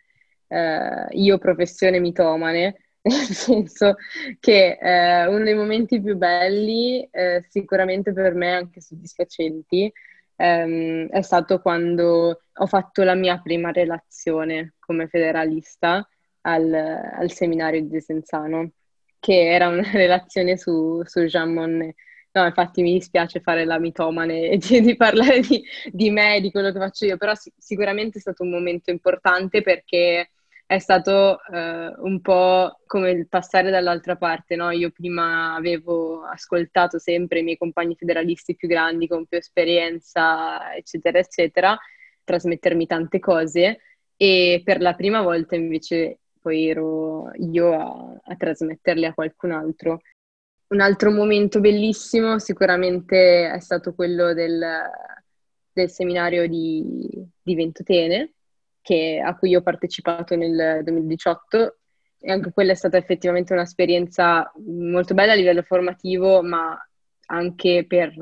eh, 0.49 1.07
io 1.09 1.39
professione 1.39 2.01
mitomane, 2.01 2.91
nel 3.01 3.35
senso 3.35 3.97
che 4.41 4.77
eh, 4.79 5.27
uno 5.27 5.43
dei 5.43 5.55
momenti 5.55 6.03
più 6.03 6.17
belli, 6.17 7.09
eh, 7.11 7.43
sicuramente 7.49 8.13
per 8.13 8.35
me 8.35 8.53
anche 8.53 8.83
soddisfacenti, 8.83 9.91
ehm, 10.37 11.09
è 11.09 11.23
stato 11.23 11.61
quando 11.61 12.43
ho 12.53 12.67
fatto 12.67 13.03
la 13.03 13.15
mia 13.15 13.39
prima 13.41 13.71
relazione 13.71 14.75
come 14.79 15.09
federalista 15.09 16.07
al, 16.43 16.73
al 16.73 17.31
seminario 17.31 17.81
di 17.81 17.89
Desenzano, 17.89 18.73
che 19.19 19.51
era 19.53 19.69
una 19.69 19.83
relazione 19.93 20.57
su, 20.57 21.03
su 21.05 21.23
Jean 21.25 21.53
Monnet. 21.53 21.95
No, 22.33 22.45
infatti 22.45 22.83
mi 22.83 22.95
dispiace 22.95 23.41
fare 23.41 23.65
la 23.65 23.79
mitomane 23.79 24.49
e 24.51 24.59
di, 24.59 24.81
di 24.81 24.97
parlare 24.97 25.39
di, 25.41 25.63
di, 25.91 26.11
me 26.11 26.41
di 26.41 26.51
quello 26.51 26.73
che 26.73 26.81
faccio 26.81 27.05
io, 27.05 27.17
però 27.17 27.33
sic- 27.35 27.55
sicuramente 27.57 28.19
è 28.19 28.21
stato 28.21 28.43
un 28.43 28.51
momento 28.51 28.91
importante 28.91 29.63
perché 29.63 30.31
è 30.67 30.79
stato 30.79 31.41
eh, 31.45 31.95
un 31.99 32.21
po' 32.21 32.81
come 32.87 33.11
il 33.11 33.29
passare 33.29 33.71
dall'altra 33.71 34.17
parte, 34.17 34.57
no? 34.57 34.71
Io 34.71 34.91
prima 34.91 35.55
avevo 35.55 36.25
ascoltato 36.25 36.99
sempre 36.99 37.41
i 37.41 37.43
miei 37.43 37.59
compagni 37.59 37.97
federalisti 37.97 38.57
più 38.57 38.67
grandi, 38.69 39.07
con 39.07 39.27
più 39.27 39.37
esperienza, 39.39 40.75
eccetera, 40.75 41.19
eccetera, 41.19 41.79
trasmettermi 42.25 42.87
tante 42.87 43.19
cose 43.19 43.81
e 44.17 44.63
per 44.65 44.81
la 44.81 44.95
prima 44.95 45.21
volta 45.23 45.55
invece 45.55 46.21
poi 46.41 46.69
ero 46.69 47.31
io 47.35 47.73
a, 47.73 48.21
a 48.33 48.37
trasmetterli 48.37 49.05
a 49.05 49.15
qualcun 49.15 49.53
altro. 49.53 50.01
Un 50.69 50.81
altro 50.81 51.11
momento 51.11 51.61
bellissimo 51.61 52.39
sicuramente 52.39 53.51
è 53.51 53.61
stato 53.61 53.95
quello 53.95 54.33
del, 54.33 54.65
del 55.73 55.91
seminario 55.91 56.49
di, 56.49 57.11
di 57.43 57.55
Ventotene, 57.55 58.33
che, 58.85 59.19
a 59.25 59.35
cui 59.35 59.57
ho 59.57 59.63
partecipato 59.63 60.37
nel 60.37 60.83
2018 60.85 61.79
e 62.19 62.31
anche 62.31 62.53
quella 62.53 62.73
è 62.73 62.75
stata 62.75 62.99
effettivamente 62.99 63.55
un'esperienza 63.55 64.53
molto 64.67 65.15
bella 65.15 65.33
a 65.33 65.37
livello 65.37 65.63
formativo, 65.63 66.43
ma 66.43 66.79
anche 67.29 67.87
per, 67.89 68.15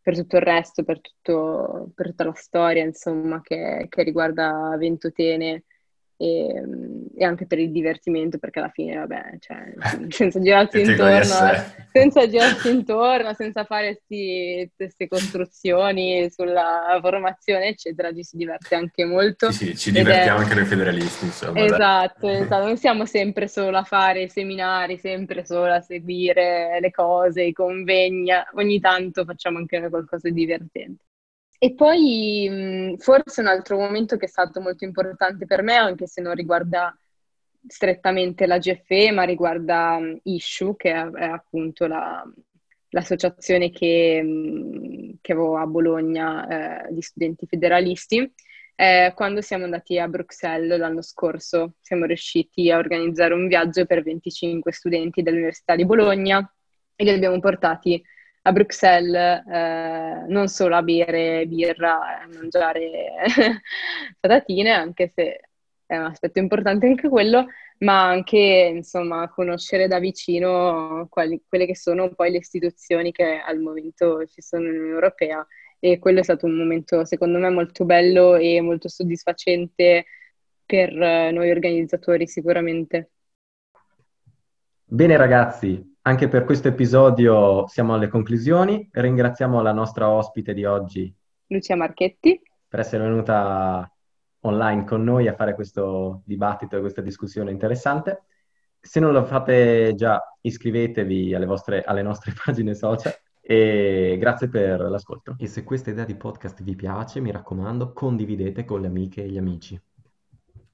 per 0.00 0.16
tutto 0.16 0.36
il 0.36 0.42
resto, 0.42 0.82
per, 0.82 1.02
tutto, 1.02 1.90
per, 1.94 2.06
tutta 2.08 2.24
la 2.24 2.32
storia 2.32 2.84
insomma, 2.84 3.42
che, 3.42 3.84
che 3.90 4.02
riguarda 4.02 4.74
Ventotene 4.78 5.64
e, 6.16 6.62
e, 7.16 7.24
anche 7.24 7.46
per 7.46 7.58
il 7.58 7.70
divertimento, 7.70 8.38
perché 8.38 8.60
alla 8.60 8.70
fine, 8.70 8.96
vabbè, 8.96 9.38
cioè, 9.40 9.74
senza 10.08 10.40
girarsi 10.40 10.80
intorno, 10.80 11.24
senza 11.92 12.28
girarsi 12.28 12.70
intorno, 12.70 13.34
senza 13.34 13.64
fare 13.64 14.02
queste 14.06 15.08
costruzioni 15.08 16.30
sulla 16.30 16.98
formazione, 17.00 17.68
eccetera, 17.68 18.12
ci 18.12 18.22
si 18.22 18.36
diverte 18.36 18.74
anche 18.74 19.04
molto. 19.04 19.50
Sì, 19.50 19.66
sì 19.66 19.76
ci 19.76 19.92
divertiamo 19.92 20.38
è... 20.38 20.42
anche 20.42 20.54
noi 20.54 20.64
federalisti, 20.64 21.24
insomma. 21.24 21.64
Esatto, 21.64 22.28
esatto, 22.28 22.64
non 22.64 22.76
siamo 22.76 23.06
sempre 23.06 23.48
solo 23.48 23.76
a 23.76 23.84
fare 23.84 24.28
seminari, 24.28 24.98
sempre 24.98 25.44
solo 25.44 25.72
a 25.72 25.80
seguire 25.80 26.78
le 26.80 26.90
cose, 26.90 27.42
i 27.42 27.52
convegni, 27.52 28.30
ogni 28.54 28.80
tanto 28.80 29.24
facciamo 29.24 29.58
anche 29.58 29.78
noi 29.78 29.90
qualcosa 29.90 30.28
di 30.28 30.34
divertente. 30.34 31.04
E 31.58 31.74
poi 31.74 32.94
forse 32.98 33.40
un 33.40 33.46
altro 33.46 33.78
momento 33.78 34.16
che 34.16 34.26
è 34.26 34.28
stato 34.28 34.60
molto 34.60 34.84
importante 34.84 35.46
per 35.46 35.62
me, 35.62 35.76
anche 35.76 36.06
se 36.06 36.20
non 36.20 36.34
riguarda 36.34 36.96
strettamente 37.66 38.46
la 38.46 38.58
GFE, 38.58 39.10
ma 39.12 39.22
riguarda 39.22 39.98
Issue, 40.24 40.74
che 40.76 40.92
è, 40.92 41.10
è 41.10 41.24
appunto 41.24 41.86
la, 41.86 42.22
l'associazione 42.94 43.70
che, 43.70 45.16
che, 45.20 45.32
avevo 45.32 45.58
a 45.58 45.66
Bologna 45.66 46.86
eh, 46.86 46.92
di 46.92 47.02
studenti 47.02 47.46
federalisti. 47.46 48.32
Eh, 48.76 49.12
quando 49.14 49.40
siamo 49.40 49.64
andati 49.64 49.98
a 49.98 50.08
Bruxelles 50.08 50.78
l'anno 50.78 51.02
scorso, 51.02 51.74
siamo 51.80 52.06
riusciti 52.06 52.70
a 52.70 52.78
organizzare 52.78 53.34
un 53.34 53.46
viaggio 53.46 53.86
per 53.86 54.02
25 54.02 54.72
studenti 54.72 55.22
dell'Università 55.22 55.76
di 55.76 55.86
Bologna 55.86 56.52
e 56.96 57.04
li 57.04 57.10
abbiamo 57.10 57.38
portati 57.38 58.02
a 58.46 58.52
Bruxelles 58.52 59.42
eh, 59.46 60.24
non 60.28 60.48
solo 60.48 60.76
a 60.76 60.82
bere 60.82 61.46
birra 61.46 62.20
e 62.20 62.22
a 62.24 62.28
mangiare 62.38 63.12
patatine, 64.20 64.70
anche 64.70 65.08
se 65.08 65.40
è 65.86 65.96
un 65.96 66.04
aspetto 66.04 66.38
importante 66.40 66.86
anche 66.86 67.08
quello, 67.08 67.46
ma 67.78 68.06
anche 68.06 68.38
insomma 68.74 69.28
conoscere 69.28 69.88
da 69.88 69.98
vicino 69.98 71.06
quali, 71.08 71.42
quelle 71.46 71.66
che 71.66 71.76
sono 71.76 72.12
poi 72.12 72.32
le 72.32 72.38
istituzioni 72.38 73.12
che 73.12 73.40
al 73.40 73.60
momento 73.60 74.24
ci 74.26 74.42
sono 74.42 74.64
in 74.64 74.74
Unione 74.74 74.92
Europea 74.92 75.46
e 75.78 75.98
quello 75.98 76.20
è 76.20 76.22
stato 76.22 76.46
un 76.46 76.56
momento 76.56 77.04
secondo 77.04 77.38
me 77.38 77.48
molto 77.50 77.84
bello 77.84 78.36
e 78.36 78.60
molto 78.60 78.88
soddisfacente 78.88 80.04
per 80.66 80.92
noi 80.92 81.50
organizzatori 81.50 82.26
sicuramente. 82.26 83.10
Bene 84.84 85.16
ragazzi, 85.16 85.93
anche 86.06 86.28
per 86.28 86.44
questo 86.44 86.68
episodio 86.68 87.66
siamo 87.66 87.94
alle 87.94 88.08
conclusioni. 88.08 88.88
Ringraziamo 88.90 89.62
la 89.62 89.72
nostra 89.72 90.10
ospite 90.10 90.52
di 90.52 90.64
oggi, 90.64 91.14
Lucia 91.46 91.76
Marchetti, 91.76 92.40
per 92.68 92.80
essere 92.80 93.04
venuta 93.04 93.90
online 94.40 94.84
con 94.84 95.02
noi 95.02 95.28
a 95.28 95.34
fare 95.34 95.54
questo 95.54 96.20
dibattito 96.26 96.76
e 96.76 96.80
questa 96.80 97.00
discussione 97.00 97.50
interessante. 97.50 98.24
Se 98.78 99.00
non 99.00 99.12
lo 99.12 99.24
fate 99.24 99.94
già, 99.96 100.20
iscrivetevi 100.42 101.34
alle, 101.34 101.46
vostre, 101.46 101.82
alle 101.82 102.02
nostre 102.02 102.34
pagine 102.44 102.74
social 102.74 103.14
e 103.40 104.16
grazie 104.18 104.48
per 104.48 104.80
l'ascolto. 104.80 105.36
E 105.38 105.46
se 105.46 105.64
questa 105.64 105.88
idea 105.88 106.04
di 106.04 106.16
podcast 106.16 106.62
vi 106.62 106.76
piace, 106.76 107.20
mi 107.20 107.30
raccomando, 107.30 107.94
condividete 107.94 108.66
con 108.66 108.82
le 108.82 108.88
amiche 108.88 109.22
e 109.22 109.28
gli 109.28 109.38
amici. 109.38 109.80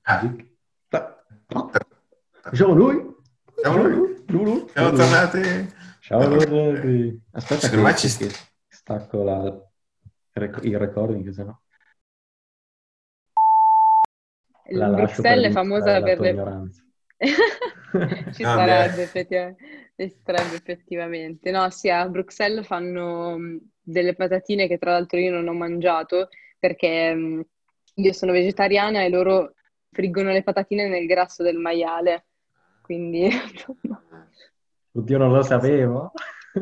Ah. 0.03 0.35
Diciamo 2.51 2.75
Ciao 4.31 4.45
Lulu. 4.45 4.69
Siamo 4.69 4.93
tornati. 4.93 5.73
Ciao 5.99 6.29
Lulu. 6.29 7.21
Aspetta 7.33 7.67
Secondo 7.67 7.89
che, 7.89 7.97
ci... 7.97 8.17
che 8.17 8.31
stacco 8.69 9.25
la... 9.25 9.61
il 10.63 10.79
recording, 10.79 11.31
se 11.31 11.43
no. 11.43 11.63
La 14.69 14.89
Bruxelles 14.91 15.51
è 15.51 15.51
famosa 15.51 16.01
per 16.01 16.21
le... 16.21 16.31
ci 18.33 18.43
no, 18.45 18.55
sarebbe 18.55 19.03
effettivamente, 19.03 19.65
ci 19.97 20.17
sarebbe 20.25 20.55
effettivamente. 20.55 21.51
No, 21.51 21.69
sì, 21.71 21.91
a 21.91 22.09
Bruxelles 22.09 22.65
fanno 22.65 23.37
mm, 23.37 23.57
delle 23.83 24.15
patatine 24.15 24.69
che 24.69 24.79
tra 24.79 24.93
l'altro 24.93 25.19
io 25.19 25.33
non 25.33 25.49
ho 25.49 25.55
mangiato 25.55 26.29
perché 26.57 27.13
mm, 27.13 27.41
io 27.95 28.13
sono 28.13 28.31
vegetariana 28.31 29.03
e 29.03 29.09
loro 29.09 29.55
friggono 29.91 30.31
le 30.31 30.45
patatine 30.45 30.87
nel 30.87 31.07
grasso 31.07 31.43
del 31.43 31.57
maiale 31.57 32.27
quindi... 32.91 33.31
Oddio, 34.93 35.19
non 35.19 35.33
lo 35.33 35.43
sapevo. 35.43 36.13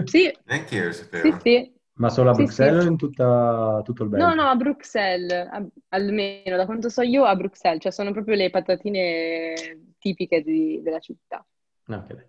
Sì. 0.05 0.31
Neanche 0.45 0.77
io 0.77 0.85
lo 0.87 0.93
sapevo. 0.93 1.33
Sì, 1.33 1.39
sì. 1.41 1.77
Ma 1.95 2.11
solo 2.11 2.31
a 2.31 2.35
Bruxelles 2.35 2.83
sì, 2.83 2.87
o 2.87 2.91
in 2.91 2.97
tutta, 2.97 3.81
tutto 3.83 4.05
il 4.05 4.09
Belgio? 4.11 4.27
No, 4.27 4.35
no, 4.35 4.49
a 4.49 4.55
Bruxelles, 4.55 5.49
a, 5.51 5.67
almeno 5.89 6.57
da 6.57 6.65
quanto 6.65 6.89
so 6.89 7.03
io 7.03 7.25
a 7.25 7.35
Bruxelles, 7.35 7.83
cioè 7.83 7.91
sono 7.91 8.13
proprio 8.13 8.37
le 8.37 8.51
patatine 8.51 9.95
tipiche 9.99 10.43
di, 10.43 10.81
della 10.83 11.01
città. 11.01 11.45
Ok. 11.89 12.29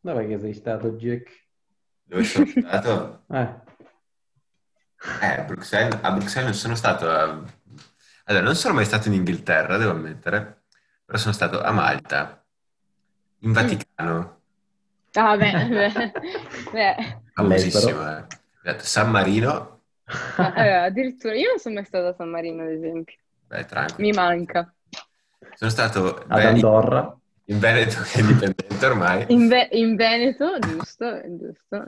Dove 0.00 0.26
che 0.26 0.38
sei 0.38 0.52
stato, 0.52 0.90
Jack? 0.96 1.30
Dove 2.02 2.24
sono 2.24 2.46
stato? 2.46 3.24
eh. 3.32 3.60
Eh, 5.22 5.40
a 5.40 5.44
Bruxelles, 5.44 5.98
a 6.02 6.10
Bruxelles 6.10 6.44
non 6.44 6.54
sono 6.54 6.74
stato... 6.74 7.08
A... 7.08 7.42
Allora, 8.24 8.44
non 8.44 8.54
sono 8.54 8.74
mai 8.74 8.84
stato 8.84 9.08
in 9.08 9.14
Inghilterra, 9.14 9.78
devo 9.78 9.92
ammettere 9.92 10.62
però 11.12 11.18
sono 11.18 11.34
stato 11.34 11.60
a 11.62 11.70
Malta, 11.72 12.42
in 13.40 13.50
mm. 13.50 13.52
Vaticano. 13.96 14.40
Ah, 15.14 15.36
beh, 15.36 15.52
beh. 15.70 16.12
beh. 16.72 16.96
Famosissimo, 17.34 18.18
eh. 18.64 18.78
San 18.80 19.10
Marino. 19.10 19.80
Ah, 20.36 20.84
addirittura 20.84 21.34
io 21.34 21.48
non 21.48 21.58
sono 21.58 21.74
mai 21.76 21.84
stato 21.84 22.08
a 22.08 22.14
San 22.14 22.28
Marino, 22.30 22.62
ad 22.62 22.70
esempio. 22.70 23.16
Beh, 23.48 23.64
tranquillo. 23.66 24.08
Mi 24.08 24.12
manca. 24.12 24.72
Sono 25.54 25.70
stato 25.70 26.24
ad 26.28 26.44
Andorra. 26.44 27.16
In 27.46 27.58
Veneto, 27.58 28.00
che 28.02 28.18
è 28.18 28.20
indipendente 28.20 28.86
ormai. 28.86 29.26
In, 29.28 29.48
Ve- 29.48 29.68
in 29.72 29.96
Veneto, 29.96 30.58
giusto, 30.60 31.20
giusto. 31.36 31.84